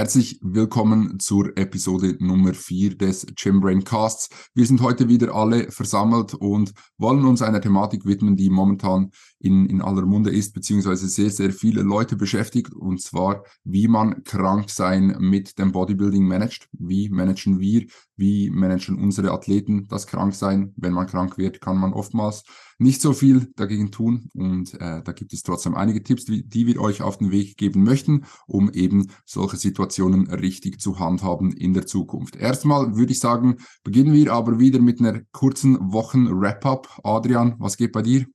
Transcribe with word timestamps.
Herzlich 0.00 0.38
willkommen 0.40 1.20
zur 1.20 1.58
Episode 1.58 2.16
Nummer 2.20 2.54
4 2.54 2.96
des 2.96 3.26
Gymbrain 3.36 3.84
Casts. 3.84 4.30
Wir 4.54 4.64
sind 4.64 4.80
heute 4.80 5.08
wieder 5.08 5.34
alle 5.34 5.70
versammelt 5.70 6.32
und 6.32 6.72
wollen 6.96 7.26
uns 7.26 7.42
einer 7.42 7.60
Thematik 7.60 8.06
widmen, 8.06 8.34
die 8.34 8.48
momentan 8.48 9.10
in, 9.40 9.66
in 9.66 9.82
aller 9.82 10.06
Munde 10.06 10.30
ist, 10.30 10.54
beziehungsweise 10.54 11.06
sehr, 11.06 11.28
sehr 11.28 11.52
viele 11.52 11.82
Leute 11.82 12.16
beschäftigt, 12.16 12.72
und 12.72 13.02
zwar, 13.02 13.44
wie 13.62 13.88
man 13.88 14.24
krank 14.24 14.70
sein 14.70 15.18
mit 15.20 15.58
dem 15.58 15.70
Bodybuilding 15.70 16.26
managt. 16.26 16.70
Wie 16.72 17.10
managen 17.10 17.60
wir, 17.60 17.84
wie 18.16 18.48
managen 18.48 18.98
unsere 18.98 19.32
Athleten 19.32 19.86
das 19.86 20.06
Kranksein? 20.06 20.72
Wenn 20.76 20.94
man 20.94 21.08
krank 21.08 21.36
wird, 21.36 21.60
kann 21.60 21.76
man 21.76 21.92
oftmals 21.92 22.44
nicht 22.80 23.02
so 23.02 23.12
viel 23.12 23.52
dagegen 23.56 23.90
tun 23.90 24.30
und 24.34 24.74
äh, 24.74 25.02
da 25.02 25.12
gibt 25.12 25.32
es 25.32 25.42
trotzdem 25.42 25.74
einige 25.74 26.02
Tipps, 26.02 26.24
die, 26.24 26.66
wir 26.66 26.80
euch 26.80 27.02
auf 27.02 27.18
den 27.18 27.30
Weg 27.30 27.56
geben 27.56 27.84
möchten, 27.84 28.24
um 28.46 28.70
eben 28.72 29.10
solche 29.26 29.58
Situationen 29.58 30.30
richtig 30.30 30.80
zu 30.80 30.98
handhaben 30.98 31.52
in 31.52 31.74
der 31.74 31.86
Zukunft. 31.86 32.36
Erstmal 32.36 32.96
würde 32.96 33.12
ich 33.12 33.20
sagen, 33.20 33.58
beginnen 33.84 34.14
wir 34.14 34.32
aber 34.32 34.58
wieder 34.58 34.80
mit 34.80 35.00
einer 35.00 35.20
kurzen 35.32 35.92
Wochen-Wrap-up. 35.92 37.00
Adrian, 37.04 37.54
was 37.58 37.76
geht 37.76 37.92
bei 37.92 38.02
dir? 38.02 38.26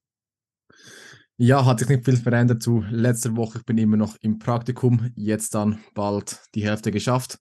Ja, 1.38 1.66
hat 1.66 1.80
sich 1.80 1.89
nicht 1.89 2.05
viel 2.05 2.16
verändert 2.16 2.62
zu 2.62 2.84
letzter 2.89 3.36
Woche. 3.36 3.58
Ich 3.58 3.66
bin 3.66 3.77
immer 3.77 3.98
noch 3.98 4.16
im 4.22 4.38
Praktikum, 4.38 5.12
jetzt 5.16 5.55
dann 5.55 5.80
bald 5.94 6.39
die 6.53 6.64
Hälfte 6.64 6.91
geschafft. 6.91 7.39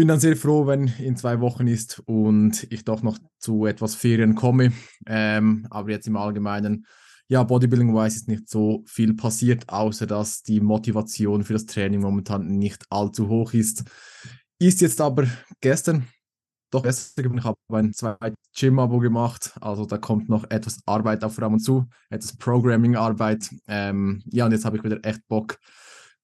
Bin 0.00 0.08
dann 0.08 0.18
sehr 0.18 0.34
froh, 0.34 0.66
wenn 0.66 0.86
in 0.98 1.14
zwei 1.18 1.40
Wochen 1.40 1.66
ist 1.66 2.02
und 2.06 2.66
ich 2.72 2.86
doch 2.86 3.02
noch 3.02 3.18
zu 3.38 3.66
etwas 3.66 3.94
Ferien 3.94 4.34
komme. 4.34 4.72
Ähm, 5.04 5.66
aber 5.68 5.90
jetzt 5.90 6.06
im 6.06 6.16
Allgemeinen, 6.16 6.86
ja, 7.28 7.42
Bodybuilding-wise 7.42 8.16
ist 8.16 8.26
nicht 8.26 8.48
so 8.48 8.82
viel 8.86 9.12
passiert, 9.12 9.68
außer 9.68 10.06
dass 10.06 10.42
die 10.42 10.62
Motivation 10.62 11.44
für 11.44 11.52
das 11.52 11.66
Training 11.66 12.00
momentan 12.00 12.46
nicht 12.46 12.86
allzu 12.88 13.28
hoch 13.28 13.52
ist. 13.52 13.84
Ist 14.58 14.80
jetzt 14.80 15.02
aber 15.02 15.26
gestern 15.60 16.06
doch 16.70 16.82
besser 16.82 17.22
geworden. 17.22 17.40
Ich 17.40 17.44
habe 17.44 17.58
ein 17.68 17.92
zweites 17.92 18.38
Gym-Abo 18.56 19.00
gemacht. 19.00 19.52
Also 19.60 19.84
da 19.84 19.98
kommt 19.98 20.30
noch 20.30 20.50
etwas 20.50 20.78
Arbeit 20.86 21.24
auf 21.24 21.38
Raum 21.42 21.52
und 21.52 21.60
zu, 21.60 21.84
etwas 22.08 22.38
Programming-Arbeit. 22.38 23.50
Ähm, 23.68 24.22
ja, 24.32 24.46
und 24.46 24.52
jetzt 24.52 24.64
habe 24.64 24.78
ich 24.78 24.82
wieder 24.82 25.04
echt 25.04 25.28
Bock 25.28 25.58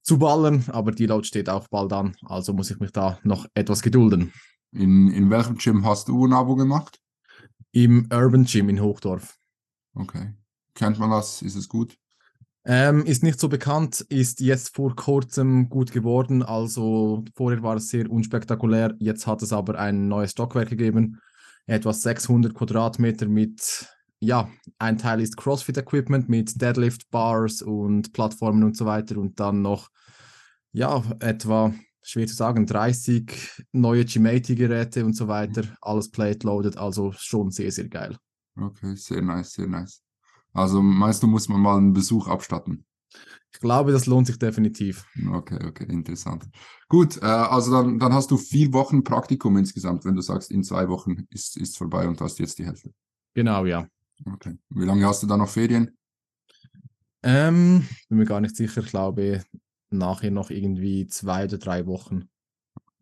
zu 0.07 0.19
ballern, 0.19 0.65
aber 0.69 0.93
die 0.93 1.07
Load 1.07 1.27
steht 1.27 1.49
auch 1.51 1.67
bald 1.69 1.93
an. 1.93 2.17
Also 2.25 2.53
muss 2.53 2.71
ich 2.71 2.79
mich 2.79 2.93
da 2.93 3.19
noch 3.25 3.47
etwas 3.55 3.83
gedulden. 3.83 4.33
In, 4.71 5.11
in 5.11 5.31
welchem 5.31 5.57
Gym 5.57 5.85
hast 5.85 6.09
du 6.09 6.27
ein 6.27 6.33
Abo 6.33 6.55
gemacht? 6.55 7.01
Im 7.73 8.09
Urban 8.13 8.45
Gym 8.45 8.69
in 8.69 8.81
Hochdorf. 8.81 9.37
Okay. 9.95 10.33
Kennt 10.75 10.99
man 11.01 11.11
das? 11.11 11.43
Ist 11.43 11.57
es 11.57 11.69
gut? 11.69 11.99
Ähm, 12.65 13.05
ist 13.05 13.23
nicht 13.23 13.41
so 13.41 13.49
bekannt, 13.49 14.01
ist 14.09 14.41
jetzt 14.41 14.75
vor 14.75 14.95
kurzem 14.95 15.69
gut 15.69 15.91
geworden. 15.93 16.43
Also 16.43 17.25
vorher 17.35 17.63
war 17.63 17.77
es 17.77 17.89
sehr 17.89 18.09
unspektakulär. 18.09 18.95
Jetzt 18.99 19.27
hat 19.27 19.43
es 19.43 19.53
aber 19.53 19.79
ein 19.79 20.07
neues 20.09 20.33
Stockwerk 20.33 20.69
gegeben. 20.69 21.21
Etwas 21.67 22.03
600 22.03 22.55
Quadratmeter 22.55 23.27
mit, 23.27 23.89
ja, 24.21 24.49
ein 24.79 24.99
Teil 24.99 25.21
ist 25.21 25.37
CrossFit-Equipment 25.37 26.29
mit 26.29 26.61
Deadlift, 26.61 27.11
Bars 27.11 27.63
und 27.63 28.13
Plattformen 28.13 28.65
und 28.65 28.77
so 28.77 28.87
weiter. 28.87 29.19
Und 29.19 29.39
dann 29.41 29.63
noch, 29.63 29.91
ja, 30.73 31.03
etwa, 31.21 31.75
schwer 32.03 32.27
zu 32.27 32.35
sagen, 32.35 32.67
30 32.67 33.65
neue 33.73 34.05
G-Geräte 34.05 35.05
und 35.05 35.15
so 35.15 35.29
weiter. 35.29 35.65
Alles 35.83 36.11
plate-loaded, 36.11 36.79
also 36.79 37.13
schon 37.13 37.51
sehr, 37.51 37.71
sehr 37.71 37.89
geil. 37.89 38.17
Okay, 38.59 38.95
sehr 38.97 39.23
nice, 39.23 39.53
sehr 39.53 39.67
nice. 39.67 40.03
Also 40.53 40.81
meinst 40.81 41.23
du, 41.23 41.27
muss 41.27 41.49
man 41.49 41.61
mal 41.61 41.77
einen 41.77 41.93
Besuch 41.93 42.29
abstatten? 42.29 42.87
Ich 43.53 43.61
glaube, 43.61 43.93
das 43.93 44.07
lohnt 44.07 44.27
sich 44.27 44.39
definitiv. 44.39 45.05
Okay, 45.33 45.59
okay, 45.67 45.85
interessant. 45.85 46.47
Gut, 46.89 47.17
äh, 47.23 47.27
also 47.27 47.73
dann, 47.73 47.99
dann 47.99 48.13
hast 48.13 48.31
du 48.31 48.37
vier 48.37 48.73
Wochen 48.73 49.03
Praktikum 49.03 49.57
insgesamt, 49.57 50.05
wenn 50.05 50.15
du 50.15 50.23
sagst, 50.23 50.51
in 50.51 50.63
zwei 50.63 50.89
Wochen 50.89 51.27
ist 51.31 51.57
es 51.57 51.77
vorbei 51.77 52.07
und 52.09 52.21
hast 52.21 52.39
jetzt 52.39 52.59
die 52.59 52.67
Hälfte. 52.67 52.93
Genau, 53.35 53.65
ja. 53.67 53.87
Okay. 54.25 54.57
Wie 54.71 54.85
lange 54.85 55.07
hast 55.07 55.23
du 55.23 55.27
dann 55.27 55.41
noch 55.41 55.49
Ferien? 55.49 55.97
Ähm, 57.23 57.87
bin 58.09 58.19
mir 58.19 58.25
gar 58.25 58.41
nicht 58.41 58.57
sicher. 58.57 58.83
Ich 58.83 58.91
glaube, 58.91 59.45
nachher 59.91 60.31
noch 60.31 60.51
irgendwie 60.51 61.07
zwei 61.07 61.45
oder 61.45 61.59
drei 61.59 61.87
Wochen. 61.87 62.29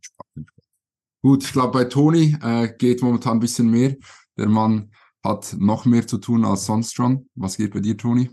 Spannend. 0.01 0.51
Gut, 1.23 1.45
ich 1.45 1.53
glaube, 1.53 1.73
bei 1.73 1.85
Toni 1.85 2.37
äh, 2.43 2.73
geht 2.77 3.03
momentan 3.03 3.39
ein 3.39 3.41
bisschen 3.41 3.71
mehr. 3.71 3.97
Der 4.37 4.49
Mann 4.49 4.91
hat 5.23 5.57
noch 5.59 5.87
mehr 5.87 6.07
zu 6.07 6.19
tun 6.19 6.45
als 6.45 6.67
sonst 6.67 6.95
schon. 6.95 7.29
Was 7.35 7.57
geht 7.57 7.73
bei 7.73 7.81
dir, 7.81 7.97
Toni? 7.97 8.31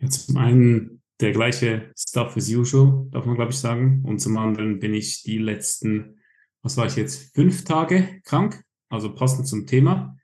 Ja, 0.00 0.08
zum 0.08 0.36
einen 0.36 1.02
der 1.20 1.32
gleiche 1.32 1.92
Stuff 1.96 2.36
as 2.36 2.48
usual, 2.48 3.08
darf 3.10 3.26
man 3.26 3.34
glaube 3.34 3.50
ich 3.50 3.58
sagen. 3.58 4.02
Und 4.04 4.20
zum 4.20 4.36
anderen 4.38 4.78
bin 4.78 4.94
ich 4.94 5.22
die 5.22 5.38
letzten, 5.38 6.20
was 6.62 6.76
war 6.76 6.86
ich 6.86 6.96
jetzt, 6.96 7.34
fünf 7.34 7.64
Tage 7.64 8.20
krank, 8.24 8.64
also 8.88 9.14
passend 9.14 9.46
zum 9.46 9.66
Thema. 9.66 10.17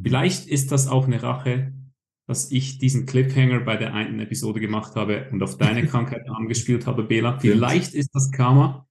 Vielleicht 0.00 0.46
ist 0.48 0.72
das 0.72 0.88
auch 0.88 1.06
eine 1.06 1.22
Rache, 1.22 1.72
dass 2.26 2.50
ich 2.50 2.78
diesen 2.78 3.06
Cliffhanger 3.06 3.60
bei 3.60 3.76
der 3.76 3.94
einen 3.94 4.18
Episode 4.20 4.60
gemacht 4.60 4.94
habe 4.96 5.28
und 5.30 5.42
auf 5.42 5.56
deine 5.58 5.86
Krankheit 5.86 6.28
angespielt 6.28 6.86
habe, 6.86 7.04
Bela. 7.04 7.38
Vielleicht 7.38 7.94
ist 7.94 8.14
das 8.14 8.30
Karma. 8.30 8.86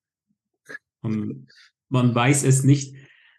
Und 1.01 1.47
man 1.89 2.13
weiß 2.15 2.43
es 2.43 2.63
nicht. 2.63 2.95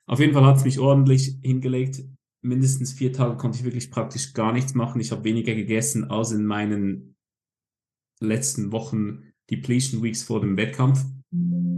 Auf 0.07 0.21
jeden 0.21 0.35
Fall 0.35 0.45
hat 0.45 0.59
es 0.59 0.65
mich 0.65 0.79
ordentlich 0.79 1.39
hingelegt 1.43 2.05
mindestens 2.45 2.93
vier 2.93 3.13
Tage 3.13 3.37
konnte 3.37 3.59
ich 3.59 3.65
wirklich 3.65 3.91
praktisch 3.91 4.35
gar 4.35 4.53
nichts 4.53 4.75
machen. 4.75 5.01
Ich 5.01 5.11
habe 5.11 5.25
weniger 5.25 5.55
gegessen 5.55 6.05
als 6.05 6.31
in 6.31 6.45
meinen 6.45 7.17
letzten 8.21 8.71
Wochen 8.71 9.33
Depletion 9.51 10.03
Weeks 10.03 10.23
vor 10.23 10.41
dem 10.41 10.57
Wettkampf. 10.57 11.05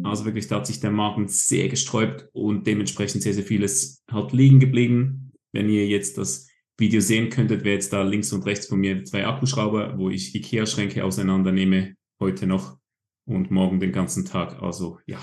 Also 0.02 0.24
wirklich, 0.24 0.48
da 0.48 0.56
hat 0.56 0.66
sich 0.66 0.80
der 0.80 0.90
Magen 0.90 1.28
sehr 1.28 1.68
gesträubt 1.68 2.28
und 2.32 2.66
dementsprechend 2.66 3.22
sehr, 3.22 3.32
sehr 3.32 3.44
vieles 3.44 4.02
halt 4.10 4.32
liegen 4.32 4.60
geblieben. 4.60 5.25
Wenn 5.52 5.68
ihr 5.68 5.86
jetzt 5.86 6.18
das 6.18 6.48
Video 6.78 7.00
sehen 7.00 7.30
könntet, 7.30 7.64
wäre 7.64 7.74
jetzt 7.74 7.92
da 7.92 8.02
links 8.02 8.32
und 8.32 8.44
rechts 8.44 8.66
von 8.66 8.78
mir 8.78 9.04
zwei 9.04 9.26
Akkuschrauber, 9.26 9.98
wo 9.98 10.10
ich 10.10 10.34
Ikea-Schränke 10.34 11.04
auseinandernehme, 11.04 11.94
heute 12.20 12.46
noch 12.46 12.78
und 13.24 13.50
morgen 13.50 13.80
den 13.80 13.92
ganzen 13.92 14.24
Tag. 14.24 14.62
Also 14.62 14.98
ja. 15.06 15.18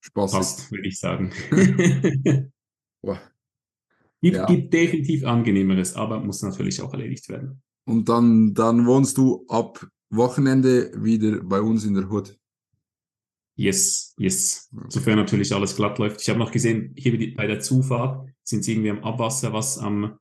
Spaß. 0.00 0.32
Passt, 0.32 0.70
würde 0.70 0.88
ich 0.88 0.98
sagen. 0.98 1.32
Gibt, 4.22 4.36
ja. 4.38 4.46
gibt 4.46 4.72
definitiv 4.72 5.24
angenehmeres, 5.24 5.94
aber 5.94 6.18
muss 6.18 6.42
natürlich 6.42 6.80
auch 6.82 6.92
erledigt 6.92 7.28
werden. 7.28 7.62
Und 7.84 8.08
dann, 8.08 8.54
dann 8.54 8.86
wohnst 8.86 9.18
du 9.18 9.44
ab 9.48 9.86
Wochenende 10.10 10.90
wieder 10.96 11.42
bei 11.44 11.60
uns 11.60 11.84
in 11.84 11.94
der 11.94 12.08
Hut. 12.08 12.36
Yes, 13.56 14.14
yes. 14.18 14.68
Okay. 14.76 14.86
Sofern 14.90 15.16
natürlich 15.16 15.54
alles 15.54 15.76
glatt 15.76 15.98
läuft. 15.98 16.20
Ich 16.20 16.28
habe 16.28 16.38
noch 16.38 16.52
gesehen, 16.52 16.92
hier 16.96 17.34
bei 17.34 17.46
der 17.46 17.60
Zufahrt 17.60 18.28
sind 18.42 18.64
sie 18.64 18.72
irgendwie 18.72 18.90
am 18.90 19.02
Abwasser, 19.02 19.52
was 19.52 19.78
am, 19.78 20.18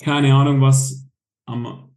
keine 0.00 0.34
Ahnung, 0.34 0.60
was 0.62 1.06
am 1.46 1.94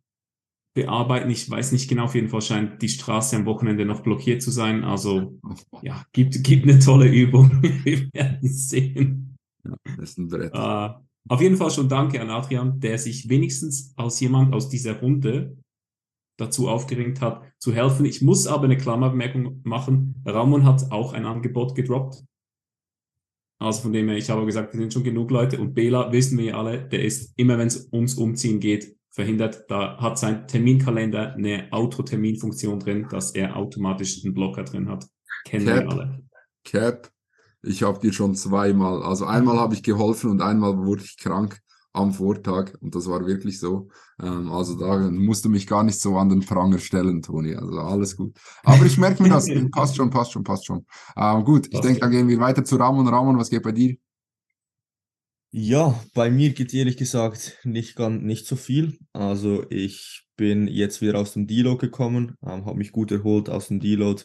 bearbeiten. 0.76 1.30
Ich 1.30 1.50
weiß 1.50 1.72
nicht 1.72 1.90
genau, 1.90 2.06
auf 2.06 2.16
jeden 2.16 2.30
Fall 2.30 2.42
scheint 2.42 2.82
die 2.82 2.90
Straße 2.90 3.36
am 3.36 3.46
Wochenende 3.46 3.86
noch 3.86 4.02
blockiert 4.02 4.42
zu 4.42 4.52
sein. 4.52 4.84
Also, 4.84 5.40
ja, 5.82 6.06
gibt, 6.12 6.44
gibt 6.44 6.64
eine 6.64 6.80
tolle 6.80 7.08
Übung. 7.08 7.62
Wir 7.84 8.10
werden 8.14 8.48
sehen. 8.48 9.38
Ja, 9.64 9.76
das 9.98 10.12
ist 10.12 10.18
ein 10.18 10.28
Brett. 10.28 10.54
Uh, 10.54 11.00
auf 11.30 11.42
jeden 11.42 11.58
Fall 11.58 11.72
schon 11.72 11.90
danke 11.90 12.22
an 12.22 12.30
Adrian, 12.30 12.80
der 12.80 12.98
sich 12.98 13.30
wenigstens 13.30 13.94
als 13.96 14.20
jemand 14.20 14.54
aus 14.54 14.70
dieser 14.70 15.00
Runde 15.00 15.58
dazu 16.40 16.70
aufgeregt 16.70 17.22
hat, 17.22 17.44
zu 17.58 17.74
helfen. 17.74 18.06
Ich 18.06 18.22
muss 18.22 18.48
aber 18.48 18.66
eine 18.66 18.78
Klammerbemerkung 18.78 19.62
machen. 19.64 20.22
Ramon 20.26 20.66
hat 20.66 20.92
auch 20.92 21.14
ein 21.14 21.26
Angebot 21.26 21.76
gedroppt. 21.76 22.24
Also 23.62 23.82
von 23.82 23.94
dem 23.94 24.08
her, 24.08 24.18
ich 24.18 24.30
habe 24.30 24.46
gesagt, 24.46 24.74
wir 24.74 24.80
sind 24.80 24.94
schon 24.94 25.04
genug 25.04 25.32
Leute. 25.32 25.60
Und 25.60 25.74
Bela, 25.74 26.12
wissen 26.12 26.38
wir 26.38 26.46
ja 26.46 26.58
alle, 26.58 26.88
der 26.88 27.04
ist 27.04 27.34
immer, 27.36 27.58
wenn 27.58 27.68
es 27.68 27.90
ums 27.92 28.16
Umziehen 28.16 28.60
geht, 28.60 28.96
verhindert. 29.10 29.66
Da 29.70 29.98
hat 29.98 30.18
sein 30.18 30.48
Terminkalender 30.48 31.34
eine 31.34 31.68
Autoterminfunktion 31.72 32.80
drin, 32.80 33.08
dass 33.10 33.32
er 33.32 33.58
automatisch 33.58 34.24
einen 34.24 34.34
Blocker 34.34 34.64
drin 34.64 34.88
hat. 34.88 35.06
Kennen 35.46 35.66
Cap, 35.66 35.76
wir 35.76 35.90
alle. 35.90 36.24
Cap, 36.64 37.12
ich 37.64 37.84
habe 37.84 38.00
dir 38.00 38.14
schon 38.14 38.36
zweimal, 38.36 39.04
also 39.04 39.26
einmal 39.26 39.58
habe 39.58 39.74
ich 39.74 39.84
geholfen 39.84 40.30
und 40.30 40.42
einmal 40.42 40.78
wurde 40.78 41.04
ich 41.04 41.18
krank 41.18 41.60
am 41.94 42.14
Vortag 42.14 42.74
und 42.82 42.94
das 42.96 43.08
war 43.08 43.26
wirklich 43.26 43.60
so. 43.60 43.90
Ähm, 44.22 44.52
also 44.52 44.78
da 44.78 45.10
musst 45.10 45.46
du 45.46 45.50
mich 45.50 45.68
gar 45.68 45.84
nicht 45.84 46.00
so 46.00 46.18
an 46.18 46.30
den 46.30 46.46
Pranger 46.46 46.80
stellen, 46.80 47.22
Toni. 47.22 47.56
Also 47.56 47.80
alles 47.80 48.16
gut. 48.16 48.38
Aber 48.64 48.86
ich 48.86 48.98
merke 48.98 49.24
mir 49.24 49.30
das. 49.30 49.48
passt 49.72 49.96
schon, 49.96 50.10
passt 50.10 50.32
schon, 50.32 50.44
passt 50.44 50.66
schon. 50.66 50.86
Ähm, 51.18 51.44
gut, 51.44 51.68
ich 51.72 51.80
denke, 51.80 52.02
dann 52.02 52.12
gehen 52.12 52.28
wir 52.28 52.40
weiter 52.40 52.64
zu 52.64 52.76
Ramon. 52.76 53.08
Ramon, 53.08 53.38
was 53.38 53.50
geht 53.50 53.64
bei 53.64 53.72
dir? 53.72 53.96
Ja, 55.52 56.00
bei 56.14 56.30
mir 56.30 56.52
geht 56.52 56.74
ehrlich 56.76 56.96
gesagt 56.96 57.58
nicht, 57.64 57.96
ganz, 57.96 58.22
nicht 58.22 58.46
so 58.46 58.56
viel. 58.56 59.00
Also 59.14 59.66
ich 59.72 60.28
bin 60.38 60.68
jetzt 60.68 61.02
wieder 61.02 61.18
aus 61.18 61.34
dem 61.34 61.48
Deload 61.48 61.80
gekommen, 61.80 62.36
ähm, 62.46 62.66
habe 62.66 62.78
mich 62.78 62.92
gut 62.92 63.12
erholt 63.12 63.50
aus 63.50 63.70
dem 63.70 63.80
Deload 63.80 64.24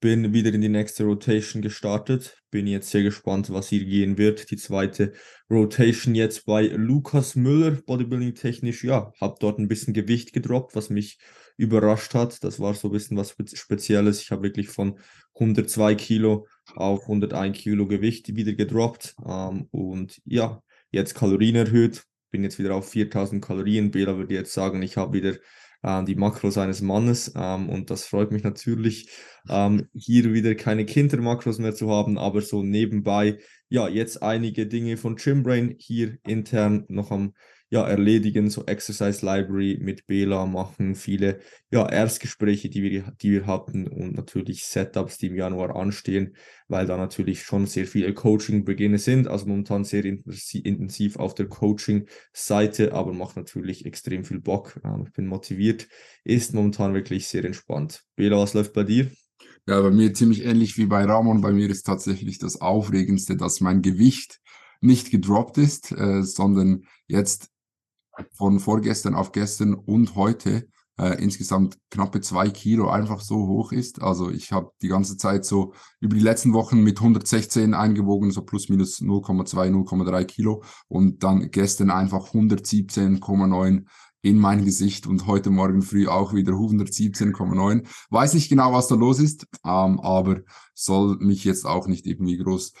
bin 0.00 0.32
wieder 0.32 0.52
in 0.52 0.60
die 0.60 0.68
nächste 0.68 1.04
Rotation 1.04 1.62
gestartet. 1.62 2.36
Bin 2.50 2.66
jetzt 2.66 2.90
sehr 2.90 3.02
gespannt, 3.02 3.50
was 3.50 3.68
hier 3.68 3.84
gehen 3.84 4.16
wird. 4.16 4.50
Die 4.50 4.56
zweite 4.56 5.12
Rotation 5.50 6.14
jetzt 6.14 6.46
bei 6.46 6.66
Lukas 6.66 7.34
Müller, 7.34 7.72
Bodybuilding 7.72 8.34
technisch. 8.34 8.84
Ja, 8.84 9.12
habe 9.20 9.36
dort 9.40 9.58
ein 9.58 9.68
bisschen 9.68 9.94
Gewicht 9.94 10.32
gedroppt, 10.32 10.76
was 10.76 10.90
mich 10.90 11.18
überrascht 11.56 12.14
hat. 12.14 12.42
Das 12.44 12.60
war 12.60 12.74
so 12.74 12.88
ein 12.88 12.92
bisschen 12.92 13.16
was 13.16 13.34
Spezielles. 13.54 14.22
Ich 14.22 14.30
habe 14.30 14.44
wirklich 14.44 14.68
von 14.68 14.98
102 15.34 15.94
Kilo 15.96 16.46
auf 16.74 17.02
101 17.02 17.58
Kilo 17.58 17.86
Gewicht 17.86 18.34
wieder 18.34 18.52
gedroppt. 18.52 19.16
Ähm, 19.26 19.68
und 19.72 20.20
ja, 20.24 20.62
jetzt 20.90 21.14
Kalorien 21.14 21.56
erhöht. 21.56 22.04
Bin 22.30 22.44
jetzt 22.44 22.58
wieder 22.58 22.74
auf 22.74 22.88
4000 22.88 23.44
Kalorien. 23.44 23.90
Bela 23.90 24.16
würde 24.16 24.34
jetzt 24.34 24.52
sagen, 24.52 24.82
ich 24.82 24.96
habe 24.96 25.14
wieder 25.14 25.36
äh, 25.82 26.04
die 26.04 26.14
Makros 26.14 26.58
eines 26.58 26.82
Mannes. 26.82 27.32
Ähm, 27.36 27.68
und 27.68 27.90
das 27.90 28.06
freut 28.06 28.32
mich 28.32 28.42
natürlich, 28.42 29.10
ähm, 29.48 29.88
hier 29.94 30.32
wieder 30.32 30.54
keine 30.54 30.84
Kindermakros 30.84 31.58
mehr 31.58 31.74
zu 31.74 31.90
haben, 31.90 32.18
aber 32.18 32.40
so 32.42 32.62
nebenbei, 32.62 33.38
ja, 33.68 33.88
jetzt 33.88 34.22
einige 34.22 34.66
Dinge 34.66 34.96
von 34.96 35.16
Gymbrain 35.16 35.74
hier 35.78 36.18
intern 36.26 36.84
noch 36.88 37.10
am 37.10 37.34
ja, 37.70 37.86
erledigen, 37.86 38.48
so 38.48 38.64
Exercise 38.64 39.24
Library 39.24 39.78
mit 39.80 40.06
Bela 40.06 40.46
machen, 40.46 40.94
viele 40.94 41.40
ja, 41.70 41.86
Erstgespräche, 41.86 42.70
die 42.70 42.82
wir, 42.82 43.12
die 43.20 43.32
wir 43.32 43.46
hatten 43.46 43.86
und 43.86 44.14
natürlich 44.14 44.64
Setups, 44.64 45.18
die 45.18 45.26
im 45.26 45.36
Januar 45.36 45.76
anstehen, 45.76 46.34
weil 46.68 46.86
da 46.86 46.96
natürlich 46.96 47.42
schon 47.42 47.66
sehr 47.66 47.86
viele 47.86 48.14
Coaching-Beginne 48.14 48.98
sind, 48.98 49.28
also 49.28 49.46
momentan 49.46 49.84
sehr 49.84 50.04
intensiv 50.04 51.16
auf 51.16 51.34
der 51.34 51.46
Coaching-Seite, 51.46 52.94
aber 52.94 53.12
macht 53.12 53.36
natürlich 53.36 53.84
extrem 53.84 54.24
viel 54.24 54.40
Bock. 54.40 54.80
Ich 55.04 55.12
bin 55.12 55.26
motiviert, 55.26 55.88
ist 56.24 56.54
momentan 56.54 56.94
wirklich 56.94 57.28
sehr 57.28 57.44
entspannt. 57.44 58.02
Bela, 58.16 58.38
was 58.38 58.54
läuft 58.54 58.72
bei 58.72 58.84
dir? 58.84 59.10
Ja, 59.66 59.82
bei 59.82 59.90
mir 59.90 60.14
ziemlich 60.14 60.46
ähnlich 60.46 60.78
wie 60.78 60.86
bei 60.86 61.04
Ramon. 61.04 61.42
Bei 61.42 61.52
mir 61.52 61.68
ist 61.68 61.84
tatsächlich 61.84 62.38
das 62.38 62.62
Aufregendste, 62.62 63.36
dass 63.36 63.60
mein 63.60 63.82
Gewicht 63.82 64.40
nicht 64.80 65.10
gedroppt 65.10 65.58
ist, 65.58 65.92
äh, 65.92 66.22
sondern 66.22 66.84
jetzt 67.06 67.50
von 68.32 68.60
vorgestern 68.60 69.14
auf 69.14 69.32
gestern 69.32 69.74
und 69.74 70.14
heute 70.14 70.68
äh, 70.98 71.22
insgesamt 71.22 71.78
knappe 71.90 72.20
zwei 72.20 72.50
Kilo 72.50 72.88
einfach 72.90 73.20
so 73.20 73.46
hoch 73.46 73.72
ist. 73.72 74.02
Also 74.02 74.30
ich 74.30 74.52
habe 74.52 74.72
die 74.82 74.88
ganze 74.88 75.16
Zeit 75.16 75.44
so 75.44 75.72
über 76.00 76.16
die 76.16 76.22
letzten 76.22 76.52
Wochen 76.52 76.82
mit 76.82 76.98
116 76.98 77.74
eingewogen, 77.74 78.30
so 78.30 78.42
plus 78.42 78.68
minus 78.68 79.00
0,2, 79.00 79.70
0,3 79.70 80.24
Kilo 80.24 80.62
und 80.88 81.22
dann 81.22 81.50
gestern 81.50 81.90
einfach 81.90 82.32
117,9 82.32 83.84
in 84.22 84.38
mein 84.38 84.64
Gesicht 84.64 85.06
und 85.06 85.26
heute 85.28 85.50
Morgen 85.50 85.82
früh 85.82 86.08
auch 86.08 86.34
wieder 86.34 86.52
117,9. 86.52 87.86
Weiß 88.10 88.34
nicht 88.34 88.48
genau, 88.48 88.72
was 88.72 88.88
da 88.88 88.96
los 88.96 89.20
ist, 89.20 89.46
ähm, 89.64 90.00
aber 90.00 90.40
soll 90.74 91.18
mich 91.20 91.44
jetzt 91.44 91.64
auch 91.64 91.86
nicht 91.86 92.06
irgendwie 92.06 92.36
groß 92.36 92.72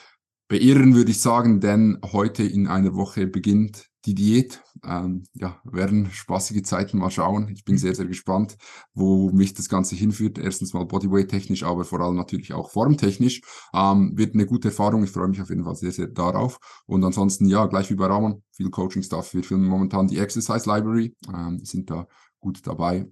beirren, 0.48 0.96
würde 0.96 1.12
ich 1.12 1.20
sagen, 1.20 1.60
denn 1.60 1.98
heute 2.12 2.42
in 2.42 2.66
einer 2.66 2.94
Woche 2.94 3.26
beginnt 3.26 3.87
die 4.04 4.14
Diät. 4.14 4.62
Ähm, 4.84 5.24
ja, 5.34 5.60
werden 5.64 6.10
spaßige 6.10 6.62
Zeiten, 6.62 6.98
mal 6.98 7.10
schauen. 7.10 7.48
Ich 7.48 7.64
bin 7.64 7.78
sehr, 7.78 7.94
sehr 7.94 8.06
gespannt, 8.06 8.56
wo 8.94 9.30
mich 9.30 9.54
das 9.54 9.68
Ganze 9.68 9.96
hinführt. 9.96 10.38
Erstens 10.38 10.72
mal 10.72 10.86
Bodyweight-technisch, 10.86 11.64
aber 11.64 11.84
vor 11.84 12.00
allem 12.00 12.16
natürlich 12.16 12.52
auch 12.52 12.70
formtechnisch. 12.70 13.42
Ähm, 13.74 14.16
wird 14.16 14.34
eine 14.34 14.46
gute 14.46 14.68
Erfahrung. 14.68 15.04
Ich 15.04 15.10
freue 15.10 15.28
mich 15.28 15.40
auf 15.40 15.50
jeden 15.50 15.64
Fall 15.64 15.76
sehr, 15.76 15.92
sehr 15.92 16.06
darauf. 16.06 16.58
Und 16.86 17.04
ansonsten, 17.04 17.46
ja, 17.46 17.66
gleich 17.66 17.90
wie 17.90 17.96
bei 17.96 18.06
Ramon, 18.06 18.42
viel 18.52 18.70
Coaching-Stuff. 18.70 19.34
Wir 19.34 19.42
filmen 19.42 19.66
momentan 19.66 20.06
die 20.06 20.18
Exercise 20.18 20.68
Library, 20.68 21.16
ähm, 21.34 21.64
sind 21.64 21.90
da 21.90 22.06
gut 22.40 22.66
dabei. 22.66 23.10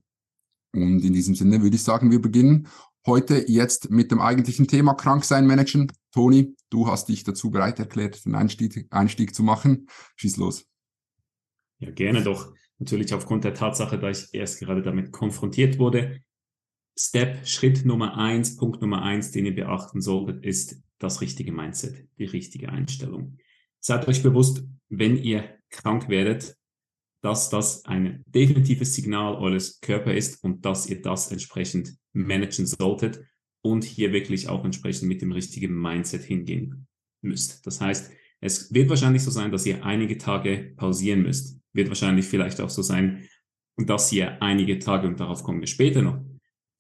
Und 0.73 1.05
in 1.05 1.12
diesem 1.12 1.35
Sinne 1.35 1.62
würde 1.62 1.77
ich 1.77 1.83
sagen, 1.83 2.11
wir 2.11 2.21
beginnen 2.21 2.69
heute 3.06 3.49
jetzt 3.49 3.91
mit 3.91 4.11
dem 4.11 4.21
eigentlichen 4.21 4.67
Thema 4.67 4.94
Kranksein 4.94 5.47
managen. 5.47 5.93
Toni, 6.12 6.56
du 6.71 6.88
hast 6.88 7.09
dich 7.09 7.25
dazu 7.25 7.50
bereit 7.50 7.79
erklärt, 7.79 8.25
den 8.25 8.35
Einstieg, 8.35 8.87
Einstieg 8.91 9.35
zu 9.35 9.43
machen. 9.43 9.88
Schieß 10.17 10.37
los. 10.37 10.67
Ja, 11.78 11.90
gerne 11.90 12.23
doch. 12.23 12.55
Natürlich 12.78 13.14
aufgrund 13.14 13.44
der 13.44 13.55
Tatsache, 13.55 13.99
da 13.99 14.11
ich 14.11 14.28
erst 14.32 14.61
gerade 14.61 14.82
damit 14.82 15.12
konfrontiert 15.12 15.78
wurde. 15.78 16.20
Step, 16.99 17.46
Schritt 17.46 17.84
Nummer 17.84 18.17
eins, 18.17 18.56
Punkt 18.56 18.81
Nummer 18.81 19.02
eins, 19.02 19.31
den 19.31 19.46
ihr 19.46 19.55
beachten 19.55 20.00
solltet, 20.00 20.44
ist 20.44 20.82
das 20.99 21.20
richtige 21.20 21.52
Mindset, 21.52 22.08
die 22.19 22.25
richtige 22.25 22.70
Einstellung. 22.70 23.38
Seid 23.81 24.08
euch 24.08 24.23
bewusst, 24.23 24.64
wenn 24.88 25.17
ihr 25.17 25.58
krank 25.70 26.08
werdet, 26.08 26.56
dass 27.23 27.50
das 27.50 27.84
ein 27.84 28.23
definitives 28.26 28.94
Signal 28.94 29.34
eures 29.37 29.81
Körpers 29.81 30.17
ist 30.17 30.44
und 30.44 30.64
dass 30.64 30.87
ihr 30.87 31.02
das 31.02 31.31
entsprechend 31.31 31.96
managen 32.12 32.67
solltet 32.67 33.20
und 33.62 33.84
hier 33.84 34.12
wirklich 34.12 34.49
auch 34.49 34.64
entsprechend 34.64 35.08
mit 35.08 35.23
dem 35.23 35.32
richtigen 35.32 35.75
Mindset 35.75 36.23
hingehen 36.23 36.87
müsst. 37.20 37.67
Das 37.67 37.81
heißt, 37.81 38.11
es 38.40 38.73
wird 38.73 38.88
wahrscheinlich 38.88 39.23
so 39.23 39.31
sein, 39.31 39.50
dass 39.50 39.67
ihr 39.67 39.84
einige 39.84 40.19
Tage 40.19 40.75
pausieren 40.76 41.23
müsst 41.23 41.58
wird 41.76 41.88
wahrscheinlich 41.88 42.26
vielleicht 42.26 42.61
auch 42.61 42.70
so 42.70 42.82
sein, 42.82 43.25
dass 43.76 44.11
ihr 44.12 44.43
einige 44.43 44.78
Tage, 44.78 45.06
und 45.06 45.20
darauf 45.20 45.43
kommen 45.43 45.61
wir 45.61 45.67
später 45.67 46.02
noch, 46.02 46.19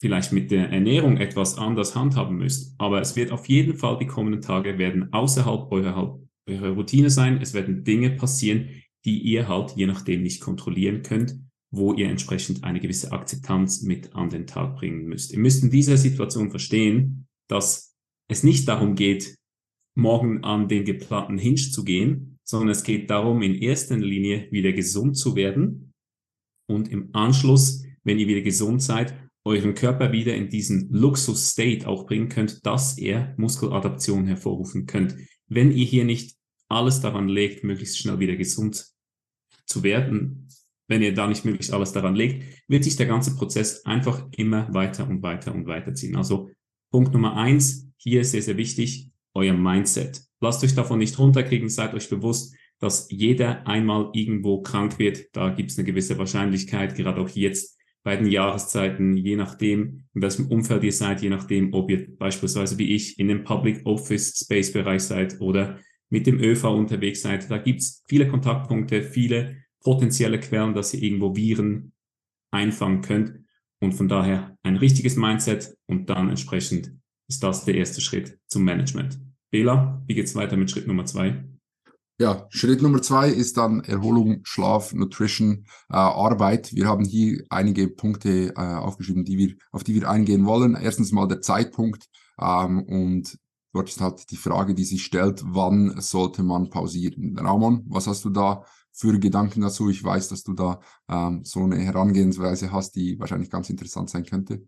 vielleicht 0.00 0.32
mit 0.32 0.50
der 0.50 0.70
Ernährung 0.70 1.16
etwas 1.16 1.56
anders 1.56 1.94
handhaben 1.94 2.36
müsst. 2.36 2.74
Aber 2.78 3.00
es 3.00 3.16
wird 3.16 3.32
auf 3.32 3.48
jeden 3.48 3.76
Fall 3.76 3.98
die 3.98 4.06
kommenden 4.06 4.42
Tage 4.42 4.78
werden 4.78 5.12
außerhalb 5.12 5.70
eurer, 5.70 6.18
eurer 6.48 6.70
Routine 6.70 7.10
sein. 7.10 7.40
Es 7.40 7.54
werden 7.54 7.84
Dinge 7.84 8.10
passieren, 8.10 8.68
die 9.04 9.18
ihr 9.20 9.48
halt 9.48 9.72
je 9.76 9.86
nachdem 9.86 10.22
nicht 10.22 10.40
kontrollieren 10.40 11.02
könnt, 11.02 11.36
wo 11.70 11.92
ihr 11.94 12.08
entsprechend 12.08 12.64
eine 12.64 12.80
gewisse 12.80 13.12
Akzeptanz 13.12 13.82
mit 13.82 14.14
an 14.14 14.30
den 14.30 14.46
Tag 14.46 14.76
bringen 14.76 15.06
müsst. 15.06 15.32
Ihr 15.32 15.38
müsst 15.38 15.62
in 15.62 15.70
dieser 15.70 15.96
Situation 15.96 16.50
verstehen, 16.50 17.26
dass 17.48 17.94
es 18.28 18.42
nicht 18.42 18.66
darum 18.68 18.94
geht, 18.94 19.36
morgen 19.94 20.44
an 20.44 20.68
den 20.68 20.84
geplanten 20.84 21.38
Hinge 21.38 21.56
zu 21.56 21.84
gehen, 21.84 22.35
sondern 22.46 22.70
es 22.70 22.84
geht 22.84 23.10
darum, 23.10 23.42
in 23.42 23.56
erster 23.56 23.96
Linie 23.96 24.48
wieder 24.50 24.72
gesund 24.72 25.18
zu 25.18 25.34
werden 25.34 25.92
und 26.66 26.88
im 26.88 27.10
Anschluss, 27.12 27.84
wenn 28.04 28.18
ihr 28.18 28.28
wieder 28.28 28.42
gesund 28.42 28.82
seid, 28.82 29.14
euren 29.44 29.74
Körper 29.74 30.12
wieder 30.12 30.34
in 30.34 30.48
diesen 30.48 30.88
Luxus-State 30.90 31.86
auch 31.86 32.06
bringen 32.06 32.28
könnt, 32.28 32.64
dass 32.64 32.98
ihr 32.98 33.34
Muskeladaption 33.36 34.26
hervorrufen 34.26 34.86
könnt. 34.86 35.16
Wenn 35.48 35.70
ihr 35.70 35.84
hier 35.84 36.04
nicht 36.04 36.36
alles 36.68 37.00
daran 37.00 37.28
legt, 37.28 37.62
möglichst 37.62 37.98
schnell 37.98 38.18
wieder 38.18 38.36
gesund 38.36 38.86
zu 39.66 39.82
werden, 39.82 40.48
wenn 40.88 41.02
ihr 41.02 41.14
da 41.14 41.26
nicht 41.26 41.44
möglichst 41.44 41.72
alles 41.72 41.92
daran 41.92 42.14
legt, 42.14 42.44
wird 42.68 42.84
sich 42.84 42.96
der 42.96 43.06
ganze 43.06 43.34
Prozess 43.34 43.84
einfach 43.84 44.26
immer 44.36 44.72
weiter 44.72 45.08
und 45.08 45.22
weiter 45.22 45.54
und 45.54 45.66
weiter 45.66 45.94
ziehen. 45.94 46.16
Also 46.16 46.50
Punkt 46.90 47.12
Nummer 47.12 47.36
eins, 47.36 47.88
hier 47.96 48.20
ist 48.20 48.32
sehr, 48.32 48.42
sehr 48.42 48.56
wichtig, 48.56 49.10
euer 49.34 49.54
Mindset. 49.54 50.25
Lasst 50.40 50.62
euch 50.64 50.74
davon 50.74 50.98
nicht 50.98 51.18
runterkriegen, 51.18 51.68
seid 51.68 51.94
euch 51.94 52.08
bewusst, 52.08 52.54
dass 52.78 53.08
jeder 53.10 53.66
einmal 53.66 54.10
irgendwo 54.12 54.60
krank 54.60 54.98
wird. 54.98 55.28
Da 55.32 55.48
gibt 55.50 55.70
es 55.70 55.78
eine 55.78 55.86
gewisse 55.86 56.18
Wahrscheinlichkeit, 56.18 56.94
gerade 56.94 57.20
auch 57.20 57.30
jetzt 57.30 57.78
bei 58.02 58.16
den 58.16 58.26
Jahreszeiten, 58.26 59.16
je 59.16 59.34
nachdem, 59.34 60.04
in 60.14 60.22
welchem 60.22 60.46
Umfeld 60.46 60.84
ihr 60.84 60.92
seid, 60.92 61.22
je 61.22 61.28
nachdem, 61.28 61.74
ob 61.74 61.90
ihr 61.90 62.16
beispielsweise 62.16 62.78
wie 62.78 62.94
ich 62.94 63.18
in 63.18 63.28
dem 63.28 63.42
Public 63.42 63.84
Office 63.84 64.38
Space 64.44 64.72
Bereich 64.72 65.02
seid 65.02 65.40
oder 65.40 65.80
mit 66.08 66.26
dem 66.26 66.38
ÖV 66.38 66.64
unterwegs 66.64 67.22
seid. 67.22 67.50
Da 67.50 67.58
gibt 67.58 67.80
es 67.80 68.04
viele 68.06 68.28
Kontaktpunkte, 68.28 69.02
viele 69.02 69.56
potenzielle 69.80 70.38
Quellen, 70.38 70.74
dass 70.74 70.94
ihr 70.94 71.02
irgendwo 71.02 71.34
Viren 71.34 71.92
einfangen 72.52 73.00
könnt. 73.00 73.40
Und 73.80 73.92
von 73.92 74.08
daher 74.08 74.56
ein 74.62 74.76
richtiges 74.76 75.16
Mindset 75.16 75.76
und 75.86 76.08
dann 76.08 76.30
entsprechend 76.30 76.92
ist 77.28 77.42
das 77.42 77.64
der 77.64 77.74
erste 77.74 78.00
Schritt 78.00 78.38
zum 78.46 78.64
Management. 78.64 79.18
Bela, 79.56 80.02
wie 80.06 80.14
geht 80.14 80.26
es 80.26 80.34
weiter 80.34 80.58
mit 80.58 80.70
Schritt 80.70 80.86
Nummer 80.86 81.06
zwei? 81.06 81.42
Ja, 82.18 82.46
Schritt 82.50 82.82
Nummer 82.82 83.00
zwei 83.00 83.30
ist 83.30 83.56
dann 83.56 83.80
Erholung, 83.80 84.40
Schlaf, 84.44 84.92
Nutrition, 84.92 85.64
äh, 85.88 85.96
Arbeit. 85.96 86.74
Wir 86.74 86.86
haben 86.86 87.06
hier 87.06 87.42
einige 87.48 87.88
Punkte 87.88 88.52
äh, 88.54 88.60
aufgeschrieben, 88.60 89.24
die 89.24 89.38
wir, 89.38 89.54
auf 89.72 89.82
die 89.82 89.94
wir 89.94 90.10
eingehen 90.10 90.44
wollen. 90.44 90.74
Erstens 90.74 91.10
mal 91.10 91.26
der 91.26 91.40
Zeitpunkt 91.40 92.04
ähm, 92.38 92.82
und 92.82 93.38
dort 93.72 93.88
ist 93.88 94.02
halt 94.02 94.30
die 94.30 94.36
Frage, 94.36 94.74
die 94.74 94.84
sich 94.84 95.02
stellt, 95.02 95.40
wann 95.46 95.98
sollte 96.02 96.42
man 96.42 96.68
pausieren? 96.68 97.38
Ramon, 97.38 97.82
was 97.88 98.06
hast 98.06 98.26
du 98.26 98.28
da 98.28 98.62
für 98.92 99.18
Gedanken 99.18 99.62
dazu? 99.62 99.88
Ich 99.88 100.04
weiß, 100.04 100.28
dass 100.28 100.42
du 100.42 100.52
da 100.52 100.80
ähm, 101.08 101.44
so 101.44 101.64
eine 101.64 101.78
Herangehensweise 101.78 102.72
hast, 102.72 102.94
die 102.96 103.18
wahrscheinlich 103.18 103.48
ganz 103.48 103.70
interessant 103.70 104.10
sein 104.10 104.26
könnte. 104.26 104.66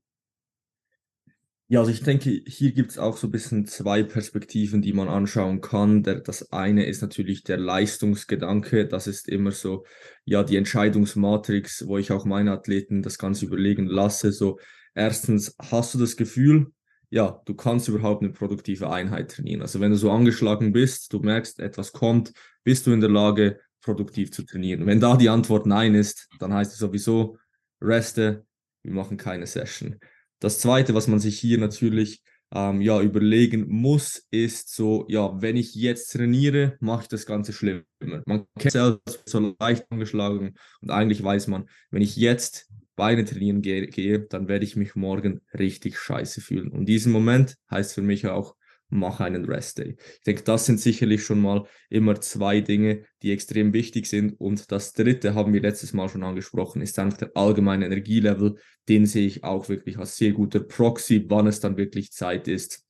Ja, 1.70 1.80
also 1.80 1.90
ich 1.90 2.02
denke, 2.02 2.30
hier 2.46 2.72
gibt 2.72 2.92
es 2.92 2.98
auch 2.98 3.18
so 3.18 3.26
ein 3.26 3.30
bisschen 3.30 3.66
zwei 3.66 4.02
Perspektiven, 4.02 4.80
die 4.80 4.94
man 4.94 5.08
anschauen 5.08 5.60
kann. 5.60 6.02
Der, 6.02 6.20
das 6.20 6.50
eine 6.50 6.86
ist 6.86 7.02
natürlich 7.02 7.44
der 7.44 7.58
Leistungsgedanke. 7.58 8.86
Das 8.86 9.06
ist 9.06 9.28
immer 9.28 9.52
so, 9.52 9.84
ja, 10.24 10.42
die 10.42 10.56
Entscheidungsmatrix, 10.56 11.86
wo 11.86 11.98
ich 11.98 12.10
auch 12.10 12.24
meine 12.24 12.52
Athleten 12.52 13.02
das 13.02 13.18
Ganze 13.18 13.44
überlegen 13.44 13.86
lasse. 13.86 14.32
So, 14.32 14.58
erstens, 14.94 15.54
hast 15.58 15.92
du 15.92 15.98
das 15.98 16.16
Gefühl, 16.16 16.72
ja, 17.10 17.42
du 17.44 17.54
kannst 17.54 17.88
überhaupt 17.88 18.22
eine 18.22 18.32
produktive 18.32 18.90
Einheit 18.90 19.30
trainieren. 19.32 19.60
Also 19.60 19.78
wenn 19.78 19.90
du 19.90 19.98
so 19.98 20.10
angeschlagen 20.10 20.72
bist, 20.72 21.12
du 21.12 21.20
merkst, 21.20 21.60
etwas 21.60 21.92
kommt, 21.92 22.32
bist 22.64 22.86
du 22.86 22.92
in 22.92 23.00
der 23.00 23.10
Lage, 23.10 23.60
produktiv 23.82 24.32
zu 24.32 24.42
trainieren. 24.42 24.86
Wenn 24.86 25.00
da 25.00 25.18
die 25.18 25.28
Antwort 25.28 25.66
Nein 25.66 25.94
ist, 25.94 26.28
dann 26.38 26.52
heißt 26.52 26.72
es 26.72 26.78
sowieso, 26.78 27.36
reste, 27.80 28.46
wir 28.82 28.92
machen 28.92 29.18
keine 29.18 29.46
Session. 29.46 29.98
Das 30.40 30.60
Zweite, 30.60 30.94
was 30.94 31.08
man 31.08 31.18
sich 31.18 31.38
hier 31.38 31.58
natürlich 31.58 32.22
ähm, 32.52 32.80
ja, 32.80 33.00
überlegen 33.00 33.68
muss, 33.68 34.26
ist 34.30 34.74
so, 34.74 35.04
ja, 35.08 35.40
wenn 35.40 35.56
ich 35.56 35.74
jetzt 35.74 36.12
trainiere, 36.12 36.76
mache 36.80 37.02
ich 37.02 37.08
das 37.08 37.26
Ganze 37.26 37.52
schlimmer. 37.52 37.82
Man 38.24 38.46
kennt 38.58 38.72
selbst 38.72 39.22
so 39.26 39.54
leicht 39.60 39.90
angeschlagen 39.90 40.54
und 40.80 40.90
eigentlich 40.90 41.22
weiß 41.22 41.48
man, 41.48 41.68
wenn 41.90 42.02
ich 42.02 42.16
jetzt 42.16 42.70
Beine 42.96 43.24
trainieren 43.24 43.62
gehe, 43.62 43.86
gehe, 43.86 44.20
dann 44.20 44.48
werde 44.48 44.64
ich 44.64 44.76
mich 44.76 44.96
morgen 44.96 45.40
richtig 45.56 45.98
scheiße 45.98 46.40
fühlen. 46.40 46.72
Und 46.72 46.86
diesen 46.86 47.12
Moment 47.12 47.56
heißt 47.70 47.94
für 47.94 48.02
mich 48.02 48.26
auch, 48.26 48.56
mach 48.88 49.20
einen 49.20 49.44
Rest 49.44 49.78
Day. 49.78 49.96
Ich 49.98 50.22
denke, 50.24 50.42
das 50.42 50.66
sind 50.66 50.80
sicherlich 50.80 51.22
schon 51.22 51.40
mal 51.40 51.66
immer 51.90 52.20
zwei 52.20 52.60
Dinge, 52.60 53.04
die 53.22 53.32
extrem 53.32 53.72
wichtig 53.72 54.06
sind. 54.06 54.32
Und 54.40 54.70
das 54.72 54.92
dritte 54.92 55.34
haben 55.34 55.52
wir 55.52 55.60
letztes 55.60 55.92
Mal 55.92 56.08
schon 56.08 56.22
angesprochen, 56.22 56.82
ist 56.82 56.98
einfach 56.98 57.18
der 57.18 57.36
allgemeine 57.36 57.86
Energielevel. 57.86 58.56
Den 58.88 59.06
sehe 59.06 59.26
ich 59.26 59.44
auch 59.44 59.68
wirklich 59.68 59.98
als 59.98 60.16
sehr 60.16 60.32
guter 60.32 60.60
Proxy, 60.60 61.26
wann 61.28 61.46
es 61.46 61.60
dann 61.60 61.76
wirklich 61.76 62.12
Zeit 62.12 62.48
ist, 62.48 62.84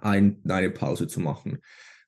ein, 0.00 0.40
eine 0.48 0.70
Pause 0.70 1.06
zu 1.06 1.20
machen. 1.20 1.58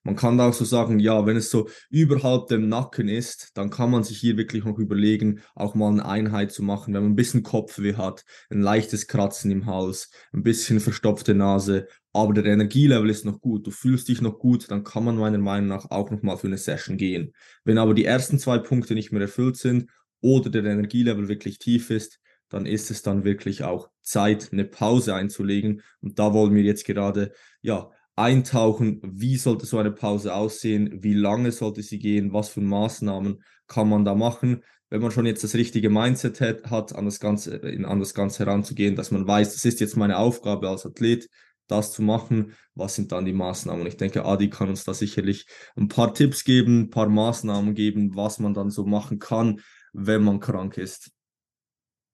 Man 0.03 0.15
kann 0.15 0.39
auch 0.39 0.53
so 0.53 0.63
sagen, 0.63 0.99
ja, 0.99 1.25
wenn 1.25 1.35
es 1.35 1.49
so 1.49 1.69
überhalb 1.89 2.47
dem 2.47 2.69
Nacken 2.69 3.09
ist, 3.09 3.51
dann 3.55 3.69
kann 3.69 3.91
man 3.91 4.03
sich 4.03 4.17
hier 4.17 4.37
wirklich 4.37 4.63
noch 4.63 4.79
überlegen, 4.79 5.41
auch 5.55 5.75
mal 5.75 5.91
eine 5.91 6.05
Einheit 6.05 6.51
zu 6.51 6.63
machen, 6.63 6.93
wenn 6.93 7.03
man 7.03 7.11
ein 7.11 7.17
bisschen 7.17 7.43
Kopfweh 7.43 7.95
hat, 7.95 8.23
ein 8.49 8.61
leichtes 8.61 9.07
Kratzen 9.07 9.51
im 9.51 9.65
Hals, 9.65 10.11
ein 10.31 10.43
bisschen 10.43 10.79
verstopfte 10.79 11.35
Nase, 11.35 11.87
aber 12.13 12.33
der 12.33 12.45
Energielevel 12.45 13.09
ist 13.09 13.25
noch 13.25 13.39
gut, 13.39 13.67
du 13.67 13.71
fühlst 13.71 14.07
dich 14.07 14.21
noch 14.21 14.39
gut, 14.39 14.71
dann 14.71 14.83
kann 14.83 15.03
man 15.03 15.17
meiner 15.17 15.37
Meinung 15.37 15.67
nach 15.67 15.91
auch 15.91 16.09
noch 16.09 16.21
mal 16.21 16.37
für 16.37 16.47
eine 16.47 16.57
Session 16.57 16.97
gehen. 16.97 17.33
Wenn 17.63 17.77
aber 17.77 17.93
die 17.93 18.05
ersten 18.05 18.39
zwei 18.39 18.57
Punkte 18.57 18.95
nicht 18.95 19.11
mehr 19.11 19.21
erfüllt 19.21 19.57
sind 19.57 19.89
oder 20.21 20.49
der 20.49 20.63
Energielevel 20.63 21.27
wirklich 21.27 21.59
tief 21.59 21.89
ist, 21.91 22.19
dann 22.49 22.65
ist 22.65 22.89
es 22.89 23.03
dann 23.03 23.23
wirklich 23.23 23.63
auch 23.63 23.89
Zeit, 24.01 24.49
eine 24.51 24.65
Pause 24.65 25.13
einzulegen. 25.13 25.83
Und 26.01 26.17
da 26.17 26.33
wollen 26.33 26.55
wir 26.55 26.63
jetzt 26.63 26.85
gerade, 26.85 27.31
ja, 27.61 27.91
eintauchen, 28.19 28.99
wie 29.03 29.37
sollte 29.37 29.65
so 29.65 29.77
eine 29.77 29.91
Pause 29.91 30.35
aussehen, 30.35 31.01
wie 31.01 31.13
lange 31.13 31.51
sollte 31.51 31.81
sie 31.81 31.99
gehen, 31.99 32.33
was 32.33 32.49
für 32.49 32.61
Maßnahmen 32.61 33.41
kann 33.67 33.89
man 33.89 34.03
da 34.05 34.15
machen, 34.15 34.63
wenn 34.89 35.01
man 35.01 35.11
schon 35.11 35.25
jetzt 35.25 35.43
das 35.43 35.53
richtige 35.53 35.89
Mindset 35.89 36.41
hat, 36.41 36.95
an 36.95 37.05
das 37.05 37.19
Ganze, 37.19 37.61
an 37.61 37.99
das 37.99 38.13
Ganze 38.13 38.45
heranzugehen, 38.45 38.95
dass 38.95 39.11
man 39.11 39.27
weiß, 39.27 39.53
das 39.53 39.65
ist 39.65 39.79
jetzt 39.79 39.95
meine 39.95 40.17
Aufgabe 40.17 40.69
als 40.69 40.85
Athlet, 40.85 41.29
das 41.67 41.93
zu 41.93 42.01
machen, 42.01 42.53
was 42.73 42.95
sind 42.95 43.11
dann 43.11 43.25
die 43.25 43.33
Maßnahmen? 43.33 43.85
Ich 43.85 43.97
denke, 43.97 44.25
Adi 44.25 44.49
kann 44.49 44.69
uns 44.69 44.83
da 44.83 44.93
sicherlich 44.93 45.45
ein 45.75 45.87
paar 45.87 46.13
Tipps 46.13 46.43
geben, 46.43 46.81
ein 46.81 46.89
paar 46.89 47.07
Maßnahmen 47.07 47.75
geben, 47.75 48.15
was 48.15 48.39
man 48.39 48.53
dann 48.53 48.71
so 48.71 48.85
machen 48.85 49.19
kann, 49.19 49.61
wenn 49.93 50.23
man 50.23 50.39
krank 50.39 50.77
ist. 50.77 51.11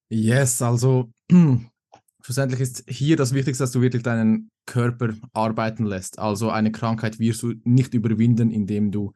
Yes, 0.10 0.62
also 0.62 1.10
schlussendlich 2.26 2.60
ist 2.60 2.84
hier 2.88 3.18
das 3.18 3.36
Wichtigste, 3.36 3.64
dass 3.64 3.72
du 3.72 3.82
wirklich 3.82 4.02
deinen 4.02 4.50
Körper 4.66 5.14
arbeiten 5.34 5.86
lässt. 5.86 6.18
Also 6.18 6.50
eine 6.50 6.72
Krankheit 6.72 7.20
wirst 7.20 7.44
du 7.44 7.54
nicht 7.64 7.94
überwinden, 7.94 8.50
indem 8.50 8.92
du 8.92 9.14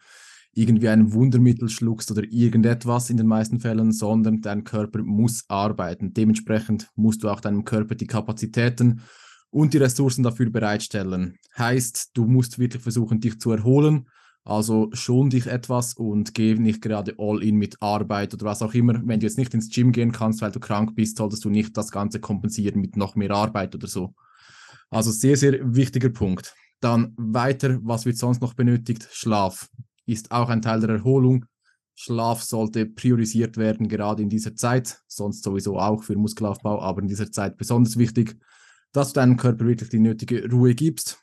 irgendwie 0.53 0.89
ein 0.89 1.11
Wundermittel 1.11 1.69
schluckst 1.69 2.11
oder 2.11 2.21
irgendetwas 2.29 3.09
in 3.09 3.17
den 3.17 3.25
meisten 3.25 3.59
Fällen, 3.59 3.91
sondern 3.91 4.41
dein 4.41 4.63
Körper 4.63 5.01
muss 5.01 5.43
arbeiten. 5.47 6.13
Dementsprechend 6.13 6.87
musst 6.95 7.23
du 7.23 7.29
auch 7.29 7.39
deinem 7.39 7.65
Körper 7.65 7.95
die 7.95 8.05
Kapazitäten 8.05 9.01
und 9.49 9.73
die 9.73 9.79
Ressourcen 9.79 10.21
dafür 10.21 10.51
bereitstellen. 10.51 11.35
Heißt, 11.57 12.11
du 12.13 12.25
musst 12.25 12.59
wirklich 12.59 12.83
versuchen, 12.83 13.19
dich 13.19 13.39
zu 13.39 13.51
erholen. 13.51 14.07
Also 14.43 14.89
schon 14.93 15.29
dich 15.29 15.47
etwas 15.47 15.93
und 15.93 16.33
geh 16.33 16.55
nicht 16.55 16.81
gerade 16.81 17.15
all 17.17 17.43
in 17.43 17.55
mit 17.55 17.81
Arbeit 17.81 18.33
oder 18.33 18.45
was 18.45 18.61
auch 18.61 18.73
immer. 18.73 18.99
Wenn 19.05 19.19
du 19.19 19.25
jetzt 19.25 19.37
nicht 19.37 19.53
ins 19.53 19.69
Gym 19.69 19.91
gehen 19.91 20.11
kannst, 20.11 20.41
weil 20.41 20.51
du 20.51 20.59
krank 20.59 20.95
bist, 20.95 21.17
solltest 21.17 21.45
du 21.45 21.49
nicht 21.49 21.77
das 21.77 21.91
Ganze 21.91 22.19
kompensieren 22.19 22.81
mit 22.81 22.95
noch 22.95 23.15
mehr 23.15 23.31
Arbeit 23.31 23.75
oder 23.75 23.87
so. 23.87 24.15
Also 24.89 25.11
sehr, 25.11 25.37
sehr 25.37 25.75
wichtiger 25.75 26.09
Punkt. 26.09 26.55
Dann 26.79 27.13
weiter, 27.17 27.79
was 27.83 28.05
wird 28.05 28.17
sonst 28.17 28.41
noch 28.41 28.53
benötigt? 28.53 29.07
Schlaf 29.11 29.69
ist 30.05 30.31
auch 30.31 30.49
ein 30.49 30.61
Teil 30.61 30.79
der 30.79 30.89
Erholung. 30.89 31.45
Schlaf 31.93 32.41
sollte 32.41 32.85
priorisiert 32.85 33.57
werden, 33.57 33.89
gerade 33.89 34.23
in 34.23 34.29
dieser 34.29 34.55
Zeit, 34.55 35.01
sonst 35.07 35.43
sowieso 35.43 35.77
auch 35.77 36.03
für 36.03 36.15
Muskelaufbau, 36.15 36.81
aber 36.81 37.01
in 37.01 37.09
dieser 37.09 37.29
Zeit 37.29 37.57
besonders 37.57 37.97
wichtig, 37.97 38.37
dass 38.93 39.09
du 39.09 39.19
deinem 39.19 39.35
Körper 39.35 39.67
wirklich 39.67 39.89
die 39.89 39.99
nötige 39.99 40.49
Ruhe 40.49 40.73
gibst, 40.73 41.19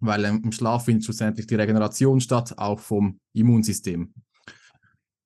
weil 0.00 0.24
im 0.24 0.52
Schlaf 0.52 0.84
findet 0.84 1.04
schlussendlich 1.04 1.46
die 1.46 1.54
Regeneration 1.54 2.20
statt, 2.20 2.54
auch 2.56 2.80
vom 2.80 3.20
Immunsystem. 3.32 4.12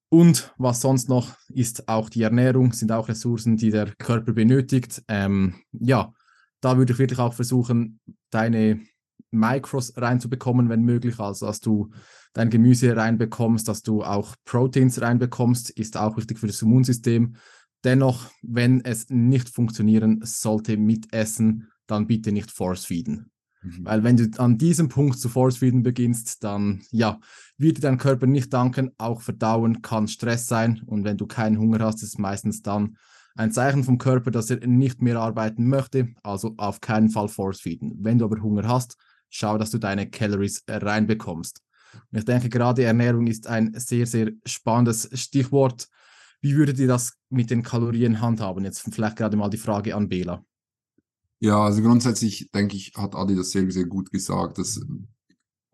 Und 0.08 0.52
was 0.58 0.82
sonst 0.82 1.08
noch 1.08 1.34
ist 1.48 1.88
auch 1.88 2.10
die 2.10 2.22
Ernährung, 2.22 2.74
sind 2.74 2.92
auch 2.92 3.08
Ressourcen, 3.08 3.56
die 3.56 3.70
der 3.70 3.94
Körper 3.94 4.34
benötigt. 4.34 5.02
Ähm, 5.08 5.54
ja, 5.72 6.12
da 6.60 6.76
würde 6.76 6.92
ich 6.92 6.98
wirklich 6.98 7.18
auch 7.18 7.32
versuchen, 7.32 7.98
deine 8.28 8.80
Micros 9.30 9.94
reinzubekommen, 9.96 10.68
wenn 10.68 10.82
möglich. 10.82 11.18
Also, 11.18 11.46
dass 11.46 11.60
du 11.60 11.90
dein 12.34 12.50
Gemüse 12.50 12.94
reinbekommst, 12.94 13.66
dass 13.66 13.82
du 13.82 14.04
auch 14.04 14.36
Proteins 14.44 15.00
reinbekommst, 15.00 15.70
ist 15.70 15.96
auch 15.96 16.16
wichtig 16.18 16.38
für 16.38 16.46
das 16.46 16.60
Immunsystem. 16.60 17.36
Dennoch, 17.82 18.30
wenn 18.42 18.84
es 18.84 19.08
nicht 19.08 19.48
funktionieren 19.48 20.20
sollte 20.24 20.76
mit 20.76 21.12
Essen, 21.12 21.68
dann 21.86 22.06
bitte 22.06 22.32
nicht 22.32 22.50
force 22.50 22.84
feeden. 22.84 23.31
Mhm. 23.62 23.85
Weil 23.85 24.04
wenn 24.04 24.16
du 24.16 24.28
an 24.38 24.59
diesem 24.59 24.88
Punkt 24.88 25.19
zu 25.19 25.28
force 25.28 25.59
feeden 25.59 25.83
beginnst, 25.83 26.42
dann 26.45 26.83
ja, 26.90 27.21
wird 27.57 27.83
dein 27.83 27.99
Körper 27.99 28.26
nicht 28.26 28.52
danken. 28.52 28.90
Auch 28.99 29.23
Verdauen 29.23 29.83
kann 29.83 30.09
Stress 30.09 30.47
sein 30.47 30.83
und 30.87 31.04
wenn 31.04 31.16
du 31.16 31.26
keinen 31.26 31.59
Hunger 31.59 31.81
hast, 31.81 32.02
ist 32.02 32.11
es 32.11 32.19
meistens 32.19 32.62
dann 32.62 32.97
ein 33.35 33.52
Zeichen 33.52 33.85
vom 33.85 33.99
Körper, 33.99 34.31
dass 34.31 34.50
er 34.50 34.66
nicht 34.66 35.00
mehr 35.00 35.19
arbeiten 35.19 35.66
möchte, 35.66 36.09
also 36.23 36.54
auf 36.59 36.81
keinen 36.81 37.09
Fall 37.09 37.28
force 37.28 37.61
feeden. 37.61 37.95
Wenn 38.00 38.19
du 38.19 38.26
aber 38.26 38.40
Hunger 38.42 38.69
hast, 38.69 38.97
schau, 39.31 39.57
dass 39.57 39.71
du 39.71 39.78
deine 39.78 40.11
Calories 40.11 40.64
reinbekommst. 40.69 41.62
Und 42.11 42.19
ich 42.19 42.25
denke, 42.25 42.49
gerade 42.49 42.85
Ernährung 42.85 43.26
ist 43.26 43.47
ein 43.47 43.73
sehr, 43.75 44.07
sehr 44.07 44.33
spannendes 44.45 45.09
Stichwort. 45.14 45.88
Wie 46.40 46.57
würdet 46.57 46.78
ihr 46.78 46.88
das 46.88 47.14
mit 47.31 47.50
den 47.50 47.62
Kalorien 47.62 48.21
handhaben? 48.21 48.64
Jetzt 48.64 48.81
vielleicht 48.92 49.16
gerade 49.16 49.37
mal 49.37 49.50
die 49.50 49.59
Frage 49.59 49.95
an 49.95 50.09
Bela. 50.09 50.45
Ja, 51.42 51.64
also 51.64 51.82
grundsätzlich 51.82 52.50
denke 52.54 52.76
ich, 52.76 52.92
hat 52.96 53.16
Adi 53.16 53.34
das 53.34 53.50
sehr, 53.50 53.68
sehr 53.70 53.87
gut 53.87 54.11
gesagt, 54.11 54.58
dass 54.58 54.80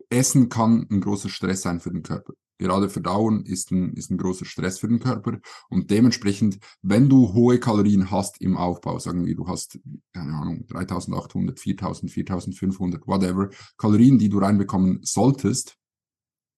Essen 0.09 0.49
kann 0.49 0.87
ein 0.89 1.01
großer 1.01 1.29
Stress 1.29 1.61
sein 1.61 1.79
für 1.79 1.91
den 1.91 2.01
Körper 2.01 2.33
gerade 2.59 2.89
Verdauen 2.89 3.45
ist 3.45 3.71
ein, 3.71 3.93
ist 3.93 4.11
ein 4.11 4.17
großer 4.17 4.45
Stress 4.45 4.79
für 4.79 4.87
den 4.87 4.99
Körper. 4.99 5.39
Und 5.69 5.89
dementsprechend, 5.89 6.59
wenn 6.81 7.09
du 7.09 7.33
hohe 7.33 7.59
Kalorien 7.59 8.11
hast 8.11 8.41
im 8.41 8.57
Aufbau, 8.57 8.99
sagen 8.99 9.25
wir, 9.25 9.35
du 9.35 9.47
hast, 9.47 9.79
keine 10.13 10.33
Ahnung, 10.33 10.67
3800, 10.67 11.59
4000, 11.59 12.11
4500, 12.11 13.07
whatever, 13.07 13.49
Kalorien, 13.77 14.19
die 14.19 14.29
du 14.29 14.39
reinbekommen 14.39 14.99
solltest, 15.03 15.77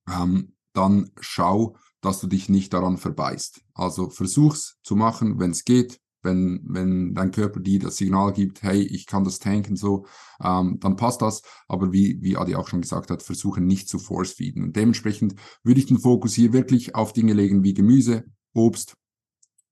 ähm, 0.09 0.55
dann 0.73 1.11
schau, 1.19 1.77
dass 2.01 2.19
du 2.19 2.27
dich 2.27 2.49
nicht 2.49 2.73
daran 2.73 2.97
verbeißt. 2.97 3.61
Also 3.75 4.09
versuch's 4.09 4.79
zu 4.83 4.95
machen, 4.95 5.39
wenn 5.39 5.51
es 5.51 5.63
geht 5.63 5.99
wenn, 6.23 6.61
wenn 6.65 7.13
dein 7.13 7.31
Körper 7.31 7.59
dir 7.59 7.79
das 7.79 7.97
Signal 7.97 8.33
gibt, 8.33 8.63
hey, 8.63 8.81
ich 8.81 9.05
kann 9.05 9.23
das 9.23 9.39
tanken, 9.39 9.75
so, 9.75 10.05
ähm, 10.43 10.77
dann 10.79 10.95
passt 10.95 11.21
das. 11.21 11.41
Aber 11.67 11.91
wie, 11.91 12.21
wie 12.21 12.37
Adi 12.37 12.55
auch 12.55 12.67
schon 12.67 12.81
gesagt 12.81 13.09
hat, 13.11 13.23
versuchen 13.23 13.65
nicht 13.65 13.89
zu 13.89 13.99
force 13.99 14.33
feeden. 14.33 14.63
Und 14.63 14.75
dementsprechend 14.75 15.35
würde 15.63 15.79
ich 15.79 15.87
den 15.87 15.99
Fokus 15.99 16.33
hier 16.33 16.53
wirklich 16.53 16.95
auf 16.95 17.13
Dinge 17.13 17.33
legen 17.33 17.63
wie 17.63 17.73
Gemüse, 17.73 18.25
Obst, 18.53 18.95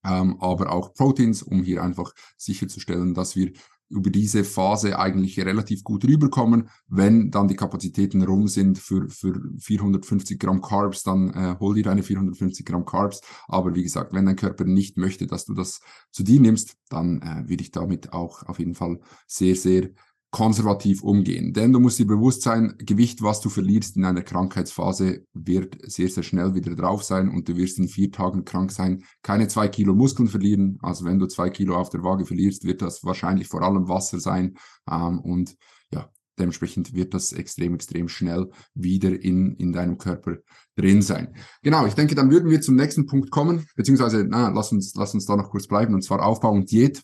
ähm, 0.04 0.38
aber 0.40 0.72
auch 0.72 0.94
Proteins, 0.94 1.44
um 1.44 1.64
hier 1.64 1.84
einfach 1.84 2.14
sicherzustellen, 2.38 3.14
dass 3.14 3.36
wir 3.36 3.52
über 3.90 4.10
diese 4.10 4.44
Phase 4.44 4.98
eigentlich 5.00 5.40
relativ 5.40 5.84
gut 5.84 6.06
rüberkommen. 6.06 6.70
Wenn 6.88 7.32
dann 7.32 7.48
die 7.48 7.56
Kapazitäten 7.56 8.22
rum 8.24 8.48
sind 8.48 8.78
für, 8.78 9.10
für 9.10 9.40
450 9.60 10.40
Gramm 10.40 10.62
Carbs, 10.62 11.04
dann 11.04 11.32
äh, 11.32 11.56
hol 11.60 11.76
dir 11.76 11.84
deine 11.84 12.04
450 12.04 12.66
Gramm 12.66 12.86
Carbs. 12.86 13.22
Aber 13.48 13.76
wie 13.76 13.84
gesagt, 13.84 14.14
wenn 14.14 14.26
dein 14.26 14.36
Körper 14.36 14.66
nicht 14.66 14.98
möchte, 14.98 15.28
dass 15.28 15.46
du 15.46 15.54
das 15.54 15.82
zu 16.12 16.24
dir 16.24 16.40
nimmst, 16.40 16.78
dann 16.90 17.22
äh, 17.22 17.50
würde 17.50 17.64
ich 17.64 17.72
damit 17.72 18.14
auch 18.14 18.44
auf 18.44 18.60
jeden 18.60 18.76
Fall 18.76 19.00
sehr, 19.28 19.56
sehr 19.56 19.90
konservativ 20.32 21.02
umgehen. 21.02 21.54
Denn 21.54 21.74
du 21.74 21.80
musst 21.80 21.98
dir 21.98 22.06
bewusst 22.06 22.44
sein, 22.44 22.76
Gewicht, 22.78 23.24
was 23.24 23.42
du 23.42 23.50
verlierst 23.50 23.98
in 23.98 24.06
einer 24.06 24.22
Krankheitsphase, 24.22 25.26
wird 25.34 25.78
sehr, 25.82 26.10
sehr 26.10 26.24
schnell 26.24 26.54
wieder 26.54 26.76
drauf 26.76 27.04
sein 27.04 27.30
und 27.30 27.50
du 27.50 27.58
wirst 27.58 27.80
in 27.80 27.88
vier 27.88 28.12
Tagen 28.12 28.46
krank 28.46 28.72
sein, 28.72 29.04
keine 29.24 29.48
zwei 29.48 29.68
Kilo 29.68 29.96
Muskeln 29.96 30.28
verlieren. 30.28 30.78
Also 30.82 31.06
wenn 31.06 31.18
du 31.18 31.26
zwei 31.28 31.50
Kilo 31.50 31.76
auf 31.76 31.90
der 31.90 32.04
Waage 32.04 32.26
verlierst, 32.26 32.64
wird 32.64 32.82
das 32.82 33.04
wahrscheinlich 33.04 33.48
vor 33.48 33.64
allem 33.64 33.88
Wasser 33.88 34.20
sein. 34.20 34.56
Ähm, 34.90 35.20
und 35.20 35.56
ja, 35.92 36.12
dementsprechend 36.38 36.94
wird 36.94 37.16
das 37.16 37.34
extrem, 37.34 37.74
extrem 37.74 38.08
schnell 38.08 38.52
wieder 38.76 39.20
in, 39.20 39.56
in 39.56 39.74
deinem 39.74 39.98
Körper 39.98 40.38
drin 40.76 41.02
sein. 41.02 41.34
Genau, 41.64 41.88
ich 41.88 41.96
denke, 41.96 42.14
dann 42.14 42.30
würden 42.30 42.52
wir 42.52 42.62
zum 42.62 42.76
nächsten 42.76 43.08
Punkt 43.08 43.32
kommen, 43.32 43.66
beziehungsweise, 43.76 44.26
na, 44.30 44.50
lass 44.50 44.72
uns, 44.72 44.94
lass 44.94 45.16
uns 45.16 45.26
da 45.26 45.36
noch 45.36 45.50
kurz 45.50 45.66
bleiben, 45.66 45.96
und 45.96 46.04
zwar 46.04 46.24
Aufbau 46.24 46.52
und 46.52 46.70
Diät. 46.70 47.02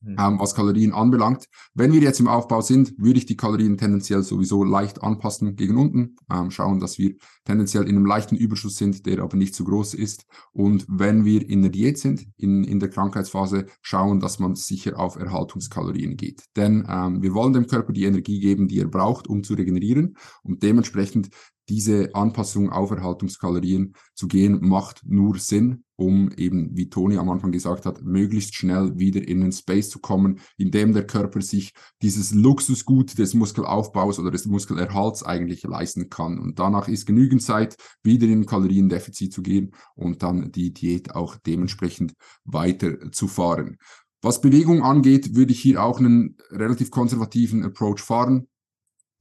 Mhm. 0.00 0.16
ähm, 0.18 0.40
was 0.40 0.54
Kalorien 0.54 0.92
anbelangt. 0.92 1.46
Wenn 1.74 1.92
wir 1.92 2.00
jetzt 2.00 2.20
im 2.20 2.28
Aufbau 2.28 2.60
sind, 2.60 2.94
würde 2.98 3.18
ich 3.18 3.26
die 3.26 3.36
Kalorien 3.36 3.76
tendenziell 3.76 4.22
sowieso 4.22 4.64
leicht 4.64 5.02
anpassen 5.02 5.56
gegen 5.56 5.76
unten, 5.76 6.16
ähm, 6.32 6.50
schauen, 6.50 6.80
dass 6.80 6.98
wir 6.98 7.14
tendenziell 7.44 7.84
in 7.84 7.96
einem 7.96 8.06
leichten 8.06 8.36
Überschuss 8.36 8.76
sind, 8.76 9.06
der 9.06 9.20
aber 9.20 9.36
nicht 9.36 9.54
zu 9.54 9.64
groß 9.64 9.94
ist. 9.94 10.26
Und 10.52 10.86
wenn 10.88 11.24
wir 11.24 11.48
in 11.48 11.62
der 11.62 11.70
Diät 11.70 11.98
sind, 11.98 12.26
in, 12.36 12.64
in 12.64 12.80
der 12.80 12.90
Krankheitsphase, 12.90 13.66
schauen, 13.82 14.20
dass 14.20 14.38
man 14.38 14.54
sicher 14.54 14.98
auf 14.98 15.16
Erhaltungskalorien 15.16 16.16
geht. 16.16 16.44
Denn 16.56 16.86
ähm, 16.88 17.22
wir 17.22 17.34
wollen 17.34 17.52
dem 17.52 17.66
Körper 17.66 17.92
die 17.92 18.04
Energie 18.04 18.40
geben, 18.40 18.68
die 18.68 18.80
er 18.80 18.88
braucht, 18.88 19.28
um 19.28 19.42
zu 19.42 19.54
regenerieren. 19.54 20.16
Und 20.42 20.62
dementsprechend 20.62 21.30
diese 21.70 22.14
Anpassung 22.14 22.70
auf 22.70 22.90
Erhaltungskalorien 22.90 23.94
zu 24.14 24.26
gehen, 24.26 24.58
macht 24.60 25.02
nur 25.06 25.38
Sinn, 25.38 25.84
um 26.00 26.32
eben, 26.32 26.74
wie 26.74 26.88
Toni 26.88 27.18
am 27.18 27.28
Anfang 27.28 27.52
gesagt 27.52 27.84
hat, 27.84 28.02
möglichst 28.02 28.54
schnell 28.54 28.98
wieder 28.98 29.26
in 29.26 29.42
einen 29.42 29.52
Space 29.52 29.90
zu 29.90 29.98
kommen, 29.98 30.40
in 30.56 30.70
dem 30.70 30.94
der 30.94 31.06
Körper 31.06 31.42
sich 31.42 31.74
dieses 32.00 32.32
Luxusgut 32.32 33.18
des 33.18 33.34
Muskelaufbaus 33.34 34.18
oder 34.18 34.30
des 34.30 34.46
Muskelerhalts 34.46 35.22
eigentlich 35.22 35.62
leisten 35.64 36.08
kann. 36.08 36.38
Und 36.38 36.58
danach 36.58 36.88
ist 36.88 37.04
genügend 37.04 37.42
Zeit, 37.42 37.76
wieder 38.02 38.26
in 38.26 38.46
Kaloriendefizit 38.46 39.32
zu 39.32 39.42
gehen 39.42 39.72
und 39.94 40.22
dann 40.22 40.50
die 40.52 40.72
Diät 40.72 41.14
auch 41.14 41.36
dementsprechend 41.36 42.14
weiterzufahren. 42.44 43.76
Was 44.22 44.40
Bewegung 44.40 44.82
angeht, 44.82 45.34
würde 45.34 45.52
ich 45.52 45.60
hier 45.60 45.82
auch 45.82 45.98
einen 45.98 46.38
relativ 46.50 46.90
konservativen 46.90 47.62
Approach 47.62 48.00
fahren. 48.00 48.48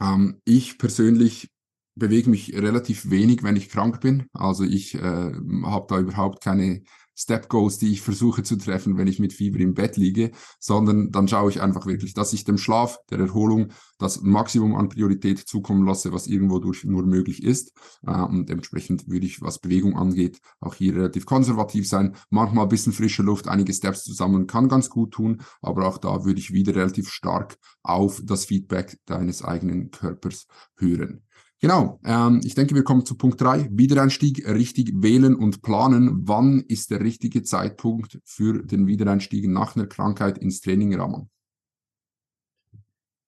Ähm, 0.02 0.42
ich 0.46 0.78
persönlich 0.78 1.50
bewege 2.00 2.30
mich 2.30 2.54
relativ 2.56 3.10
wenig, 3.10 3.44
wenn 3.44 3.56
ich 3.56 3.70
krank 3.70 4.02
bin. 4.02 4.28
Also 4.34 4.64
ich 4.64 4.96
äh, 4.96 5.02
habe 5.02 5.86
da 5.88 6.00
überhaupt 6.00 6.44
keine 6.44 6.82
Step 7.20 7.50
Goals, 7.50 7.78
die 7.78 7.92
ich 7.92 8.02
versuche 8.02 8.44
zu 8.44 8.56
treffen, 8.56 8.98
wenn 8.98 9.08
ich 9.08 9.20
mit 9.20 9.34
Fieber 9.34 9.60
im 9.60 9.74
Bett 9.74 9.98
liege, 9.98 10.32
sondern 10.58 11.12
dann 11.12 11.28
schaue 11.28 11.50
ich 11.50 11.62
einfach 11.62 11.86
wirklich, 11.86 12.14
dass 12.14 12.32
ich 12.32 12.46
dem 12.46 12.58
Schlaf, 12.58 12.98
der 13.10 13.20
Erholung 13.20 13.74
das 13.98 14.22
Maximum 14.22 14.74
an 14.76 14.88
Priorität 14.88 15.40
zukommen 15.40 15.86
lasse, 15.86 16.14
was 16.14 16.28
irgendwo 16.28 16.60
durch 16.60 16.86
nur 16.86 17.06
möglich 17.06 17.44
ist. 17.44 17.74
Äh, 18.08 18.22
und 18.22 18.48
dementsprechend 18.48 19.10
würde 19.10 19.26
ich, 19.26 19.42
was 19.42 19.60
Bewegung 19.60 19.98
angeht, 19.98 20.40
auch 20.62 20.76
hier 20.76 20.96
relativ 20.96 21.26
konservativ 21.26 21.90
sein. 21.90 22.16
Manchmal 22.30 22.64
ein 22.64 22.70
bisschen 22.70 22.94
frische 22.94 23.22
Luft, 23.22 23.50
einige 23.50 23.74
Steps 23.74 24.06
zusammen 24.06 24.48
kann 24.48 24.70
ganz 24.70 24.90
gut 24.90 25.12
tun, 25.12 25.42
aber 25.62 25.88
auch 25.88 25.98
da 25.98 26.24
würde 26.24 26.40
ich 26.40 26.54
wieder 26.54 26.74
relativ 26.74 27.10
stark 27.10 27.58
auf 27.84 28.22
das 28.24 28.46
Feedback 28.46 28.98
deines 29.06 29.44
eigenen 29.44 29.92
Körpers 29.92 30.48
hören. 30.78 31.24
Genau, 31.62 32.00
ähm, 32.06 32.40
ich 32.44 32.56
denke, 32.56 32.74
wir 32.74 32.84
kommen 32.84 33.06
zu 33.06 33.16
Punkt 33.16 33.42
drei. 33.42 33.68
Wiedereinstieg, 33.70 34.48
richtig 34.48 34.94
wählen 34.96 35.36
und 35.36 35.62
planen. 35.62 36.28
Wann 36.28 36.62
ist 36.62 36.90
der 36.90 37.02
richtige 37.02 37.44
Zeitpunkt 37.44 38.20
für 38.24 38.64
den 38.64 38.88
Wiedereinstieg 38.88 39.46
nach 39.50 39.76
einer 39.76 39.88
Krankheit 39.88 40.38
ins 40.38 40.62
Training, 40.62 40.96
Ramon? 40.96 41.30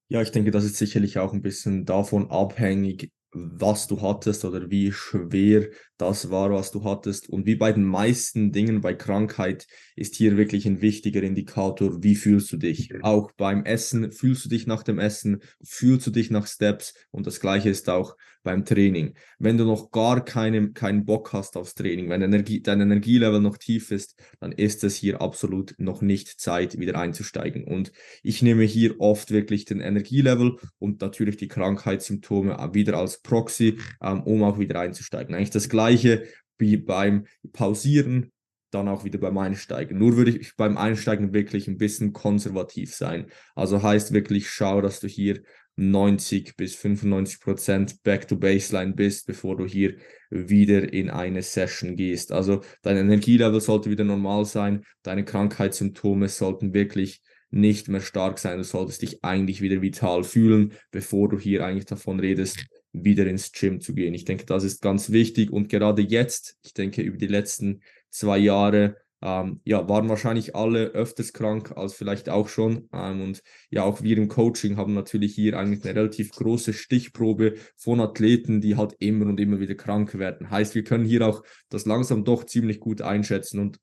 Ja, 0.08 0.22
ich 0.22 0.32
denke, 0.32 0.52
das 0.52 0.64
ist 0.64 0.78
sicherlich 0.78 1.20
auch 1.20 1.34
ein 1.34 1.42
bisschen 1.42 1.86
davon 1.86 2.32
abhängig, 2.32 3.12
was 3.34 3.88
du 3.88 4.02
hattest 4.02 4.44
oder 4.46 4.70
wie 4.70 4.92
schwer 4.92 5.70
das 5.98 6.30
war, 6.30 6.52
was 6.52 6.72
du 6.72 6.84
hattest. 6.84 7.30
Und 7.30 7.46
wie 7.46 7.56
bei 7.56 7.72
den 7.72 7.84
meisten 7.84 8.52
Dingen 8.52 8.82
bei 8.82 8.94
Krankheit 8.94 9.68
ist 9.96 10.16
hier 10.16 10.38
wirklich 10.38 10.66
ein 10.66 10.82
wichtiger 10.82 11.24
Indikator, 11.24 12.04
wie 12.04 12.16
fühlst 12.16 12.52
du 12.52 12.58
dich. 12.58 12.92
Auch 13.02 13.32
beim 13.32 13.64
Essen, 13.64 14.12
fühlst 14.12 14.46
du 14.46 14.50
dich 14.50 14.68
nach 14.68 14.84
dem 14.84 15.00
Essen, 15.00 15.42
fühlst 15.64 16.08
du 16.08 16.12
dich 16.12 16.30
nach 16.30 16.48
Steps 16.48 16.94
und 17.12 17.28
das 17.28 17.40
gleiche 17.40 17.70
ist 17.70 17.90
auch 17.90 18.18
beim 18.44 18.66
Training. 18.66 19.14
Wenn 19.40 19.58
du 19.58 19.66
noch 19.66 19.92
gar 19.92 20.24
keine, 20.24 20.72
keinen 20.72 21.06
Bock 21.06 21.34
hast 21.34 21.58
aufs 21.58 21.76
Training, 21.76 22.10
wenn 22.10 22.22
Energie, 22.22 22.62
dein 22.62 22.82
Energielevel 22.82 23.40
noch 23.40 23.58
tief 23.58 23.92
ist, 23.92 24.20
dann 24.40 24.52
ist 24.52 24.84
es 24.84 24.96
hier 24.96 25.22
absolut 25.22 25.76
noch 25.78 26.02
nicht 26.02 26.40
Zeit, 26.40 26.80
wieder 26.80 26.98
einzusteigen. 26.98 27.64
Und 27.64 27.92
ich 28.24 28.42
nehme 28.42 28.64
hier 28.64 29.00
oft 29.00 29.32
wirklich 29.32 29.66
den 29.66 29.80
Energielevel 29.80 30.58
und 30.80 31.02
natürlich 31.02 31.38
die 31.38 31.48
Krankheitssymptome 31.48 32.58
wieder 32.74 32.98
als 32.98 33.22
Proxy, 33.22 33.78
ähm, 34.02 34.24
um 34.24 34.44
auch 34.44 34.60
wieder 34.60 34.80
einzusteigen. 34.80 35.36
Eigentlich 35.36 35.52
das 35.52 35.70
gleiche 35.70 36.24
wie 36.58 36.78
beim 36.78 37.26
Pausieren, 37.54 38.32
dann 38.72 38.88
auch 38.88 39.04
wieder 39.04 39.20
beim 39.20 39.38
Einsteigen. 39.38 39.98
Nur 39.98 40.16
würde 40.16 40.32
ich 40.32 40.56
beim 40.56 40.78
Einsteigen 40.78 41.34
wirklich 41.34 41.68
ein 41.68 41.78
bisschen 41.78 42.14
konservativ 42.14 42.96
sein. 42.96 43.28
Also 43.56 43.84
heißt 43.84 44.14
wirklich, 44.14 44.50
schau, 44.50 44.82
dass 44.82 45.00
du 45.00 45.08
hier 45.08 45.42
90 45.76 46.56
bis 46.58 46.76
95 46.76 47.40
Prozent 47.40 48.04
back 48.04 48.28
to 48.28 48.36
baseline 48.36 48.94
bist, 48.94 49.26
bevor 49.26 49.58
du 49.58 49.66
hier 49.66 49.96
wieder 50.30 50.92
in 50.94 51.10
eine 51.10 51.42
Session 51.42 51.96
gehst. 51.96 52.32
Also 52.32 52.62
dein 52.82 52.98
Energielevel 52.98 53.62
sollte 53.62 53.90
wieder 53.90 54.04
normal 54.04 54.46
sein, 54.46 54.86
deine 55.04 55.26
Krankheitssymptome 55.26 56.28
sollten 56.30 56.74
wirklich 56.74 57.22
nicht 57.52 57.90
mehr 57.90 58.02
stark 58.02 58.40
sein. 58.40 58.58
Du 58.58 58.64
solltest 58.64 59.02
dich 59.02 59.24
eigentlich 59.24 59.62
wieder 59.62 59.82
vital 59.82 60.24
fühlen, 60.24 60.74
bevor 60.90 61.30
du 61.30 61.38
hier 61.38 61.66
eigentlich 61.66 61.86
davon 61.86 62.20
redest, 62.20 62.66
wieder 62.94 63.28
ins 63.28 63.52
Gym 63.52 63.82
zu 63.82 63.94
gehen. 63.94 64.14
Ich 64.14 64.26
denke, 64.26 64.46
das 64.46 64.64
ist 64.64 64.82
ganz 64.82 65.12
wichtig 65.12 65.52
und 65.52 65.70
gerade 65.70 66.02
jetzt, 66.02 66.58
ich 66.64 66.74
denke, 66.74 67.02
über 67.02 67.18
die 67.18 67.28
letzten 67.28 67.82
zwei 68.10 68.38
Jahre 68.38 68.98
ähm, 69.22 69.62
ja, 69.66 69.88
waren 69.88 70.10
wahrscheinlich 70.10 70.56
alle 70.56 70.88
öfters 70.90 71.32
krank 71.34 71.74
als 71.76 71.94
vielleicht 71.94 72.30
auch 72.30 72.50
schon. 72.50 72.90
Ähm, 72.92 73.22
und 73.22 73.44
ja, 73.70 73.84
auch 73.84 74.02
wir 74.02 74.18
im 74.18 74.28
Coaching 74.28 74.78
haben 74.78 74.94
natürlich 74.94 75.36
hier 75.36 75.58
eigentlich 75.58 75.84
eine 75.86 75.96
relativ 75.96 76.32
große 76.32 76.74
Stichprobe 76.74 77.56
von 77.78 78.00
Athleten, 78.00 78.62
die 78.62 78.78
halt 78.78 78.96
immer 79.00 79.28
und 79.28 79.40
immer 79.40 79.60
wieder 79.60 79.76
krank 79.76 80.18
werden. 80.18 80.50
Heißt, 80.50 80.74
wir 80.74 80.84
können 80.84 81.06
hier 81.06 81.28
auch 81.28 81.44
das 81.70 81.86
langsam 81.86 82.24
doch 82.24 82.46
ziemlich 82.46 82.80
gut 82.80 83.02
einschätzen 83.02 83.60
und 83.60 83.80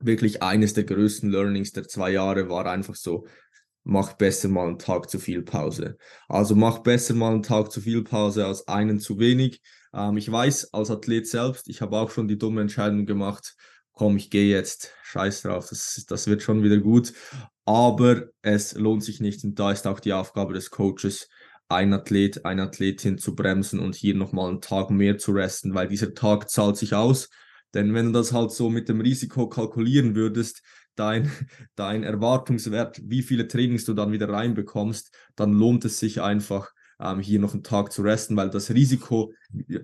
wirklich 0.00 0.42
eines 0.42 0.74
der 0.74 0.84
größten 0.84 1.30
Learnings 1.30 1.72
der 1.72 1.86
zwei 1.86 2.10
Jahre 2.10 2.48
war 2.48 2.66
einfach 2.66 2.94
so, 2.94 3.26
mach 3.84 4.12
besser 4.14 4.48
mal 4.48 4.66
einen 4.66 4.78
Tag 4.78 5.08
zu 5.08 5.18
viel 5.18 5.42
Pause. 5.42 5.96
Also 6.28 6.54
mach 6.54 6.80
besser 6.80 7.14
mal 7.14 7.32
einen 7.32 7.42
Tag 7.42 7.72
zu 7.72 7.80
viel 7.80 8.02
Pause 8.02 8.46
als 8.46 8.66
einen 8.68 9.00
zu 9.00 9.18
wenig. 9.18 9.60
Ähm, 9.94 10.16
ich 10.16 10.30
weiß 10.30 10.74
als 10.74 10.90
Athlet 10.90 11.26
selbst, 11.26 11.68
ich 11.68 11.80
habe 11.80 11.96
auch 11.98 12.10
schon 12.10 12.28
die 12.28 12.38
dumme 12.38 12.60
Entscheidung 12.60 13.06
gemacht, 13.06 13.54
komm, 13.98 14.16
ich 14.16 14.30
gehe 14.30 14.48
jetzt, 14.48 14.92
scheiß 15.02 15.42
drauf, 15.42 15.68
das, 15.68 16.04
das 16.08 16.28
wird 16.28 16.42
schon 16.42 16.62
wieder 16.62 16.78
gut. 16.78 17.12
Aber 17.64 18.28
es 18.42 18.74
lohnt 18.74 19.02
sich 19.02 19.20
nicht 19.20 19.42
und 19.44 19.58
da 19.58 19.72
ist 19.72 19.86
auch 19.88 19.98
die 19.98 20.12
Aufgabe 20.12 20.54
des 20.54 20.70
Coaches, 20.70 21.28
ein 21.68 21.92
Athlet, 21.92 22.44
eine 22.44 22.62
Athletin 22.62 23.18
zu 23.18 23.34
bremsen 23.34 23.80
und 23.80 23.96
hier 23.96 24.14
nochmal 24.14 24.48
einen 24.48 24.60
Tag 24.60 24.90
mehr 24.90 25.18
zu 25.18 25.32
resten, 25.32 25.74
weil 25.74 25.88
dieser 25.88 26.14
Tag 26.14 26.48
zahlt 26.48 26.76
sich 26.76 26.94
aus. 26.94 27.28
Denn 27.74 27.92
wenn 27.92 28.06
du 28.06 28.12
das 28.12 28.32
halt 28.32 28.52
so 28.52 28.70
mit 28.70 28.88
dem 28.88 29.00
Risiko 29.00 29.48
kalkulieren 29.48 30.14
würdest, 30.14 30.62
dein, 30.94 31.30
dein 31.74 32.04
Erwartungswert, 32.04 33.00
wie 33.02 33.22
viele 33.22 33.48
Trainings 33.48 33.84
du 33.84 33.94
dann 33.94 34.12
wieder 34.12 34.28
reinbekommst, 34.28 35.12
dann 35.34 35.52
lohnt 35.52 35.84
es 35.84 35.98
sich 35.98 36.22
einfach, 36.22 36.70
ähm, 37.00 37.18
hier 37.18 37.40
noch 37.40 37.52
einen 37.52 37.64
Tag 37.64 37.92
zu 37.92 38.02
resten, 38.02 38.36
weil 38.36 38.50
das 38.50 38.70
Risiko 38.70 39.32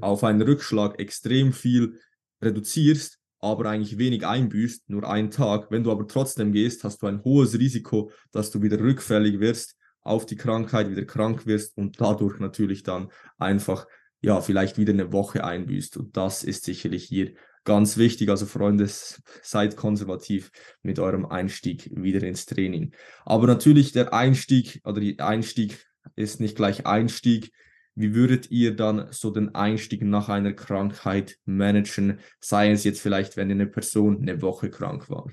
auf 0.00 0.22
einen 0.22 0.42
Rückschlag 0.42 1.00
extrem 1.00 1.52
viel 1.52 1.98
reduzierst 2.40 3.18
aber 3.44 3.70
eigentlich 3.70 3.98
wenig 3.98 4.26
einbüßt, 4.26 4.90
nur 4.90 5.08
einen 5.08 5.30
Tag. 5.30 5.70
Wenn 5.70 5.84
du 5.84 5.92
aber 5.92 6.08
trotzdem 6.08 6.52
gehst, 6.52 6.82
hast 6.82 7.02
du 7.02 7.06
ein 7.06 7.22
hohes 7.22 7.58
Risiko, 7.58 8.10
dass 8.32 8.50
du 8.50 8.62
wieder 8.62 8.80
rückfällig 8.80 9.38
wirst 9.40 9.76
auf 10.00 10.26
die 10.26 10.36
Krankheit, 10.36 10.90
wieder 10.90 11.04
krank 11.04 11.46
wirst 11.46 11.76
und 11.76 12.00
dadurch 12.00 12.38
natürlich 12.38 12.82
dann 12.82 13.10
einfach, 13.38 13.86
ja, 14.20 14.40
vielleicht 14.40 14.78
wieder 14.78 14.92
eine 14.92 15.12
Woche 15.12 15.44
einbüßt. 15.44 15.96
Und 15.96 16.16
das 16.16 16.44
ist 16.44 16.64
sicherlich 16.64 17.04
hier 17.04 17.34
ganz 17.64 17.96
wichtig. 17.96 18.28
Also 18.28 18.46
Freunde, 18.46 18.86
seid 18.88 19.76
konservativ 19.76 20.50
mit 20.82 20.98
eurem 20.98 21.26
Einstieg 21.26 21.90
wieder 21.94 22.22
ins 22.22 22.46
Training. 22.46 22.94
Aber 23.24 23.46
natürlich 23.46 23.92
der 23.92 24.12
Einstieg 24.12 24.80
oder 24.84 25.00
die 25.00 25.18
Einstieg 25.20 25.86
ist 26.16 26.40
nicht 26.40 26.56
gleich 26.56 26.86
Einstieg. 26.86 27.52
Wie 27.94 28.14
würdet 28.14 28.50
ihr 28.50 28.74
dann 28.74 29.06
so 29.12 29.30
den 29.30 29.54
Einstieg 29.54 30.02
nach 30.02 30.28
einer 30.28 30.52
Krankheit 30.52 31.38
managen? 31.44 32.18
Sei 32.40 32.70
es 32.70 32.84
jetzt 32.84 33.00
vielleicht, 33.00 33.36
wenn 33.36 33.50
eine 33.50 33.66
Person 33.66 34.22
eine 34.22 34.42
Woche 34.42 34.70
krank 34.70 35.08
war. 35.08 35.30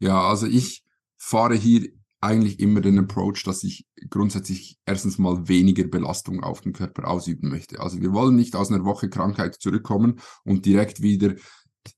Ja, 0.00 0.28
also 0.28 0.46
ich 0.46 0.84
fahre 1.18 1.54
hier 1.54 1.88
eigentlich 2.20 2.60
immer 2.60 2.80
den 2.80 2.98
Approach, 2.98 3.42
dass 3.44 3.62
ich 3.62 3.86
grundsätzlich 4.10 4.78
erstens 4.86 5.18
mal 5.18 5.48
weniger 5.48 5.84
Belastung 5.84 6.42
auf 6.42 6.60
den 6.62 6.72
Körper 6.72 7.08
ausüben 7.08 7.48
möchte. 7.48 7.80
Also 7.80 8.00
wir 8.00 8.12
wollen 8.12 8.34
nicht 8.34 8.56
aus 8.56 8.70
einer 8.70 8.84
Woche 8.84 9.08
Krankheit 9.08 9.56
zurückkommen 9.56 10.20
und 10.44 10.66
direkt 10.66 11.02
wieder 11.02 11.34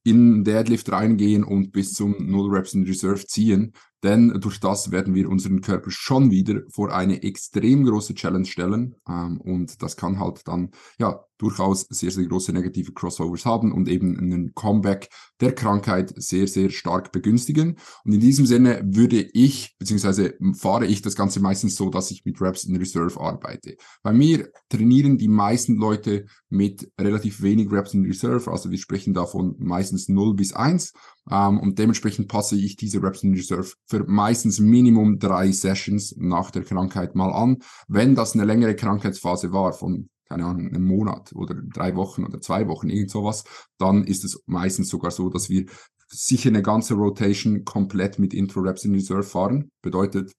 in 0.03 0.45
Deadlift 0.45 0.91
reingehen 0.93 1.43
und 1.45 1.73
bis 1.73 1.93
zum 1.93 2.17
Null 2.19 2.51
Reps 2.55 2.75
in 2.75 2.85
Reserve 2.85 3.27
ziehen, 3.27 3.73
denn 4.03 4.41
durch 4.41 4.61
das 4.61 4.91
werden 4.91 5.15
wir 5.15 5.29
unseren 5.29 5.61
Körper 5.61 5.91
schon 5.91 6.31
wieder 6.31 6.63
vor 6.71 6.95
eine 6.95 7.23
extrem 7.23 7.85
große 7.85 8.15
Challenge 8.15 8.47
stellen 8.47 8.97
ähm, 9.09 9.41
und 9.41 9.83
das 9.83 9.97
kann 9.97 10.19
halt 10.19 10.47
dann 10.47 10.71
ja 10.99 11.25
durchaus 11.41 11.87
sehr, 11.89 12.11
sehr 12.11 12.27
große 12.27 12.53
negative 12.53 12.93
Crossovers 12.93 13.47
haben 13.47 13.73
und 13.73 13.89
eben 13.89 14.19
einen 14.19 14.55
Comeback 14.55 15.09
der 15.41 15.55
Krankheit 15.55 16.13
sehr, 16.17 16.47
sehr 16.47 16.69
stark 16.71 17.13
begünstigen. 17.13 17.77
Und 18.05 18.13
in 18.13 18.21
diesem 18.21 18.45
Sinne 18.45 18.83
würde 18.85 19.23
ich, 19.23 19.75
beziehungsweise 19.79 20.35
fahre 20.55 20.87
ich 20.87 21.01
das 21.01 21.17
Ganze 21.17 21.41
meistens 21.41 21.77
so, 21.77 21.89
dass 21.89 22.11
ich 22.11 22.25
mit 22.25 22.41
Reps 22.41 22.65
in 22.65 22.77
Reserve 22.77 23.19
arbeite. 23.19 23.77
Bei 24.03 24.13
mir 24.13 24.51
trainieren 24.69 25.17
die 25.17 25.29
meisten 25.29 25.77
Leute 25.77 26.27
mit 26.51 26.91
relativ 27.01 27.41
wenig 27.41 27.71
Reps 27.73 27.95
in 27.95 28.05
Reserve, 28.05 28.51
also 28.51 28.71
wir 28.71 28.79
sprechen 28.79 29.15
davon 29.15 29.57
meistens 29.59 30.09
0 30.09 30.35
bis 30.35 30.53
1 30.53 30.93
ähm, 31.31 31.59
und 31.59 31.79
dementsprechend 31.79 32.29
passe 32.29 32.57
ich 32.57 32.77
diese 32.77 33.03
Reps 33.03 33.23
in 33.23 33.33
Reserve 33.33 33.73
für 33.91 34.05
meistens 34.07 34.61
Minimum 34.61 35.19
drei 35.19 35.51
Sessions 35.51 36.15
nach 36.17 36.53
der 36.53 36.63
Krankheit 36.63 37.17
mal 37.17 37.33
an. 37.33 37.59
Wenn 37.89 38.15
das 38.15 38.35
eine 38.35 38.45
längere 38.45 38.77
Krankheitsphase 38.77 39.53
war 39.53 39.73
von 39.73 40.09
keine 40.29 40.45
Ahnung, 40.45 40.69
einem 40.69 40.85
Monat 40.85 41.33
oder 41.35 41.57
drei 41.57 41.97
Wochen 41.97 42.25
oder 42.25 42.41
zwei 42.41 42.69
Wochen, 42.69 42.89
irgend 42.89 43.11
sowas, 43.11 43.43
dann 43.79 44.05
ist 44.05 44.25
es 44.25 44.41
meistens 44.47 44.89
sogar 44.89 45.11
so, 45.11 45.29
dass 45.29 45.51
wir 45.51 45.67
sicher 46.07 46.51
eine 46.51 46.63
ganze 46.63 46.95
Rotation 46.95 47.65
komplett 47.65 48.21
mit 48.21 48.33
Intro 48.33 48.61
Reps 48.61 48.85
in 48.85 48.95
Reserve 48.95 49.25
fahren. 49.25 49.73
Bedeutet 49.83 50.33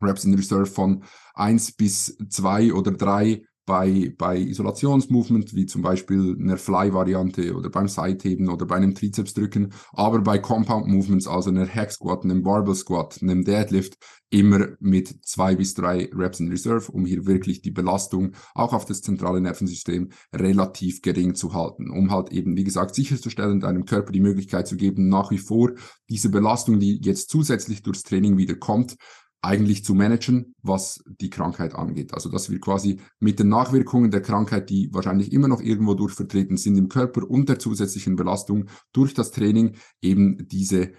Reps 0.00 0.24
in 0.24 0.34
Reserve 0.34 0.66
von 0.66 1.02
eins 1.34 1.72
bis 1.72 2.16
zwei 2.28 2.72
oder 2.72 2.92
drei 2.92 3.42
bei, 3.66 4.14
bei 4.18 4.38
Isolationsmovement, 4.38 5.54
wie 5.54 5.66
zum 5.66 5.82
Beispiel 5.82 6.36
einer 6.38 6.56
Fly-Variante 6.56 7.54
oder 7.54 7.70
beim 7.70 7.88
Seitheben 7.88 8.48
oder 8.48 8.66
bei 8.66 8.76
einem 8.76 8.94
Trizepsdrücken, 8.94 9.72
aber 9.92 10.20
bei 10.20 10.38
Compound-Movements, 10.38 11.26
also 11.26 11.50
einer 11.50 11.66
Hack-Squat, 11.66 12.24
einem 12.24 12.42
Barbell-Squat, 12.42 13.22
einem 13.22 13.44
Deadlift, 13.44 13.96
immer 14.30 14.68
mit 14.80 15.24
zwei 15.24 15.54
bis 15.54 15.74
drei 15.74 16.10
Reps 16.12 16.40
in 16.40 16.48
Reserve, 16.48 16.90
um 16.90 17.06
hier 17.06 17.24
wirklich 17.24 17.62
die 17.62 17.70
Belastung 17.70 18.32
auch 18.54 18.72
auf 18.72 18.84
das 18.84 19.00
zentrale 19.00 19.40
Nervensystem 19.40 20.10
relativ 20.32 21.02
gering 21.02 21.36
zu 21.36 21.54
halten, 21.54 21.88
um 21.88 22.10
halt 22.10 22.32
eben, 22.32 22.56
wie 22.56 22.64
gesagt, 22.64 22.96
sicherzustellen, 22.96 23.60
deinem 23.60 23.84
Körper 23.84 24.10
die 24.10 24.20
Möglichkeit 24.20 24.66
zu 24.66 24.76
geben, 24.76 25.08
nach 25.08 25.30
wie 25.30 25.38
vor 25.38 25.72
diese 26.08 26.30
Belastung, 26.30 26.80
die 26.80 27.00
jetzt 27.00 27.30
zusätzlich 27.30 27.82
durchs 27.82 28.02
Training 28.02 28.36
wieder 28.36 28.56
kommt, 28.56 28.96
eigentlich 29.44 29.84
zu 29.84 29.94
managen, 29.94 30.54
was 30.62 31.02
die 31.06 31.30
Krankheit 31.30 31.74
angeht. 31.74 32.14
Also 32.14 32.30
dass 32.30 32.50
wir 32.50 32.60
quasi 32.60 33.00
mit 33.20 33.38
den 33.38 33.48
Nachwirkungen 33.48 34.10
der 34.10 34.22
Krankheit, 34.22 34.70
die 34.70 34.88
wahrscheinlich 34.92 35.32
immer 35.32 35.48
noch 35.48 35.60
irgendwo 35.60 35.94
durch 35.94 36.14
vertreten 36.14 36.56
sind 36.56 36.76
im 36.76 36.88
Körper 36.88 37.28
und 37.28 37.48
der 37.48 37.58
zusätzlichen 37.58 38.16
Belastung 38.16 38.66
durch 38.92 39.14
das 39.14 39.30
Training 39.30 39.76
eben 40.00 40.48
diese 40.48 40.92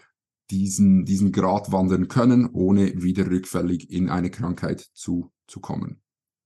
diesen, 0.52 1.06
diesen 1.06 1.32
Grad 1.32 1.72
wandern 1.72 2.08
können, 2.08 2.50
ohne 2.54 3.02
wieder 3.02 3.26
rückfällig 3.26 3.90
in 3.90 4.10
eine 4.10 4.30
Krankheit 4.30 4.80
zu, 4.94 5.32
zu 5.48 5.60
kommen. 5.60 6.02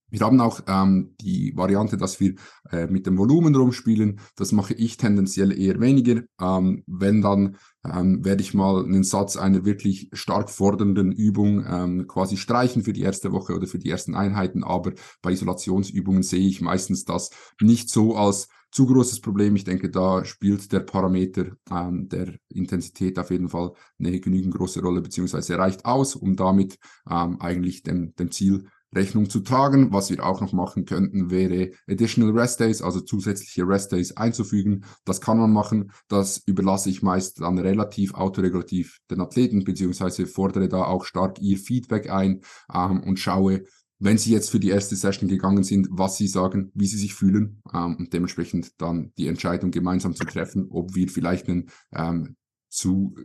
Wir 0.09 0.21
haben 0.21 0.39
auch 0.41 0.61
ähm, 0.67 1.15
die 1.21 1.55
Variante, 1.55 1.97
dass 1.97 2.19
wir 2.19 2.35
äh, 2.71 2.87
mit 2.87 3.05
dem 3.05 3.17
Volumen 3.17 3.55
rumspielen. 3.55 4.19
Das 4.35 4.51
mache 4.51 4.73
ich 4.73 4.97
tendenziell 4.97 5.57
eher 5.57 5.79
weniger. 5.79 6.21
Ähm, 6.41 6.83
wenn 6.87 7.21
dann 7.21 7.57
ähm, 7.85 8.23
werde 8.25 8.41
ich 8.41 8.53
mal 8.53 8.83
einen 8.83 9.03
Satz 9.03 9.37
einer 9.37 9.65
wirklich 9.65 10.09
stark 10.13 10.49
fordernden 10.49 11.11
Übung 11.11 11.65
ähm, 11.65 12.07
quasi 12.07 12.37
streichen 12.37 12.83
für 12.83 12.93
die 12.93 13.01
erste 13.01 13.31
Woche 13.31 13.55
oder 13.55 13.67
für 13.67 13.79
die 13.79 13.89
ersten 13.89 14.15
Einheiten. 14.15 14.63
Aber 14.63 14.93
bei 15.21 15.31
Isolationsübungen 15.31 16.23
sehe 16.23 16.47
ich 16.47 16.61
meistens 16.61 17.05
das 17.05 17.29
nicht 17.61 17.89
so 17.89 18.15
als 18.15 18.49
zu 18.71 18.85
großes 18.85 19.21
Problem. 19.21 19.55
Ich 19.55 19.63
denke, 19.63 19.89
da 19.89 20.23
spielt 20.25 20.71
der 20.71 20.81
Parameter 20.81 21.47
ähm, 21.71 22.07
der 22.09 22.35
Intensität 22.49 23.17
auf 23.17 23.31
jeden 23.31 23.49
Fall 23.49 23.71
eine 23.99 24.19
genügend 24.19 24.55
große 24.55 24.81
Rolle, 24.81 25.01
beziehungsweise 25.01 25.57
reicht 25.57 25.85
aus, 25.85 26.15
um 26.15 26.35
damit 26.35 26.77
ähm, 27.09 27.39
eigentlich 27.39 27.83
dem, 27.83 28.13
dem 28.15 28.31
Ziel 28.31 28.67
Rechnung 28.93 29.29
zu 29.29 29.41
tragen. 29.41 29.91
Was 29.91 30.09
wir 30.09 30.25
auch 30.25 30.41
noch 30.41 30.53
machen 30.53 30.85
könnten, 30.85 31.29
wäre 31.29 31.71
Additional 31.87 32.37
Rest 32.37 32.59
Days, 32.59 32.81
also 32.81 33.01
zusätzliche 33.01 33.67
Rest 33.67 33.91
Days 33.91 34.15
einzufügen. 34.17 34.85
Das 35.05 35.21
kann 35.21 35.37
man 35.37 35.51
machen. 35.51 35.91
Das 36.07 36.41
überlasse 36.45 36.89
ich 36.89 37.01
meist 37.01 37.41
dann 37.41 37.57
relativ 37.57 38.13
autoregulativ 38.13 38.99
den 39.09 39.21
Athleten, 39.21 39.63
beziehungsweise 39.63 40.25
fordere 40.25 40.67
da 40.67 40.85
auch 40.85 41.05
stark 41.05 41.39
ihr 41.41 41.57
Feedback 41.57 42.09
ein 42.09 42.41
ähm, 42.73 43.03
und 43.03 43.19
schaue, 43.19 43.63
wenn 43.99 44.17
sie 44.17 44.31
jetzt 44.31 44.49
für 44.49 44.59
die 44.59 44.69
erste 44.69 44.95
Session 44.95 45.27
gegangen 45.27 45.63
sind, 45.63 45.89
was 45.91 46.15
sie 46.15 46.27
sagen, 46.27 46.71
wie 46.73 46.87
sie 46.87 46.97
sich 46.97 47.13
fühlen 47.13 47.61
ähm, 47.73 47.97
und 47.97 48.13
dementsprechend 48.13 48.81
dann 48.81 49.11
die 49.17 49.27
Entscheidung 49.27 49.71
gemeinsam 49.71 50.15
zu 50.15 50.23
treffen, 50.23 50.67
ob 50.69 50.95
wir 50.95 51.09
vielleicht 51.09 51.49
einen, 51.49 51.69
ähm, 51.93 52.37
zu, 52.69 53.15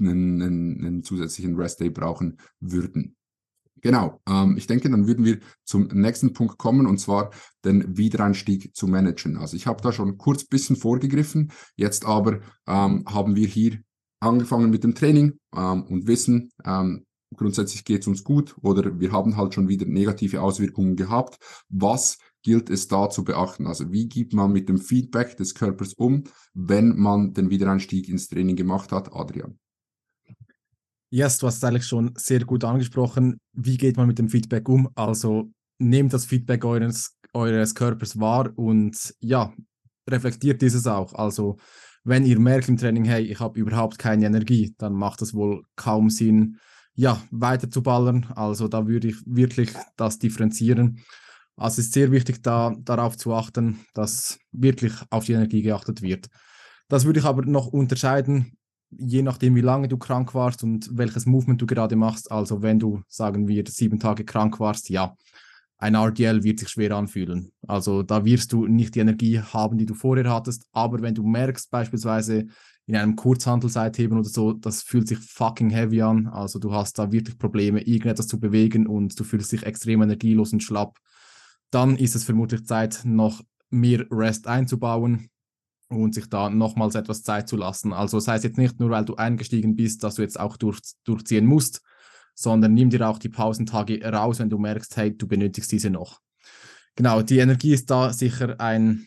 einen, 0.00 0.40
einen, 0.40 0.84
einen 0.84 1.02
zusätzlichen 1.04 1.56
Rest 1.56 1.80
Day 1.80 1.90
brauchen 1.90 2.38
würden. 2.60 3.16
Genau, 3.84 4.22
ähm, 4.26 4.56
ich 4.56 4.66
denke, 4.66 4.88
dann 4.88 5.06
würden 5.06 5.26
wir 5.26 5.40
zum 5.62 5.88
nächsten 5.88 6.32
Punkt 6.32 6.56
kommen 6.56 6.86
und 6.86 6.96
zwar 6.96 7.30
den 7.66 7.98
Wiedereinstieg 7.98 8.74
zu 8.74 8.88
managen. 8.88 9.36
Also 9.36 9.58
ich 9.58 9.66
habe 9.66 9.82
da 9.82 9.92
schon 9.92 10.16
kurz 10.16 10.44
bisschen 10.44 10.76
vorgegriffen, 10.76 11.52
jetzt 11.76 12.06
aber 12.06 12.40
ähm, 12.66 13.04
haben 13.06 13.36
wir 13.36 13.46
hier 13.46 13.78
angefangen 14.20 14.70
mit 14.70 14.84
dem 14.84 14.94
Training 14.94 15.38
ähm, 15.54 15.82
und 15.82 16.06
wissen, 16.06 16.50
ähm, 16.64 17.04
grundsätzlich 17.36 17.84
geht 17.84 18.00
es 18.00 18.06
uns 18.06 18.24
gut 18.24 18.56
oder 18.62 18.98
wir 18.98 19.12
haben 19.12 19.36
halt 19.36 19.52
schon 19.52 19.68
wieder 19.68 19.84
negative 19.84 20.40
Auswirkungen 20.40 20.96
gehabt. 20.96 21.36
Was 21.68 22.16
gilt 22.42 22.70
es 22.70 22.88
da 22.88 23.10
zu 23.10 23.22
beachten? 23.22 23.66
Also 23.66 23.92
wie 23.92 24.08
geht 24.08 24.32
man 24.32 24.50
mit 24.50 24.70
dem 24.70 24.78
Feedback 24.78 25.36
des 25.36 25.54
Körpers 25.54 25.92
um, 25.92 26.24
wenn 26.54 26.96
man 26.96 27.34
den 27.34 27.50
Wiedereinstieg 27.50 28.08
ins 28.08 28.28
Training 28.28 28.56
gemacht 28.56 28.92
hat, 28.92 29.12
Adrian? 29.12 29.58
Yes, 31.14 31.38
du 31.38 31.46
hast 31.46 31.58
es 31.58 31.64
eigentlich 31.64 31.86
schon 31.86 32.12
sehr 32.16 32.44
gut 32.44 32.64
angesprochen. 32.64 33.38
Wie 33.52 33.76
geht 33.76 33.96
man 33.96 34.08
mit 34.08 34.18
dem 34.18 34.28
Feedback 34.28 34.68
um? 34.68 34.88
Also 34.96 35.48
nehmt 35.78 36.12
das 36.12 36.24
Feedback 36.24 36.64
eures, 36.64 37.16
eures 37.32 37.76
Körpers 37.76 38.18
wahr 38.18 38.50
und 38.56 39.14
ja, 39.20 39.52
reflektiert 40.10 40.60
dieses 40.60 40.88
auch. 40.88 41.14
Also 41.14 41.56
wenn 42.02 42.26
ihr 42.26 42.40
merkt 42.40 42.68
im 42.68 42.76
Training, 42.76 43.04
hey, 43.04 43.22
ich 43.22 43.38
habe 43.38 43.60
überhaupt 43.60 43.96
keine 43.96 44.26
Energie, 44.26 44.74
dann 44.76 44.94
macht 44.94 45.22
es 45.22 45.34
wohl 45.34 45.62
kaum 45.76 46.10
Sinn, 46.10 46.58
ja, 46.94 47.22
weiter 47.30 47.70
zu 47.70 47.80
ballern. 47.80 48.26
Also 48.34 48.66
da 48.66 48.88
würde 48.88 49.06
ich 49.06 49.16
wirklich 49.24 49.70
das 49.96 50.18
differenzieren. 50.18 50.98
Also 51.54 51.80
es 51.80 51.86
ist 51.86 51.92
sehr 51.92 52.10
wichtig, 52.10 52.42
da 52.42 52.74
darauf 52.80 53.16
zu 53.16 53.32
achten, 53.34 53.86
dass 53.94 54.40
wirklich 54.50 54.94
auf 55.10 55.26
die 55.26 55.34
Energie 55.34 55.62
geachtet 55.62 56.02
wird. 56.02 56.26
Das 56.88 57.04
würde 57.04 57.20
ich 57.20 57.24
aber 57.24 57.44
noch 57.46 57.68
unterscheiden 57.68 58.56
je 58.98 59.22
nachdem, 59.22 59.54
wie 59.54 59.60
lange 59.60 59.88
du 59.88 59.96
krank 59.96 60.34
warst 60.34 60.62
und 60.62 60.88
welches 60.92 61.26
Movement 61.26 61.60
du 61.60 61.66
gerade 61.66 61.96
machst. 61.96 62.30
Also 62.30 62.62
wenn 62.62 62.78
du, 62.78 63.02
sagen 63.08 63.48
wir, 63.48 63.64
sieben 63.66 63.98
Tage 63.98 64.24
krank 64.24 64.60
warst, 64.60 64.88
ja, 64.90 65.16
ein 65.78 65.94
RDL 65.94 66.42
wird 66.44 66.60
sich 66.60 66.68
schwer 66.68 66.92
anfühlen. 66.92 67.52
Also 67.66 68.02
da 68.02 68.24
wirst 68.24 68.52
du 68.52 68.66
nicht 68.66 68.94
die 68.94 69.00
Energie 69.00 69.40
haben, 69.40 69.76
die 69.76 69.86
du 69.86 69.94
vorher 69.94 70.30
hattest. 70.30 70.66
Aber 70.72 71.02
wenn 71.02 71.14
du 71.14 71.24
merkst, 71.24 71.70
beispielsweise 71.70 72.46
in 72.86 72.96
einem 72.96 73.16
Kurzhandelseitheben 73.16 74.18
oder 74.18 74.28
so, 74.28 74.52
das 74.52 74.82
fühlt 74.82 75.08
sich 75.08 75.18
fucking 75.18 75.70
heavy 75.70 76.02
an. 76.02 76.26
Also 76.28 76.58
du 76.58 76.72
hast 76.72 76.98
da 76.98 77.10
wirklich 77.12 77.38
Probleme, 77.38 77.82
irgendetwas 77.82 78.28
zu 78.28 78.38
bewegen 78.38 78.86
und 78.86 79.18
du 79.18 79.24
fühlst 79.24 79.52
dich 79.52 79.64
extrem 79.64 80.02
energielos 80.02 80.52
und 80.52 80.62
schlapp. 80.62 80.98
Dann 81.70 81.96
ist 81.96 82.14
es 82.14 82.24
vermutlich 82.24 82.64
Zeit, 82.66 83.00
noch 83.04 83.42
mehr 83.70 84.06
Rest 84.10 84.46
einzubauen 84.46 85.28
und 85.88 86.14
sich 86.14 86.28
da 86.28 86.50
nochmals 86.50 86.94
etwas 86.94 87.22
Zeit 87.22 87.48
zu 87.48 87.56
lassen. 87.56 87.92
Also 87.92 88.16
das 88.16 88.28
heißt 88.28 88.44
jetzt 88.44 88.58
nicht 88.58 88.80
nur, 88.80 88.90
weil 88.90 89.04
du 89.04 89.16
eingestiegen 89.16 89.76
bist, 89.76 90.02
dass 90.02 90.16
du 90.16 90.22
jetzt 90.22 90.38
auch 90.38 90.56
durch, 90.56 90.80
durchziehen 91.04 91.46
musst, 91.46 91.82
sondern 92.34 92.74
nimm 92.74 92.90
dir 92.90 93.08
auch 93.08 93.18
die 93.18 93.28
Pausentage 93.28 94.00
raus, 94.04 94.38
wenn 94.38 94.50
du 94.50 94.58
merkst, 94.58 94.96
hey, 94.96 95.16
du 95.16 95.26
benötigst 95.26 95.70
diese 95.70 95.90
noch. 95.90 96.20
Genau, 96.96 97.22
die 97.22 97.38
Energie 97.38 97.72
ist 97.72 97.90
da 97.90 98.12
sicher 98.12 98.60
ein 98.60 99.06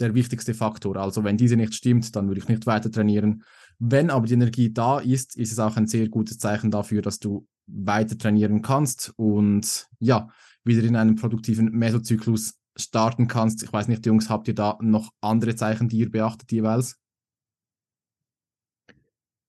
der 0.00 0.14
wichtigste 0.14 0.54
Faktor. 0.54 0.96
Also 0.96 1.24
wenn 1.24 1.36
diese 1.36 1.56
nicht 1.56 1.74
stimmt, 1.74 2.14
dann 2.16 2.28
würde 2.28 2.40
ich 2.40 2.48
nicht 2.48 2.66
weiter 2.66 2.90
trainieren. 2.90 3.44
Wenn 3.78 4.10
aber 4.10 4.26
die 4.26 4.34
Energie 4.34 4.72
da 4.72 4.98
ist, 4.98 5.36
ist 5.36 5.52
es 5.52 5.58
auch 5.58 5.76
ein 5.76 5.86
sehr 5.86 6.08
gutes 6.08 6.38
Zeichen 6.38 6.70
dafür, 6.70 7.02
dass 7.02 7.18
du 7.18 7.46
weiter 7.66 8.18
trainieren 8.18 8.62
kannst 8.62 9.12
und 9.16 9.86
ja, 9.98 10.28
wieder 10.64 10.82
in 10.82 10.96
einem 10.96 11.16
produktiven 11.16 11.70
Mesozyklus 11.70 12.54
starten 12.76 13.28
kannst. 13.28 13.62
Ich 13.62 13.72
weiß 13.72 13.88
nicht, 13.88 14.04
Jungs, 14.06 14.28
habt 14.30 14.48
ihr 14.48 14.54
da 14.54 14.78
noch 14.80 15.10
andere 15.20 15.54
Zeichen, 15.54 15.88
die 15.88 15.98
ihr 15.98 16.10
beachtet 16.10 16.52
jeweils? 16.52 16.98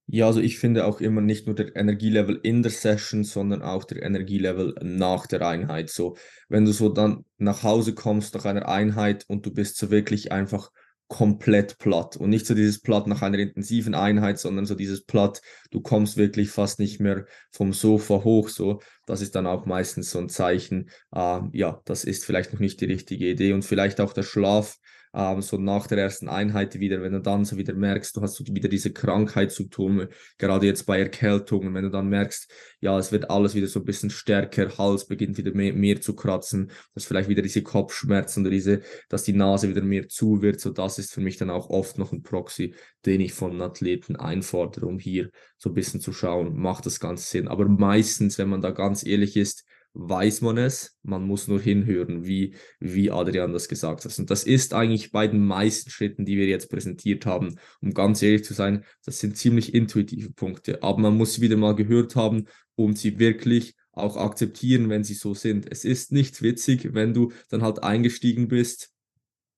Ja, 0.07 0.27
also 0.27 0.39
ich 0.39 0.59
finde 0.59 0.85
auch 0.85 1.01
immer 1.01 1.21
nicht 1.21 1.47
nur 1.47 1.55
der 1.55 1.75
Energielevel 1.75 2.39
in 2.43 2.61
der 2.61 2.71
Session, 2.71 3.23
sondern 3.23 3.63
auch 3.63 3.83
der 3.85 4.03
Energielevel 4.03 4.75
nach 4.83 5.25
der 5.25 5.41
Einheit. 5.41 5.89
So, 5.89 6.15
wenn 6.47 6.63
du 6.63 6.73
so 6.73 6.89
dann 6.89 7.25
nach 7.37 7.63
Hause 7.63 7.95
kommst 7.95 8.35
nach 8.35 8.45
einer 8.45 8.67
Einheit 8.69 9.25
und 9.27 9.47
du 9.47 9.51
bist 9.51 9.77
so 9.77 9.89
wirklich 9.89 10.31
einfach 10.31 10.71
komplett 11.07 11.77
platt 11.77 12.17
und 12.17 12.29
nicht 12.29 12.45
so 12.45 12.55
dieses 12.55 12.81
Platt 12.81 13.05
nach 13.07 13.21
einer 13.21 13.37
intensiven 13.37 13.93
Einheit, 13.93 14.39
sondern 14.39 14.65
so 14.65 14.73
dieses 14.73 15.05
Platt, 15.05 15.41
du 15.71 15.81
kommst 15.81 16.17
wirklich 16.17 16.49
fast 16.49 16.79
nicht 16.79 16.99
mehr 16.99 17.25
vom 17.51 17.73
Sofa 17.73 18.23
hoch, 18.23 18.49
so, 18.49 18.81
das 19.05 19.21
ist 19.21 19.35
dann 19.35 19.45
auch 19.45 19.65
meistens 19.65 20.09
so 20.09 20.19
ein 20.19 20.29
Zeichen, 20.29 20.89
äh, 21.13 21.39
ja, 21.51 21.81
das 21.85 22.03
ist 22.05 22.25
vielleicht 22.25 22.53
noch 22.53 22.59
nicht 22.59 22.81
die 22.81 22.85
richtige 22.85 23.29
Idee 23.29 23.53
und 23.53 23.63
vielleicht 23.63 24.01
auch 24.01 24.13
der 24.13 24.23
Schlaf, 24.23 24.77
ähm, 25.15 25.41
so 25.41 25.57
nach 25.57 25.87
der 25.87 25.97
ersten 25.97 26.27
Einheit 26.27 26.77
wieder, 26.79 27.01
wenn 27.01 27.13
du 27.13 27.21
dann 27.21 27.45
so 27.45 27.57
wieder 27.57 27.73
merkst, 27.73 28.15
du 28.15 28.21
hast 28.21 28.35
so 28.35 28.43
wieder 28.47 28.67
diese 28.67 28.91
Krankheitssymptome, 28.91 30.09
gerade 30.37 30.65
jetzt 30.65 30.85
bei 30.85 30.99
Erkältungen, 30.99 31.73
wenn 31.73 31.83
du 31.83 31.89
dann 31.89 32.09
merkst, 32.09 32.51
ja, 32.81 32.99
es 32.99 33.11
wird 33.11 33.29
alles 33.29 33.55
wieder 33.55 33.67
so 33.67 33.79
ein 33.79 33.85
bisschen 33.85 34.09
stärker, 34.09 34.77
Hals 34.77 35.07
beginnt 35.07 35.37
wieder 35.37 35.53
mehr, 35.53 35.73
mehr 35.73 36.01
zu 36.01 36.15
kratzen, 36.15 36.71
dass 36.93 37.05
vielleicht 37.05 37.29
wieder 37.29 37.41
diese 37.41 37.63
Kopfschmerzen 37.63 38.41
oder 38.41 38.51
diese, 38.51 38.81
dass 39.07 39.23
die 39.23 39.33
Nase 39.33 39.69
wieder 39.69 39.81
mehr 39.81 40.09
zu 40.09 40.41
wird, 40.41 40.59
so 40.59 40.69
das 40.69 40.99
ist 40.99 41.13
für 41.13 41.21
mich 41.21 41.37
dann 41.37 41.49
auch 41.49 41.69
oft 41.69 41.97
noch 41.97 42.11
ein 42.11 42.21
Proxy, 42.21 42.75
den 43.05 43.21
ich 43.21 43.33
von 43.33 43.61
Athleten 43.61 44.17
einfordere, 44.17 44.85
um 44.85 44.99
hier 44.99 45.29
so 45.57 45.69
ein 45.69 45.75
bisschen 45.75 46.01
zu 46.01 46.11
schauen, 46.11 46.59
macht 46.59 46.85
das 46.85 46.99
Ganze 46.99 47.25
Sinn. 47.25 47.47
Aber 47.47 47.67
meistens, 47.69 48.37
wenn 48.37 48.49
man 48.49 48.61
da 48.61 48.71
ganz 48.71 49.05
ehrlich 49.05 49.37
ist, 49.37 49.65
weiß 49.95 50.41
man 50.41 50.57
es, 50.57 50.97
man 51.03 51.23
muss 51.23 51.47
nur 51.47 51.59
hinhören, 51.59 52.25
wie, 52.25 52.53
wie 52.79 53.09
Adrian 53.09 53.53
das 53.53 53.69
gesagt 53.69 54.05
hat. 54.05 54.19
Und 54.19 54.29
das 54.29 54.43
ist 54.43 54.73
eigentlich 54.73 55.11
bei 55.11 55.27
den 55.27 55.45
meisten 55.45 55.89
Schritten, 55.89 56.25
die 56.25 56.37
wir 56.37 56.45
jetzt 56.45 56.69
präsentiert 56.69 57.25
haben, 57.25 57.55
um 57.81 57.93
ganz 57.93 58.21
ehrlich 58.21 58.43
zu 58.43 58.53
sein, 58.53 58.83
das 59.05 59.19
sind 59.19 59.37
ziemlich 59.37 59.73
intuitive 59.73 60.31
Punkte, 60.31 60.83
aber 60.83 60.99
man 60.99 61.17
muss 61.17 61.35
sie 61.35 61.41
wieder 61.41 61.57
mal 61.57 61.75
gehört 61.75 62.15
haben, 62.15 62.45
um 62.75 62.95
sie 62.95 63.19
wirklich 63.19 63.75
auch 63.93 64.17
akzeptieren, 64.17 64.89
wenn 64.89 65.05
sie 65.05 65.13
so 65.13 65.33
sind. 65.33 65.71
Es 65.71 65.85
ist 65.85 66.11
nicht 66.11 66.41
witzig, 66.41 66.93
wenn 66.93 67.13
du 67.13 67.31
dann 67.49 67.61
halt 67.61 67.81
eingestiegen 67.81 68.49
bist 68.49 68.91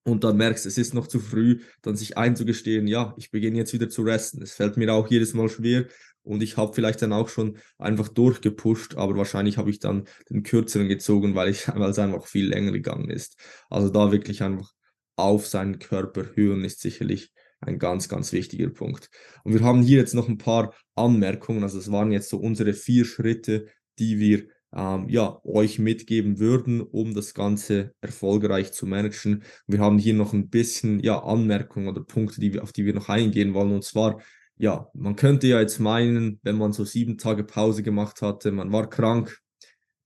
und 0.04 0.23
dann 0.23 0.38
merkst, 0.38 0.67
es 0.67 0.78
ist 0.78 0.93
noch 0.93 1.08
zu 1.08 1.19
früh, 1.19 1.62
dann 1.82 1.95
sich 1.95 2.17
einzugestehen, 2.17 2.88
ja, 2.88 3.15
ich 3.17 3.32
beginne 3.32 3.58
jetzt 3.58 3.73
wieder 3.73 3.89
zu 3.89 4.04
resten. 4.04 4.41
Es 4.43 4.54
fällt 4.54 4.78
mir 4.78 4.93
auch 4.93 5.10
jedes 5.10 5.34
Mal 5.34 5.50
schwer 5.50 5.88
und 6.28 6.44
ich 6.44 6.58
habe 6.58 6.74
vielleicht 6.74 7.02
dann 7.02 7.13
auch 7.13 7.30
schon 7.30 7.58
einfach 7.78 8.10
durchgepusht, 8.10 8.96
aber 8.96 9.16
wahrscheinlich 9.16 9.58
habe 9.58 9.70
ich 9.70 9.80
dann 9.80 10.06
den 10.30 10.44
kürzeren 10.44 10.88
gezogen, 10.88 11.36
weil, 11.36 11.50
es 11.50 12.00
einfach 12.00 12.28
viel 12.28 12.48
länger 12.48 12.72
gegangen 12.72 13.10
ist. 13.10 13.38
Also 13.70 13.90
da 13.90 14.12
wirklich 14.12 14.44
einfach 14.44 14.72
auf 15.16 15.48
seinen 15.48 15.80
Körper 15.80 16.36
hören 16.36 16.63
ist 16.63 16.82
sicherlich 16.82 17.32
ein 17.60 17.80
ganz, 17.80 18.08
ganz 18.08 18.32
wichtiger 18.34 18.70
Punkt. 18.70 19.10
Und 19.44 19.54
wir 19.54 19.62
haben 19.62 19.82
hier 19.82 19.98
jetzt 19.98 20.13
noch 20.13 20.28
ein 20.28 20.38
paar 20.38 20.76
Anmerkungen. 20.96 21.63
Also 21.63 21.80
es 21.80 21.92
waren 21.92 22.12
jetzt 22.12 22.30
so 22.30 22.38
unsere 22.38 22.74
vier 22.74 23.04
Schritte, 23.04 23.68
die 23.98 24.20
wir 24.20 24.48
ähm, 24.76 25.10
ja, 25.10 25.40
euch 25.44 25.80
mitgeben 25.80 26.40
würden, 26.40 26.82
um 26.82 27.16
das 27.16 27.34
Ganze 27.34 27.94
erfolgreich 28.02 28.74
zu 28.74 28.86
managen. 28.86 29.44
Wir 29.66 29.80
haben 29.80 29.98
hier 29.98 30.13
noch 30.13 30.34
ein 30.34 30.50
bisschen 30.50 31.00
ja, 31.00 31.20
Anmerkungen 31.24 31.88
oder 31.88 32.04
Punkte, 32.04 32.42
die 32.42 32.54
wir, 32.54 32.63
auf 32.63 32.74
die 32.74 32.86
wir 32.86 32.94
noch 32.94 33.10
eingehen 33.10 33.54
wollen. 33.54 33.72
Und 33.72 33.84
zwar, 33.84 34.22
ja, 34.58 34.89
man 34.93 35.15
könnte 35.15 35.48
ja 35.48 35.60
jetzt 35.60 35.80
meinen, 35.80 36.39
wenn 36.43 36.58
man 36.58 36.74
so 36.74 36.84
sieben 36.84 37.17
Tage 37.17 37.43
Pause 37.43 37.84
gemacht 37.84 38.22
hatte, 38.22 38.52
man 38.52 38.72
war 38.72 38.89
krank, 38.89 39.39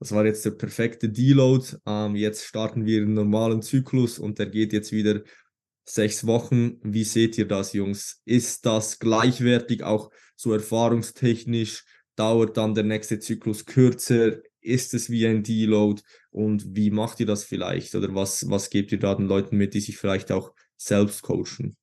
das 0.02 0.12
war 0.14 0.26
jetzt 0.26 0.44
der 0.46 0.52
perfekte 0.52 1.10
Deload. 1.10 1.78
Ähm, 1.86 2.16
jetzt 2.16 2.44
starten 2.46 2.88
wir 2.88 3.04
einen 3.04 3.14
normalen 3.14 3.62
Zyklus 3.62 4.18
und 4.18 4.40
der 4.40 4.48
geht 4.48 4.74
jetzt 4.74 4.92
wieder 4.92 5.22
sechs 5.86 6.26
Wochen. 6.26 6.80
Wie 6.82 7.04
seht 7.04 7.38
ihr 7.38 7.48
das, 7.48 7.74
Jungs? 7.74 8.20
Ist 8.26 8.66
das 8.66 8.98
gleichwertig 8.98 9.84
auch 9.84 10.10
so 10.36 10.54
erfahrungstechnisch? 10.54 11.84
Dauert 12.16 12.58
dann 12.58 12.74
der 12.74 12.84
nächste 12.84 13.20
Zyklus 13.20 13.66
kürzer? 13.68 14.38
Ist 14.60 14.96
es 14.96 15.12
wie 15.12 15.28
ein 15.28 15.44
Deload? 15.44 16.02
Und 16.32 16.76
wie 16.76 16.90
macht 16.90 17.20
ihr 17.20 17.28
das 17.28 17.44
vielleicht? 17.44 17.94
Oder 17.94 18.16
was, 18.16 18.50
was 18.50 18.72
gebt 18.72 18.92
ihr 18.92 19.00
da 19.00 19.14
den 19.14 19.28
Leuten 19.28 19.56
mit, 19.56 19.76
die 19.76 19.82
sich 19.82 19.98
vielleicht 19.98 20.32
auch 20.32 20.52
selbst 20.78 21.22
coachen? 21.22 21.78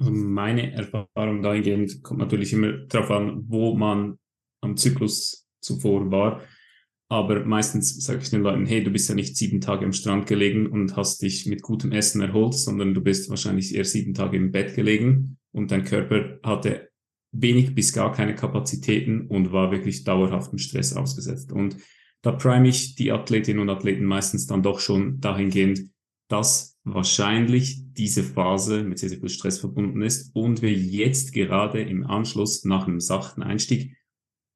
Also 0.00 0.12
meine 0.12 0.72
Erfahrung 0.72 1.42
dahingehend 1.42 2.02
kommt 2.02 2.20
natürlich 2.20 2.54
immer 2.54 2.72
darauf 2.88 3.10
an, 3.10 3.44
wo 3.48 3.74
man 3.74 4.18
am 4.62 4.76
Zyklus 4.76 5.46
zuvor 5.60 6.10
war. 6.10 6.40
Aber 7.10 7.44
meistens 7.44 8.02
sage 8.04 8.20
ich 8.22 8.30
den 8.30 8.42
Leuten, 8.42 8.66
hey, 8.66 8.82
du 8.82 8.90
bist 8.90 9.08
ja 9.08 9.14
nicht 9.14 9.36
sieben 9.36 9.60
Tage 9.60 9.84
am 9.84 9.92
Strand 9.92 10.26
gelegen 10.26 10.66
und 10.68 10.96
hast 10.96 11.20
dich 11.20 11.44
mit 11.44 11.60
gutem 11.60 11.92
Essen 11.92 12.22
erholt, 12.22 12.54
sondern 12.54 12.94
du 12.94 13.02
bist 13.02 13.28
wahrscheinlich 13.28 13.74
eher 13.74 13.84
sieben 13.84 14.14
Tage 14.14 14.36
im 14.36 14.52
Bett 14.52 14.74
gelegen 14.74 15.36
und 15.52 15.70
dein 15.70 15.84
Körper 15.84 16.38
hatte 16.42 16.88
wenig 17.32 17.74
bis 17.74 17.92
gar 17.92 18.12
keine 18.12 18.34
Kapazitäten 18.34 19.26
und 19.26 19.52
war 19.52 19.70
wirklich 19.70 20.04
dauerhaftem 20.04 20.58
Stress 20.58 20.96
ausgesetzt. 20.96 21.52
Und 21.52 21.76
da 22.22 22.32
prime 22.32 22.68
ich 22.68 22.94
die 22.94 23.12
Athletinnen 23.12 23.60
und 23.60 23.70
Athleten 23.70 24.04
meistens 24.04 24.46
dann 24.46 24.62
doch 24.62 24.80
schon 24.80 25.20
dahingehend, 25.20 25.90
dass 26.28 26.78
wahrscheinlich 26.84 27.89
diese 28.00 28.24
Phase 28.24 28.82
mit 28.82 28.98
sehr, 28.98 29.10
sehr 29.10 29.18
viel 29.18 29.28
Stress 29.28 29.58
verbunden 29.58 30.00
ist 30.00 30.34
und 30.34 30.62
wir 30.62 30.72
jetzt 30.72 31.34
gerade 31.34 31.82
im 31.82 32.06
Anschluss 32.06 32.64
nach 32.64 32.88
einem 32.88 32.98
sachten 32.98 33.42
Einstieg 33.42 33.94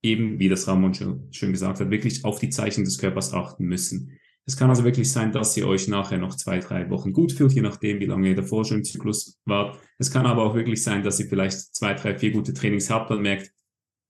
eben, 0.02 0.38
wie 0.38 0.48
das 0.48 0.66
Ramon 0.66 0.94
schon, 0.94 1.28
schön 1.30 1.52
gesagt 1.52 1.78
hat, 1.78 1.90
wirklich 1.90 2.24
auf 2.24 2.38
die 2.38 2.48
Zeichen 2.48 2.84
des 2.84 2.96
Körpers 2.96 3.34
achten 3.34 3.66
müssen. 3.66 4.18
Es 4.46 4.56
kann 4.56 4.70
also 4.70 4.84
wirklich 4.84 5.12
sein, 5.12 5.30
dass 5.30 5.54
ihr 5.58 5.68
euch 5.68 5.88
nachher 5.88 6.16
noch 6.16 6.34
zwei, 6.36 6.58
drei 6.58 6.88
Wochen 6.88 7.12
gut 7.12 7.32
fühlt, 7.32 7.52
je 7.52 7.60
nachdem, 7.60 8.00
wie 8.00 8.06
lange 8.06 8.30
ihr 8.30 8.34
davor 8.34 8.64
schon 8.64 8.78
im 8.78 8.84
Zyklus 8.84 9.38
wart. 9.44 9.78
Es 9.98 10.10
kann 10.10 10.24
aber 10.24 10.42
auch 10.42 10.54
wirklich 10.54 10.82
sein, 10.82 11.02
dass 11.02 11.20
ihr 11.20 11.26
vielleicht 11.26 11.74
zwei, 11.74 11.92
drei, 11.92 12.18
vier 12.18 12.30
gute 12.30 12.54
Trainings 12.54 12.88
habt 12.88 13.10
und 13.10 13.20
merkt, 13.20 13.52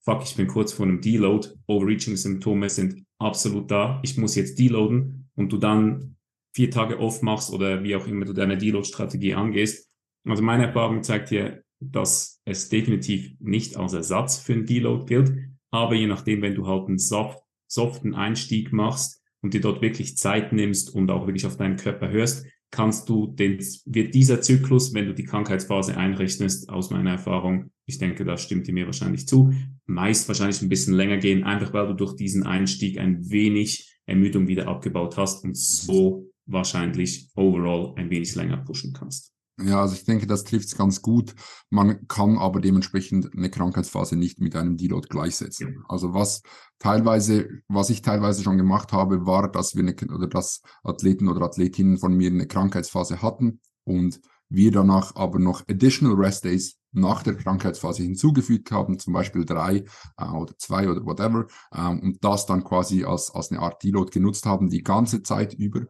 fuck, 0.05 0.23
ich 0.23 0.37
bin 0.37 0.47
kurz 0.47 0.73
vor 0.73 0.87
einem 0.87 1.01
Deload, 1.01 1.49
Overreaching-Symptome 1.67 2.71
sind 2.71 3.05
absolut 3.19 3.69
da, 3.69 4.01
ich 4.05 4.17
muss 4.17 4.37
jetzt 4.37 4.61
deloaden 4.61 5.29
und 5.35 5.53
du 5.53 5.57
dann 5.57 6.15
vier 6.55 6.71
Tage 6.71 6.99
off 6.99 7.23
machst 7.23 7.53
oder 7.53 7.83
wie 7.83 7.97
auch 7.97 8.07
immer 8.07 8.25
du 8.25 8.33
deine 8.33 8.57
Deload-Strategie 8.57 9.35
angehst. 9.35 9.91
Also 10.27 10.43
meine 10.43 10.67
Erfahrung 10.67 11.03
zeigt 11.03 11.29
hier, 11.29 11.63
dass 11.81 12.41
es 12.45 12.69
definitiv 12.69 13.35
nicht 13.41 13.77
als 13.77 13.93
Ersatz 13.93 14.39
für 14.39 14.55
einen 14.55 14.67
Deload 14.67 15.07
gilt, 15.07 15.33
aber 15.71 15.95
je 15.95 16.07
nachdem, 16.07 16.41
wenn 16.43 16.55
du 16.55 16.67
halt 16.67 16.89
einen 16.89 16.99
soft, 16.99 17.41
soften 17.67 18.15
Einstieg 18.15 18.73
machst, 18.73 19.21
und 19.45 19.53
dir 19.53 19.61
dort 19.61 19.83
wirklich 19.83 20.17
Zeit 20.17 20.55
nimmst 20.55 20.93
und 20.93 21.11
auch 21.11 21.27
wirklich 21.27 21.45
auf 21.45 21.59
deinen 21.59 21.77
Körper 21.77 22.09
hörst, 22.09 22.47
kannst 22.71 23.11
du 23.11 23.27
den, 23.27 23.59
wird 23.85 24.15
dieser 24.15 24.41
Zyklus, 24.41 24.95
wenn 24.95 25.07
du 25.07 25.15
die 25.15 25.25
Krankheitsphase 25.25 25.97
einrechnest, 25.97 26.71
aus 26.71 26.91
meiner 26.91 27.11
Erfahrung, 27.11 27.71
ich 27.87 27.99
denke, 27.99 28.25
da 28.25 28.39
stimmt 28.39 28.67
ihr 28.67 28.75
mir 28.75 28.87
wahrscheinlich 28.87 29.29
zu, 29.29 29.53
meist 29.85 30.27
wahrscheinlich 30.29 30.63
ein 30.63 30.71
bisschen 30.71 30.95
länger 30.95 31.19
gehen, 31.19 31.45
einfach 31.45 31.75
weil 31.75 31.89
du 31.89 31.93
durch 31.93 32.17
diesen 32.17 32.45
Einstieg 32.45 32.99
ein 32.99 33.31
wenig 33.31 33.95
Ermüdung 34.07 34.49
wieder 34.49 34.67
abgebaut 34.67 35.19
hast 35.19 35.45
und 35.45 35.57
so 35.57 36.27
wahrscheinlich 36.47 37.31
overall 37.35 37.95
ein 37.97 38.11
wenig 38.11 38.35
länger 38.35 38.59
pushen 38.59 38.93
kannst. 38.93 39.35
Ja, 39.63 39.83
also 39.83 39.95
ich 39.95 40.05
denke, 40.05 40.27
das 40.27 40.43
trifft 40.43 40.67
es 40.67 40.77
ganz 40.77 41.01
gut. 41.01 41.35
Man 41.71 42.09
kann 42.09 42.39
aber 42.39 42.61
dementsprechend 42.61 43.33
eine 43.37 43.51
Krankheitsphase 43.51 44.17
nicht 44.17 44.41
mit 44.41 44.57
einem 44.57 44.77
Deload 44.77 45.07
gleichsetzen. 45.09 45.85
Also 45.89 46.13
was 46.13 46.43
teilweise, 46.81 47.49
was 47.69 47.89
ich 47.89 48.03
teilweise 48.03 48.43
schon 48.43 48.59
gemacht 48.59 48.93
habe, 48.93 49.27
war, 49.27 49.49
dass 49.51 49.77
wir 49.77 49.85
eine, 49.85 49.95
oder 50.13 50.27
dass 50.27 50.61
Athleten 50.83 51.29
oder 51.29 51.43
Athletinnen 51.43 51.99
von 51.99 52.17
mir 52.17 52.31
eine 52.31 52.49
Krankheitsphase 52.49 53.23
hatten 53.23 53.61
und 53.85 54.21
wir 54.49 54.73
danach 54.73 55.15
aber 55.15 55.39
noch 55.39 55.63
Additional 55.69 56.17
Rest 56.17 56.45
Days 56.45 56.77
nach 56.91 57.23
der 57.23 57.35
Krankheitsphase 57.37 58.03
hinzugefügt 58.03 58.71
haben, 58.71 58.99
zum 58.99 59.13
Beispiel 59.13 59.45
drei 59.45 59.85
äh, 60.17 60.25
oder 60.25 60.57
zwei 60.59 60.89
oder 60.89 61.05
whatever, 61.05 61.47
ähm, 61.75 62.01
und 62.01 62.25
das 62.25 62.47
dann 62.47 62.65
quasi 62.65 63.05
als, 63.05 63.31
als 63.33 63.51
eine 63.51 63.61
Art 63.61 63.83
Deload 63.83 64.11
genutzt 64.11 64.47
haben, 64.47 64.69
die 64.69 64.83
ganze 64.83 65.23
Zeit 65.23 65.55
über 65.55 65.87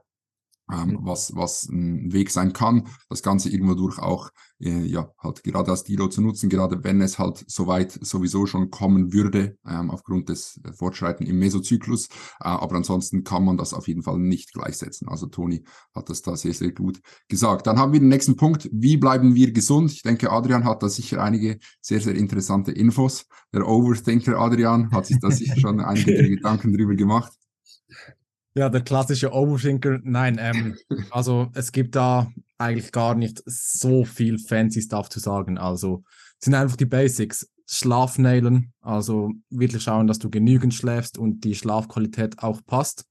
ähm, 0.74 0.98
was, 1.02 1.34
was 1.34 1.68
ein 1.68 2.12
Weg 2.12 2.30
sein 2.30 2.52
kann, 2.52 2.88
das 3.08 3.22
Ganze 3.22 3.50
irgendwo 3.50 3.74
durch 3.74 3.98
auch, 3.98 4.30
äh, 4.60 4.84
ja, 4.84 5.10
halt 5.18 5.42
gerade 5.42 5.70
als 5.70 5.84
Dilo 5.84 6.08
zu 6.08 6.22
nutzen, 6.22 6.48
gerade 6.48 6.82
wenn 6.84 7.00
es 7.00 7.18
halt 7.18 7.44
soweit 7.46 7.92
sowieso 7.92 8.46
schon 8.46 8.70
kommen 8.70 9.12
würde, 9.12 9.56
ähm, 9.66 9.90
aufgrund 9.90 10.28
des 10.28 10.60
äh, 10.64 10.72
Fortschreiten 10.72 11.26
im 11.26 11.38
Mesozyklus. 11.38 12.06
Äh, 12.40 12.48
aber 12.48 12.76
ansonsten 12.76 13.24
kann 13.24 13.44
man 13.44 13.56
das 13.56 13.74
auf 13.74 13.88
jeden 13.88 14.02
Fall 14.02 14.18
nicht 14.18 14.52
gleichsetzen. 14.52 15.08
Also 15.08 15.26
Toni 15.26 15.64
hat 15.94 16.08
das 16.08 16.22
da 16.22 16.36
sehr, 16.36 16.54
sehr 16.54 16.72
gut 16.72 17.00
gesagt. 17.28 17.66
Dann 17.66 17.78
haben 17.78 17.92
wir 17.92 18.00
den 18.00 18.08
nächsten 18.08 18.36
Punkt. 18.36 18.68
Wie 18.72 18.96
bleiben 18.96 19.34
wir 19.34 19.52
gesund? 19.52 19.92
Ich 19.92 20.02
denke, 20.02 20.30
Adrian 20.30 20.64
hat 20.64 20.82
da 20.82 20.88
sicher 20.88 21.22
einige 21.22 21.58
sehr, 21.80 22.00
sehr 22.00 22.14
interessante 22.14 22.72
Infos. 22.72 23.26
Der 23.52 23.66
Overthinker 23.66 24.38
Adrian 24.38 24.90
hat 24.90 25.06
sich 25.06 25.18
da 25.20 25.30
sicher 25.30 25.58
schon 25.58 25.80
einige 25.80 26.28
Gedanken 26.28 26.72
drüber 26.72 26.94
gemacht. 26.94 27.32
Ja, 28.54 28.68
der 28.68 28.82
klassische 28.82 29.32
Overthinker. 29.32 30.00
Nein, 30.04 30.38
ähm, 30.40 30.76
also 31.10 31.50
es 31.54 31.72
gibt 31.72 31.96
da 31.96 32.30
eigentlich 32.56 32.92
gar 32.92 33.14
nicht 33.14 33.42
so 33.46 34.04
viel 34.04 34.38
fancy 34.38 34.80
Stuff 34.80 35.08
zu 35.08 35.18
sagen. 35.18 35.58
Also 35.58 36.04
es 36.40 36.46
sind 36.46 36.54
einfach 36.54 36.76
die 36.76 36.86
Basics. 36.86 37.48
Schlaf 37.66 38.18
nailen, 38.18 38.74
also 38.82 39.32
wirklich 39.48 39.82
schauen, 39.82 40.06
dass 40.06 40.18
du 40.18 40.28
genügend 40.28 40.74
schläfst 40.74 41.16
und 41.16 41.44
die 41.44 41.54
Schlafqualität 41.54 42.40
auch 42.40 42.60
passt. 42.66 43.06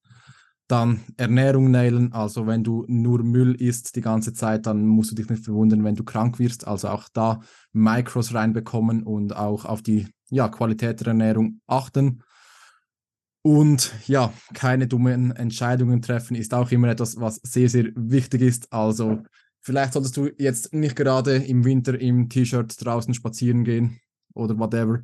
Dann 0.68 1.02
Ernährung 1.18 1.72
nailen, 1.72 2.14
also 2.14 2.46
wenn 2.48 2.64
du 2.64 2.86
nur 2.88 3.24
Müll 3.24 3.56
isst 3.56 3.96
die 3.96 4.02
ganze 4.02 4.32
Zeit, 4.34 4.68
dann 4.68 4.86
musst 4.86 5.12
du 5.12 5.16
dich 5.16 5.28
nicht 5.28 5.44
verwundern, 5.44 5.84
wenn 5.84 5.96
du 5.96 6.04
krank 6.04 6.40
wirst. 6.40 6.68
Also 6.68 6.90
auch 6.90 7.10
da 7.14 7.42
Micros 7.74 8.34
reinbekommen 8.34 9.04
und 9.04 9.36
auch 9.36 9.66
auf 9.66 9.82
die 9.82 10.08
ja, 10.30 10.48
Qualität 10.50 11.00
der 11.02 11.08
Ernährung 11.08 11.60
achten. 11.68 12.22
Und 13.44 13.94
ja, 14.08 14.34
keine 14.54 14.88
dummen 14.88 15.36
Entscheidungen 15.36 16.02
treffen 16.02 16.36
ist 16.36 16.54
auch 16.54 16.72
immer 16.72 16.88
etwas, 16.88 17.20
was 17.20 17.42
sehr, 17.44 17.70
sehr 17.70 17.92
wichtig 17.94 18.42
ist. 18.42 18.72
Also 18.72 19.22
vielleicht 19.60 19.94
solltest 19.94 20.16
du 20.16 20.30
jetzt 20.38 20.74
nicht 20.74 20.96
gerade 20.96 21.36
im 21.36 21.66
Winter 21.66 22.00
im 22.00 22.30
T-Shirt 22.30 22.74
draußen 22.84 23.14
spazieren 23.14 23.66
gehen 23.66 24.00
oder 24.34 24.58
whatever. 24.58 25.04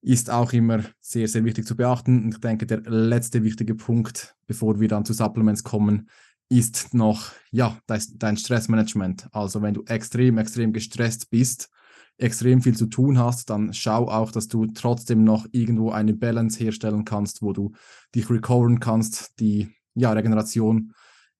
Ist 0.00 0.30
auch 0.30 0.52
immer 0.52 0.84
sehr, 1.00 1.26
sehr 1.26 1.44
wichtig 1.44 1.66
zu 1.66 1.76
beachten. 1.76 2.22
Und 2.22 2.34
ich 2.34 2.40
denke, 2.40 2.64
der 2.64 2.82
letzte 2.82 3.42
wichtige 3.42 3.74
Punkt, 3.74 4.36
bevor 4.46 4.78
wir 4.78 4.86
dann 4.86 5.04
zu 5.04 5.12
Supplements 5.12 5.64
kommen, 5.64 6.08
ist 6.48 6.94
noch, 6.94 7.32
ja, 7.50 7.76
dein 7.86 8.36
Stressmanagement. 8.36 9.28
Also 9.32 9.62
wenn 9.62 9.74
du 9.74 9.82
extrem, 9.86 10.38
extrem 10.38 10.72
gestresst 10.72 11.28
bist, 11.28 11.70
extrem 12.18 12.60
viel 12.60 12.76
zu 12.76 12.86
tun 12.86 13.18
hast, 13.18 13.48
dann 13.48 13.72
schau 13.72 14.08
auch, 14.08 14.32
dass 14.32 14.48
du 14.48 14.66
trotzdem 14.66 15.24
noch 15.24 15.46
irgendwo 15.52 15.90
eine 15.90 16.14
Balance 16.14 16.58
herstellen 16.58 17.04
kannst, 17.04 17.42
wo 17.42 17.52
du 17.52 17.72
dich 18.14 18.28
recoveren 18.28 18.80
kannst, 18.80 19.38
die 19.40 19.68
ja, 19.94 20.12
Regeneration 20.12 20.92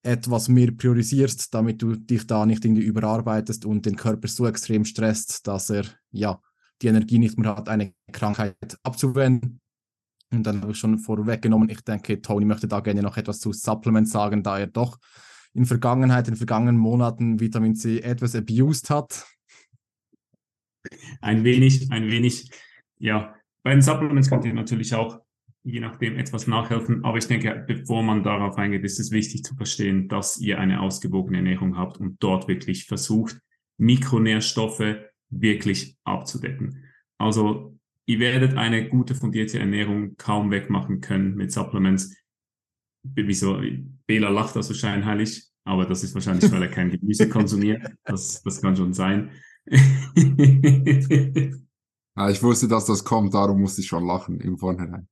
etwas 0.02 0.48
mehr 0.48 0.70
priorisierst, 0.70 1.52
damit 1.52 1.82
du 1.82 1.96
dich 1.96 2.26
da 2.26 2.46
nicht 2.46 2.64
irgendwie 2.64 2.84
überarbeitest 2.84 3.64
und 3.64 3.84
den 3.84 3.96
Körper 3.96 4.28
so 4.28 4.46
extrem 4.46 4.84
stresst, 4.84 5.46
dass 5.46 5.70
er 5.70 5.84
ja 6.12 6.40
die 6.80 6.86
Energie 6.86 7.18
nicht 7.18 7.36
mehr 7.38 7.56
hat, 7.56 7.68
eine 7.68 7.92
Krankheit 8.12 8.78
abzuwenden. 8.84 9.60
Und 10.30 10.44
dann 10.46 10.60
habe 10.62 10.72
ich 10.72 10.78
schon 10.78 10.98
vorweggenommen, 10.98 11.70
ich 11.70 11.80
denke, 11.80 12.20
Tony 12.20 12.44
möchte 12.44 12.68
da 12.68 12.80
gerne 12.80 13.02
noch 13.02 13.16
etwas 13.16 13.40
zu 13.40 13.52
Supplements 13.52 14.12
sagen, 14.12 14.42
da 14.42 14.58
er 14.58 14.66
doch 14.68 14.98
in 15.54 15.66
Vergangenheit, 15.66 16.28
in 16.28 16.36
vergangenen 16.36 16.76
Monaten 16.76 17.40
Vitamin 17.40 17.74
C 17.74 18.00
etwas 18.00 18.36
abused 18.36 18.90
hat. 18.90 19.26
Ein 21.28 21.44
wenig, 21.44 21.92
ein 21.92 22.10
wenig. 22.10 22.50
Ja, 22.98 23.34
bei 23.62 23.72
den 23.72 23.82
Supplements 23.82 24.30
könnt 24.30 24.46
ihr 24.46 24.54
natürlich 24.54 24.94
auch 24.94 25.20
je 25.62 25.80
nachdem 25.80 26.16
etwas 26.16 26.46
nachhelfen. 26.46 27.04
Aber 27.04 27.18
ich 27.18 27.26
denke, 27.26 27.64
bevor 27.66 28.02
man 28.02 28.22
darauf 28.22 28.56
eingeht, 28.56 28.82
ist 28.84 28.98
es 28.98 29.10
wichtig 29.10 29.44
zu 29.44 29.54
verstehen, 29.54 30.08
dass 30.08 30.38
ihr 30.38 30.58
eine 30.58 30.80
ausgewogene 30.80 31.36
Ernährung 31.36 31.76
habt 31.76 31.98
und 31.98 32.22
dort 32.22 32.48
wirklich 32.48 32.86
versucht, 32.86 33.38
Mikronährstoffe 33.76 34.96
wirklich 35.28 35.98
abzudecken. 36.04 36.84
Also 37.18 37.78
ihr 38.06 38.20
werdet 38.20 38.56
eine 38.56 38.88
gute 38.88 39.14
fundierte 39.14 39.58
Ernährung 39.58 40.16
kaum 40.16 40.50
wegmachen 40.50 41.02
können 41.02 41.34
mit 41.34 41.52
Supplements. 41.52 42.16
Wieso? 43.02 43.60
Bela 44.06 44.30
lacht 44.30 44.56
das 44.56 44.68
so 44.68 44.74
scheinheilig, 44.74 45.44
aber 45.64 45.84
das 45.84 46.02
ist 46.02 46.14
wahrscheinlich, 46.14 46.50
weil 46.50 46.62
er 46.62 46.68
kein 46.68 46.90
Gemüse 46.90 47.28
konsumiert. 47.28 47.92
Das, 48.04 48.42
das 48.42 48.62
kann 48.62 48.74
schon 48.74 48.94
sein. 48.94 49.30
Ja, 52.16 52.30
ich 52.30 52.42
wusste, 52.42 52.68
dass 52.68 52.86
das 52.86 53.04
kommt, 53.04 53.34
darum 53.34 53.60
musste 53.60 53.82
ich 53.82 53.86
schon 53.86 54.06
lachen 54.06 54.40
im 54.40 54.58
Vorhinein. 54.58 55.08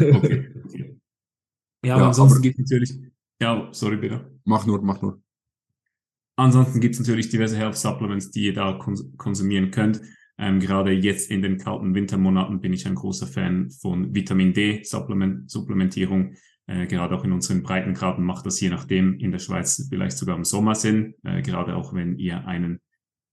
Okay. 0.00 0.52
Ja, 1.84 1.94
aber 1.94 2.02
ja, 2.02 2.08
ansonsten 2.08 2.42
gibt 2.42 2.58
es 2.58 2.70
natürlich. 2.70 2.98
Ja, 3.40 3.68
sorry, 3.72 3.96
bitte. 3.96 4.30
Mach 4.44 4.66
nur, 4.66 4.82
mach 4.82 5.00
nur. 5.00 5.22
Ansonsten 6.36 6.80
gibt 6.80 6.94
es 6.94 7.00
natürlich 7.00 7.28
diverse 7.28 7.56
Health 7.56 7.76
Supplements, 7.76 8.30
die 8.30 8.46
ihr 8.46 8.54
da 8.54 8.72
kons 8.74 9.04
konsumieren 9.16 9.70
könnt. 9.70 10.00
Ähm, 10.38 10.60
gerade 10.60 10.92
jetzt 10.92 11.30
in 11.30 11.42
den 11.42 11.58
kalten 11.58 11.94
Wintermonaten 11.94 12.60
bin 12.60 12.72
ich 12.72 12.86
ein 12.86 12.94
großer 12.94 13.26
Fan 13.26 13.70
von 13.70 14.14
Vitamin 14.14 14.52
D 14.52 14.82
Supplement 14.84 15.50
Supplementierung. 15.50 16.34
Äh, 16.66 16.86
gerade 16.86 17.16
auch 17.16 17.24
in 17.24 17.32
unseren 17.32 17.62
Breitengraden 17.62 18.24
macht 18.24 18.46
das 18.46 18.60
je 18.60 18.70
nachdem 18.70 19.18
in 19.18 19.32
der 19.32 19.40
Schweiz 19.40 19.84
vielleicht 19.88 20.16
sogar 20.16 20.36
im 20.36 20.44
Sommer 20.44 20.76
Sinn. 20.76 21.14
Äh, 21.24 21.42
gerade 21.42 21.74
auch 21.74 21.92
wenn 21.92 22.18
ihr 22.18 22.46
einen 22.46 22.80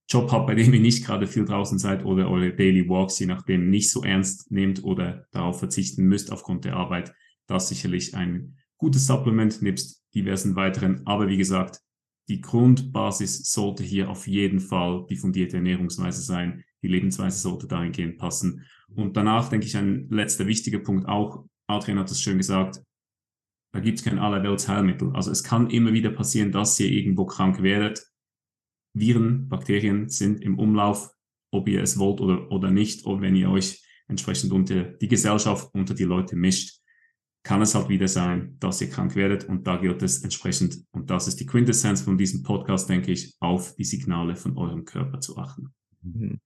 Job 0.08 0.30
habt, 0.30 0.46
bei 0.46 0.54
dem 0.54 0.72
ihr 0.72 0.80
nicht 0.80 1.04
gerade 1.04 1.26
viel 1.26 1.44
draußen 1.44 1.78
seid 1.78 2.04
oder 2.04 2.30
eure 2.30 2.54
Daily 2.54 2.88
Walks, 2.88 3.18
je 3.18 3.26
nachdem, 3.26 3.70
nicht 3.70 3.90
so 3.90 4.04
ernst 4.04 4.50
nehmt 4.52 4.84
oder 4.84 5.26
darauf 5.32 5.58
verzichten 5.58 6.04
müsst 6.04 6.30
aufgrund 6.30 6.64
der 6.64 6.76
Arbeit, 6.76 7.12
das 7.46 7.68
sicherlich 7.68 8.14
ein 8.14 8.56
gutes 8.78 9.06
Supplement 9.06 9.62
nebst 9.62 10.04
diversen 10.14 10.54
weiteren. 10.54 11.02
Aber 11.06 11.28
wie 11.28 11.36
gesagt, 11.36 11.80
die 12.28 12.40
Grundbasis 12.40 13.50
sollte 13.50 13.82
hier 13.82 14.08
auf 14.08 14.26
jeden 14.26 14.60
Fall 14.60 15.06
die 15.08 15.16
fundierte 15.16 15.56
Ernährungsweise 15.56 16.22
sein. 16.22 16.64
Die 16.82 16.88
Lebensweise 16.88 17.38
sollte 17.38 17.66
dahingehend 17.66 18.18
passen. 18.18 18.64
Und 18.88 19.16
danach 19.16 19.48
denke 19.48 19.66
ich 19.66 19.76
ein 19.76 20.08
letzter 20.10 20.46
wichtiger 20.46 20.78
Punkt 20.78 21.08
auch, 21.08 21.46
Adrian 21.66 21.98
hat 21.98 22.10
es 22.10 22.20
schön 22.20 22.38
gesagt, 22.38 22.80
da 23.72 23.80
gibt 23.80 23.98
es 23.98 24.04
kein 24.04 24.18
Allerweltsheilmittel. 24.18 25.10
Also 25.14 25.30
es 25.32 25.42
kann 25.42 25.68
immer 25.70 25.92
wieder 25.92 26.10
passieren, 26.10 26.52
dass 26.52 26.78
ihr 26.78 26.90
irgendwo 26.90 27.26
krank 27.26 27.62
werdet 27.62 28.06
Viren, 28.98 29.48
Bakterien 29.48 30.08
sind 30.08 30.40
im 30.42 30.58
Umlauf, 30.58 31.10
ob 31.50 31.68
ihr 31.68 31.82
es 31.82 31.98
wollt 31.98 32.20
oder, 32.20 32.50
oder 32.50 32.70
nicht, 32.70 33.04
oder 33.04 33.20
wenn 33.20 33.36
ihr 33.36 33.50
euch 33.50 33.84
entsprechend 34.08 34.52
unter 34.52 34.84
die 34.84 35.08
Gesellschaft, 35.08 35.68
unter 35.74 35.94
die 35.94 36.04
Leute 36.04 36.34
mischt, 36.34 36.80
kann 37.42 37.62
es 37.62 37.74
halt 37.74 37.88
wieder 37.88 38.08
sein, 38.08 38.56
dass 38.58 38.80
ihr 38.80 38.88
krank 38.88 39.14
werdet 39.14 39.44
und 39.44 39.66
da 39.66 39.76
gilt 39.76 40.02
es 40.02 40.22
entsprechend, 40.24 40.78
und 40.92 41.10
das 41.10 41.28
ist 41.28 41.38
die 41.38 41.46
Quintessenz 41.46 42.00
von 42.00 42.16
diesem 42.16 42.42
Podcast, 42.42 42.88
denke 42.88 43.12
ich, 43.12 43.36
auf 43.38 43.76
die 43.76 43.84
Signale 43.84 44.34
von 44.34 44.56
eurem 44.56 44.84
Körper 44.84 45.20
zu 45.20 45.36
achten. 45.36 45.72
Mhm. 46.02 46.40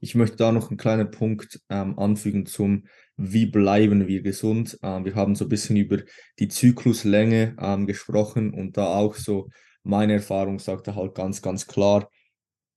Ich 0.00 0.14
möchte 0.14 0.36
da 0.36 0.52
noch 0.52 0.70
einen 0.70 0.76
kleinen 0.76 1.10
Punkt 1.10 1.60
ähm, 1.68 1.98
anfügen 1.98 2.46
zum, 2.46 2.84
wie 3.16 3.46
bleiben 3.46 4.08
wir 4.08 4.22
gesund. 4.22 4.78
Ähm, 4.82 5.04
wir 5.04 5.14
haben 5.14 5.34
so 5.34 5.44
ein 5.44 5.48
bisschen 5.48 5.76
über 5.76 5.98
die 6.38 6.48
Zykluslänge 6.48 7.56
ähm, 7.58 7.86
gesprochen 7.86 8.52
und 8.52 8.76
da 8.76 8.86
auch 8.86 9.14
so 9.14 9.50
meine 9.84 10.14
Erfahrung 10.14 10.58
sagt 10.58 10.88
halt 10.88 11.14
ganz, 11.14 11.40
ganz 11.40 11.66
klar, 11.66 12.10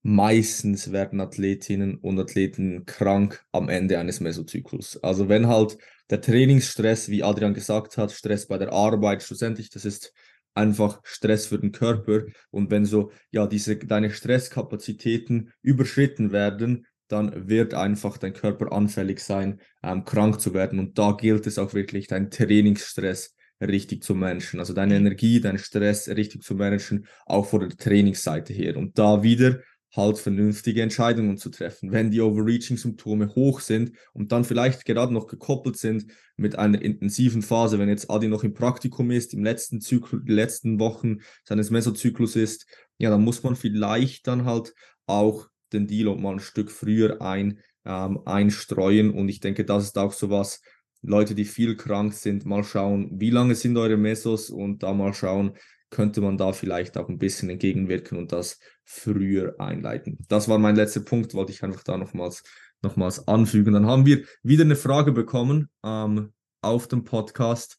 meistens 0.03 0.91
werden 0.91 1.19
Athletinnen 1.19 1.95
und 1.95 2.19
Athleten 2.19 2.85
krank 2.85 3.43
am 3.51 3.69
Ende 3.69 3.99
eines 3.99 4.19
Mesozyklus. 4.19 5.01
Also 5.03 5.27
wenn 5.27 5.47
halt 5.47 5.77
der 6.09 6.21
Trainingsstress, 6.21 7.09
wie 7.09 7.23
Adrian 7.23 7.53
gesagt 7.53 7.97
hat, 7.97 8.11
Stress 8.11 8.47
bei 8.47 8.57
der 8.57 8.71
Arbeit, 8.71 9.23
schlussendlich, 9.23 9.69
das 9.69 9.83
ist 9.83 10.13
einfach 10.53 11.01
Stress 11.03 11.47
für 11.47 11.59
den 11.59 11.71
Körper. 11.71 12.23
Und 12.51 12.71
wenn 12.71 12.85
so, 12.85 13.11
ja, 13.31 13.47
diese, 13.47 13.77
deine 13.77 14.09
Stresskapazitäten 14.09 15.51
überschritten 15.61 16.31
werden, 16.31 16.87
dann 17.07 17.47
wird 17.47 17.73
einfach 17.73 18.17
dein 18.17 18.33
Körper 18.33 18.71
anfällig 18.71 19.19
sein, 19.19 19.61
ähm, 19.83 20.03
krank 20.03 20.41
zu 20.41 20.53
werden. 20.53 20.79
Und 20.79 20.97
da 20.97 21.13
gilt 21.13 21.47
es 21.47 21.57
auch 21.57 21.73
wirklich, 21.73 22.07
dein 22.07 22.29
Trainingsstress 22.31 23.35
richtig 23.61 24.03
zu 24.03 24.15
managen. 24.15 24.59
Also 24.59 24.73
deine 24.73 24.99
mhm. 24.99 25.07
Energie, 25.07 25.41
dein 25.41 25.57
Stress 25.57 26.07
richtig 26.09 26.43
zu 26.43 26.55
managen, 26.55 27.07
auch 27.25 27.45
von 27.45 27.61
der 27.61 27.69
Trainingsseite 27.69 28.53
her. 28.53 28.77
Und 28.77 28.97
da 28.97 29.23
wieder 29.23 29.59
halt 29.95 30.17
vernünftige 30.17 30.81
Entscheidungen 30.81 31.37
zu 31.37 31.49
treffen. 31.49 31.91
Wenn 31.91 32.11
die 32.11 32.21
Overreaching-Symptome 32.21 33.33
hoch 33.35 33.61
sind 33.61 33.93
und 34.13 34.31
dann 34.31 34.43
vielleicht 34.43 34.85
gerade 34.85 35.13
noch 35.13 35.27
gekoppelt 35.27 35.77
sind 35.77 36.11
mit 36.35 36.57
einer 36.57 36.81
intensiven 36.81 37.41
Phase, 37.41 37.79
wenn 37.79 37.89
jetzt 37.89 38.09
Adi 38.09 38.27
noch 38.27 38.43
im 38.43 38.53
Praktikum 38.53 39.11
ist, 39.11 39.33
im 39.33 39.43
letzten 39.43 39.81
Zyklus, 39.81 40.21
die 40.23 40.33
letzten 40.33 40.79
Wochen 40.79 41.17
seines 41.45 41.71
Mesozyklus 41.71 42.35
ist, 42.35 42.67
ja, 42.97 43.09
dann 43.09 43.23
muss 43.23 43.43
man 43.43 43.55
vielleicht 43.55 44.27
dann 44.27 44.45
halt 44.45 44.73
auch 45.07 45.47
den 45.73 45.87
Deal 45.87 46.15
mal 46.15 46.33
ein 46.33 46.39
Stück 46.39 46.71
früher 46.71 47.21
ein, 47.21 47.59
ähm, 47.85 48.19
einstreuen. 48.25 49.11
Und 49.11 49.29
ich 49.29 49.39
denke, 49.39 49.65
das 49.65 49.85
ist 49.85 49.97
auch 49.97 50.13
so 50.13 50.29
was, 50.29 50.61
Leute, 51.07 51.35
die 51.35 51.45
viel 51.45 51.77
krank 51.77 52.13
sind, 52.13 52.45
mal 52.45 52.65
schauen, 52.65 53.09
wie 53.13 53.29
lange 53.29 53.55
sind 53.55 53.77
eure 53.77 53.95
Mesos 53.95 54.49
und 54.49 54.83
da 54.83 54.93
mal 54.93 55.13
schauen, 55.13 55.53
könnte 55.89 56.19
man 56.19 56.37
da 56.37 56.51
vielleicht 56.51 56.97
auch 56.97 57.07
ein 57.07 57.17
bisschen 57.17 57.49
entgegenwirken 57.49 58.17
und 58.17 58.33
das 58.33 58.59
früher 58.83 59.55
einleiten. 59.57 60.17
Das 60.27 60.49
war 60.49 60.59
mein 60.59 60.75
letzter 60.75 60.99
Punkt, 60.99 61.33
wollte 61.33 61.53
ich 61.53 61.63
einfach 61.63 61.83
da 61.83 61.97
nochmals, 61.97 62.43
nochmals 62.81 63.25
anfügen. 63.25 63.73
Dann 63.73 63.85
haben 63.85 64.05
wir 64.05 64.25
wieder 64.43 64.65
eine 64.65 64.75
Frage 64.75 65.13
bekommen 65.13 65.69
ähm, 65.81 66.33
auf 66.61 66.89
dem 66.89 67.05
Podcast 67.05 67.77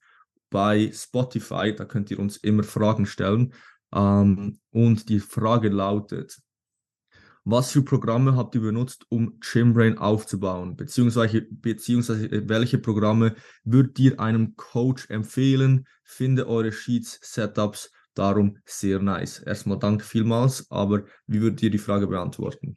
bei 0.48 0.90
Spotify. 0.94 1.74
Da 1.76 1.84
könnt 1.84 2.10
ihr 2.10 2.18
uns 2.18 2.38
immer 2.38 2.62
Fragen 2.62 3.04
stellen. 3.04 3.52
Ähm, 3.94 4.58
und 4.70 5.10
die 5.10 5.20
Frage 5.20 5.68
lautet, 5.68 6.40
was 7.50 7.70
für 7.70 7.82
Programme 7.82 8.37
habt 8.37 8.54
ihr 8.54 8.61
benutzt, 8.61 9.06
um 9.08 9.38
Gymbrain 9.40 9.96
aufzubauen? 9.96 10.76
Beziehungsweise, 10.76 11.46
beziehungsweise 11.50 12.30
äh, 12.30 12.48
welche 12.48 12.78
Programme 12.78 13.34
würdet 13.64 13.98
ihr 13.98 14.20
einem 14.20 14.54
Coach 14.56 15.08
empfehlen? 15.08 15.87
Finde 16.04 16.46
eure 16.46 16.72
Sheets, 16.72 17.18
Setups 17.22 17.90
darum 18.14 18.58
sehr 18.66 19.00
nice. 19.00 19.38
Erstmal 19.38 19.78
danke 19.78 20.04
vielmals, 20.04 20.70
aber 20.70 21.04
wie 21.26 21.40
würdet 21.40 21.62
ihr 21.62 21.70
die 21.70 21.78
Frage 21.78 22.06
beantworten? 22.06 22.76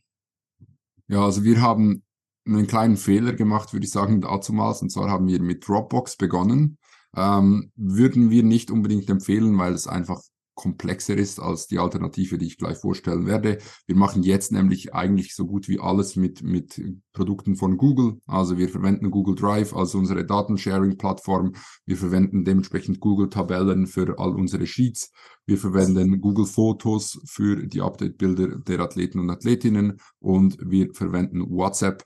Ja, 1.08 1.26
also 1.26 1.44
wir 1.44 1.62
haben 1.62 2.04
einen 2.46 2.68
kleinen 2.68 2.96
Fehler 2.96 3.34
gemacht, 3.34 3.74
würde 3.74 3.86
ich 3.86 3.92
sagen, 3.92 4.22
dazumals. 4.22 4.82
Und 4.82 4.90
zwar 4.90 5.10
haben 5.10 5.28
wir 5.28 5.42
mit 5.42 5.68
Dropbox 5.68 6.16
begonnen. 6.16 6.78
Ähm, 7.16 7.72
würden 7.76 8.30
wir 8.30 8.44
nicht 8.44 8.72
unbedingt 8.72 9.10
empfehlen, 9.10 9.58
weil 9.58 9.74
es 9.74 9.88
einfach 9.88 10.22
komplexer 10.56 11.16
ist 11.16 11.40
als 11.40 11.68
die 11.68 11.80
Alternative, 11.80 12.38
die 12.38 12.48
ich 12.48 12.58
gleich 12.58 12.78
vorstellen 12.78 13.26
werde. 13.26 13.58
Wir 13.88 13.96
machen 13.96 14.24
jetzt 14.24 14.52
nämlich 14.52 14.94
eigentlich 14.94 15.36
so 15.36 15.46
gut 15.46 15.68
wie 15.68 15.80
alles 15.80 16.16
mit, 16.16 16.44
mit 16.44 16.82
Produkten 17.14 17.56
von 17.56 17.78
Google. 17.78 18.20
Also 18.28 18.58
wir 18.58 18.70
verwenden 18.70 19.12
Google 19.12 19.36
Drive 19.36 19.76
als 19.76 19.96
unsere 19.96 20.26
Datensharing-Plattform. 20.26 21.54
Wir 21.86 21.98
verwenden 21.98 22.44
dementsprechend 22.44 23.00
Google-Tabellen 23.00 23.88
für 23.88 24.20
all 24.20 24.36
unsere 24.36 24.68
Sheets. 24.68 25.12
Wir 25.46 25.58
verwenden 25.58 26.22
Google 26.22 26.46
Fotos 26.46 27.20
für 27.26 27.68
die 27.68 27.82
Update-Bilder 27.82 28.60
der 28.60 28.80
Athleten 28.80 29.20
und 29.20 29.30
Athletinnen 29.30 30.00
und 30.20 30.58
wir 30.62 30.94
verwenden 30.94 31.50
WhatsApp 31.50 32.04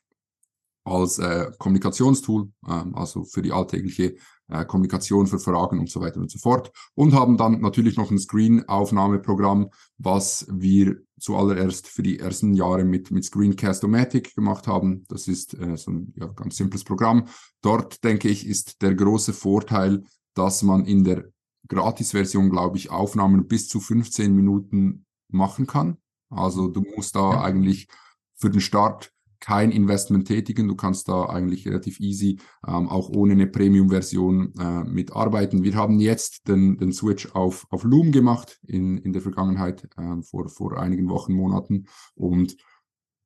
als 0.85 1.17
äh, 1.17 1.51
Kommunikationstool, 1.57 2.51
äh, 2.67 2.83
also 2.93 3.23
für 3.23 3.41
die 3.41 3.51
alltägliche 3.51 4.15
äh, 4.47 4.65
Kommunikation 4.65 5.27
für 5.27 5.39
Fragen 5.39 5.79
und 5.79 5.89
so 5.89 6.01
weiter 6.01 6.19
und 6.19 6.29
so 6.29 6.39
fort. 6.39 6.71
Und 6.93 7.13
haben 7.13 7.37
dann 7.37 7.61
natürlich 7.61 7.97
noch 7.97 8.11
ein 8.11 8.19
Screen-Aufnahmeprogramm, 8.19 9.69
was 9.97 10.45
wir 10.51 10.97
zuallererst 11.19 11.87
für 11.87 12.03
die 12.03 12.19
ersten 12.19 12.53
Jahre 12.53 12.83
mit, 12.83 13.11
mit 13.11 13.25
Screencast-O-Matic 13.25 14.35
gemacht 14.35 14.67
haben. 14.67 15.05
Das 15.07 15.27
ist 15.27 15.53
äh, 15.59 15.77
so 15.77 15.91
ein 15.91 16.13
ja, 16.15 16.27
ganz 16.27 16.57
simples 16.57 16.83
Programm. 16.83 17.27
Dort, 17.61 18.03
denke 18.03 18.29
ich, 18.29 18.45
ist 18.45 18.81
der 18.81 18.93
große 18.93 19.33
Vorteil, 19.33 20.03
dass 20.33 20.61
man 20.61 20.85
in 20.85 21.03
der 21.03 21.25
Gratis-Version, 21.67 22.49
glaube 22.49 22.77
ich, 22.77 22.91
Aufnahmen 22.91 23.47
bis 23.47 23.67
zu 23.67 23.79
15 23.79 24.35
Minuten 24.35 25.05
machen 25.29 25.65
kann. 25.65 25.97
Also 26.29 26.67
du 26.67 26.83
musst 26.95 27.15
da 27.15 27.31
ja. 27.31 27.41
eigentlich 27.41 27.87
für 28.35 28.49
den 28.49 28.61
Start 28.61 29.11
kein 29.39 29.71
Investment 29.71 30.27
tätigen. 30.27 30.67
Du 30.67 30.75
kannst 30.75 31.07
da 31.07 31.25
eigentlich 31.25 31.67
relativ 31.67 31.99
easy 31.99 32.39
ähm, 32.67 32.89
auch 32.89 33.09
ohne 33.09 33.33
eine 33.33 33.47
Premium-Version 33.47 34.53
äh, 34.59 34.83
mitarbeiten. 34.83 35.63
Wir 35.63 35.75
haben 35.75 35.99
jetzt 35.99 36.47
den, 36.47 36.77
den 36.77 36.91
Switch 36.91 37.33
auf, 37.33 37.65
auf 37.69 37.83
Loom 37.83 38.11
gemacht 38.11 38.59
in, 38.67 38.97
in 38.97 39.13
der 39.13 39.21
Vergangenheit, 39.21 39.87
äh, 39.97 40.21
vor, 40.21 40.49
vor 40.49 40.79
einigen 40.79 41.09
Wochen, 41.09 41.33
Monaten. 41.33 41.85
Und 42.15 42.57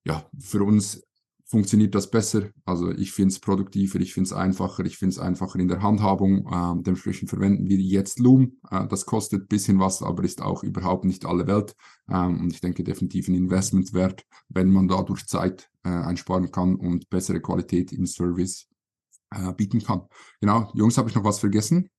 ja, 0.06 0.26
für 0.38 0.64
uns 0.64 1.04
funktioniert 1.50 1.96
das 1.96 2.12
besser. 2.12 2.52
Also 2.64 2.92
ich 2.92 3.12
finde 3.12 3.30
es 3.30 3.40
produktiver, 3.40 4.00
ich 4.00 4.14
finde 4.14 4.28
es 4.28 4.34
einfacher, 4.34 4.86
ich 4.86 4.98
finde 4.98 5.14
es 5.14 5.20
einfacher 5.20 5.58
in 5.58 5.68
der 5.68 5.82
Handhabung. 5.82 6.48
Ähm, 6.52 6.84
dementsprechend 6.84 7.30
verwenden 7.30 7.68
wir 7.68 7.78
jetzt 7.78 8.20
Loom. 8.20 8.60
Äh, 8.70 8.88
das 8.88 9.06
kostet 9.06 9.44
ein 9.44 9.48
bisschen 9.48 9.80
was, 9.80 10.04
aber 10.04 10.24
ist 10.24 10.42
auch 10.42 10.64
überhaupt 10.64 11.06
nicht 11.06 11.26
alle 11.26 11.48
Welt. 11.48 11.76
Ähm, 12.08 12.40
und 12.40 12.54
ich 12.54 12.62
denke 12.62 12.84
definitiv 12.84 13.28
ein 13.28 13.36
Investment 13.36 13.94
wert, 13.94 14.26
wenn 14.50 14.72
man 14.72 14.88
dadurch 14.88 15.26
Zeit 15.26 15.72
äh, 15.84 15.90
einsparen 15.90 16.52
kann 16.52 16.76
und 16.76 17.10
bessere 17.10 17.42
Qualität 17.42 17.92
im 17.94 18.06
Service 18.06 18.68
äh, 19.32 19.52
bieten 19.54 19.82
kann. 19.82 20.04
Genau, 20.42 20.72
Jungs, 20.76 21.00
habe 21.00 21.10
ich 21.10 21.16
noch 21.16 21.24
was 21.24 21.40
vergessen? 21.40 21.90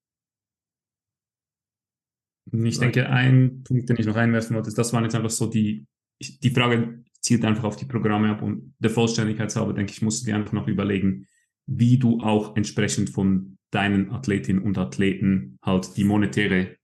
Ich 2.52 2.78
denke, 2.78 3.08
ein 3.08 3.62
Punkt, 3.64 3.88
den 3.88 3.96
ich 3.96 4.06
noch 4.06 4.16
einwerfen 4.16 4.54
wollte, 4.54 4.68
ist, 4.68 4.78
das 4.78 4.92
waren 4.92 5.04
jetzt 5.04 5.14
einfach 5.14 5.30
so 5.30 5.46
die, 5.46 5.86
die 6.20 6.50
Frage 6.50 7.04
zielt 7.20 7.44
einfach 7.44 7.64
auf 7.64 7.76
die 7.76 7.84
Programme 7.84 8.30
ab 8.30 8.42
und 8.42 8.74
der 8.78 8.90
Vollständigkeit 8.90 9.54
halber, 9.54 9.74
denke 9.74 9.92
ich, 9.92 10.02
musst 10.02 10.22
du 10.22 10.26
dir 10.26 10.36
einfach 10.36 10.52
noch 10.52 10.68
überlegen, 10.68 11.26
wie 11.66 11.98
du 11.98 12.20
auch 12.20 12.56
entsprechend 12.56 13.10
von 13.10 13.58
deinen 13.70 14.10
Athletinnen 14.10 14.62
und 14.62 14.78
Athleten 14.78 15.58
halt 15.62 15.96
die 15.96 16.04
monetäre 16.04 16.76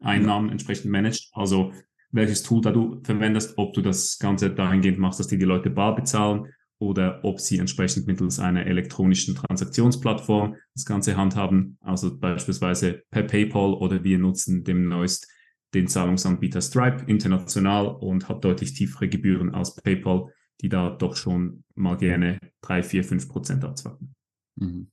Einnahmen 0.00 0.50
entsprechend 0.50 0.90
managst. 0.90 1.30
Also 1.32 1.72
welches 2.10 2.42
Tool 2.42 2.60
da 2.60 2.70
du 2.70 3.00
verwendest, 3.02 3.56
ob 3.56 3.72
du 3.72 3.80
das 3.80 4.18
Ganze 4.18 4.50
dahingehend 4.50 4.98
machst, 4.98 5.20
dass 5.20 5.28
dir 5.28 5.38
die 5.38 5.44
Leute 5.44 5.70
bar 5.70 5.96
bezahlen 5.96 6.52
oder 6.78 7.20
ob 7.24 7.40
sie 7.40 7.58
entsprechend 7.58 8.06
mittels 8.06 8.38
einer 8.38 8.66
elektronischen 8.66 9.34
Transaktionsplattform 9.34 10.56
das 10.74 10.84
Ganze 10.84 11.16
handhaben, 11.16 11.78
also 11.80 12.16
beispielsweise 12.16 13.02
per 13.10 13.22
PayPal 13.22 13.74
oder 13.74 14.04
wir 14.04 14.18
nutzen 14.18 14.64
demnächst 14.64 15.28
den 15.74 15.88
Zahlungsanbieter 15.88 16.60
Stripe 16.60 17.04
international 17.06 17.86
und 17.86 18.28
hat 18.28 18.44
deutlich 18.44 18.74
tiefere 18.74 19.08
Gebühren 19.08 19.54
als 19.54 19.74
PayPal, 19.74 20.32
die 20.60 20.68
da 20.68 20.90
doch 20.90 21.16
schon 21.16 21.64
mal 21.74 21.96
gerne 21.96 22.38
3, 22.62 22.82
4, 22.82 23.04
5 23.04 23.28
Prozent 23.28 23.64
abzwacken. 23.64 24.14
Mhm. 24.56 24.90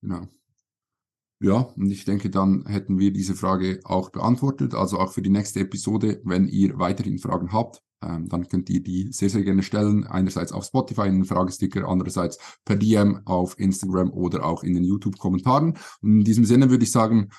Genau. 0.00 0.28
Ja, 1.40 1.68
und 1.76 1.90
ich 1.90 2.04
denke, 2.04 2.30
dann 2.30 2.66
hätten 2.66 2.98
wir 2.98 3.12
diese 3.12 3.34
Frage 3.34 3.80
auch 3.84 4.10
beantwortet. 4.10 4.74
Also 4.74 4.98
auch 4.98 5.12
für 5.12 5.22
die 5.22 5.30
nächste 5.30 5.60
Episode, 5.60 6.20
wenn 6.24 6.46
ihr 6.46 6.78
weiterhin 6.78 7.18
Fragen 7.18 7.52
habt, 7.52 7.82
ähm, 8.02 8.28
dann 8.28 8.48
könnt 8.48 8.70
ihr 8.70 8.82
die 8.82 9.12
sehr, 9.12 9.28
sehr 9.28 9.42
gerne 9.42 9.62
stellen. 9.62 10.06
Einerseits 10.06 10.52
auf 10.52 10.64
Spotify 10.64 11.08
in 11.08 11.14
den 11.14 11.24
Fragesticker, 11.24 11.88
andererseits 11.88 12.38
per 12.64 12.76
DM 12.76 13.22
auf 13.24 13.58
Instagram 13.58 14.12
oder 14.12 14.44
auch 14.44 14.62
in 14.62 14.74
den 14.74 14.84
YouTube-Kommentaren. 14.84 15.78
in 16.02 16.24
diesem 16.24 16.44
Sinne 16.44 16.70
würde 16.70 16.84
ich 16.84 16.92
sagen, 16.92 17.30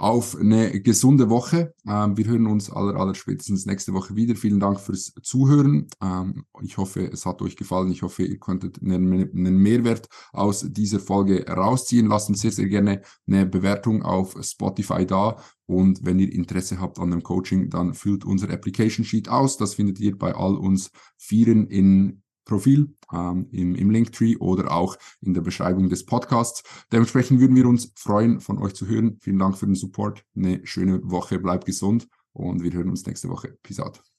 auf 0.00 0.34
eine 0.34 0.80
gesunde 0.80 1.28
Woche. 1.28 1.74
Ähm, 1.86 2.16
wir 2.16 2.24
hören 2.24 2.46
uns 2.46 2.70
aller, 2.70 2.98
aller 2.98 3.14
spätestens 3.14 3.66
nächste 3.66 3.92
Woche 3.92 4.16
wieder. 4.16 4.34
Vielen 4.34 4.58
Dank 4.58 4.80
fürs 4.80 5.12
Zuhören. 5.22 5.88
Ähm, 6.02 6.46
ich 6.62 6.78
hoffe, 6.78 7.04
es 7.12 7.26
hat 7.26 7.42
euch 7.42 7.54
gefallen. 7.54 7.92
Ich 7.92 8.00
hoffe, 8.00 8.22
ihr 8.22 8.38
konntet 8.38 8.80
einen, 8.80 9.12
einen 9.12 9.58
Mehrwert 9.58 10.08
aus 10.32 10.64
dieser 10.66 11.00
Folge 11.00 11.46
rausziehen. 11.46 12.06
Lasst 12.06 12.30
uns 12.30 12.40
sehr, 12.40 12.50
sehr 12.50 12.68
gerne 12.68 13.02
eine 13.26 13.44
Bewertung 13.44 14.02
auf 14.02 14.34
Spotify 14.40 15.04
da. 15.04 15.36
Und 15.66 16.02
wenn 16.02 16.18
ihr 16.18 16.32
Interesse 16.32 16.80
habt 16.80 16.98
an 16.98 17.10
dem 17.10 17.22
Coaching, 17.22 17.68
dann 17.68 17.92
füllt 17.92 18.24
unser 18.24 18.48
Application 18.48 19.04
Sheet 19.04 19.28
aus. 19.28 19.58
Das 19.58 19.74
findet 19.74 20.00
ihr 20.00 20.16
bei 20.16 20.34
all 20.34 20.56
uns 20.56 20.90
Vieren 21.18 21.66
in 21.66 22.22
Profil 22.50 22.94
ähm, 23.12 23.46
im, 23.52 23.74
im 23.74 23.90
Linktree 23.90 24.36
oder 24.36 24.72
auch 24.72 24.96
in 25.20 25.32
der 25.32 25.40
Beschreibung 25.40 25.88
des 25.88 26.04
Podcasts. 26.04 26.62
Dementsprechend 26.92 27.40
würden 27.40 27.56
wir 27.56 27.66
uns 27.66 27.92
freuen, 27.94 28.40
von 28.40 28.58
euch 28.58 28.74
zu 28.74 28.86
hören. 28.86 29.18
Vielen 29.20 29.38
Dank 29.38 29.56
für 29.56 29.66
den 29.66 29.76
Support. 29.76 30.24
Eine 30.36 30.66
schöne 30.66 31.00
Woche, 31.04 31.38
bleibt 31.38 31.64
gesund 31.64 32.08
und 32.32 32.62
wir 32.62 32.72
hören 32.72 32.90
uns 32.90 33.06
nächste 33.06 33.28
Woche. 33.28 33.56
Peace 33.62 33.80
out. 33.80 34.09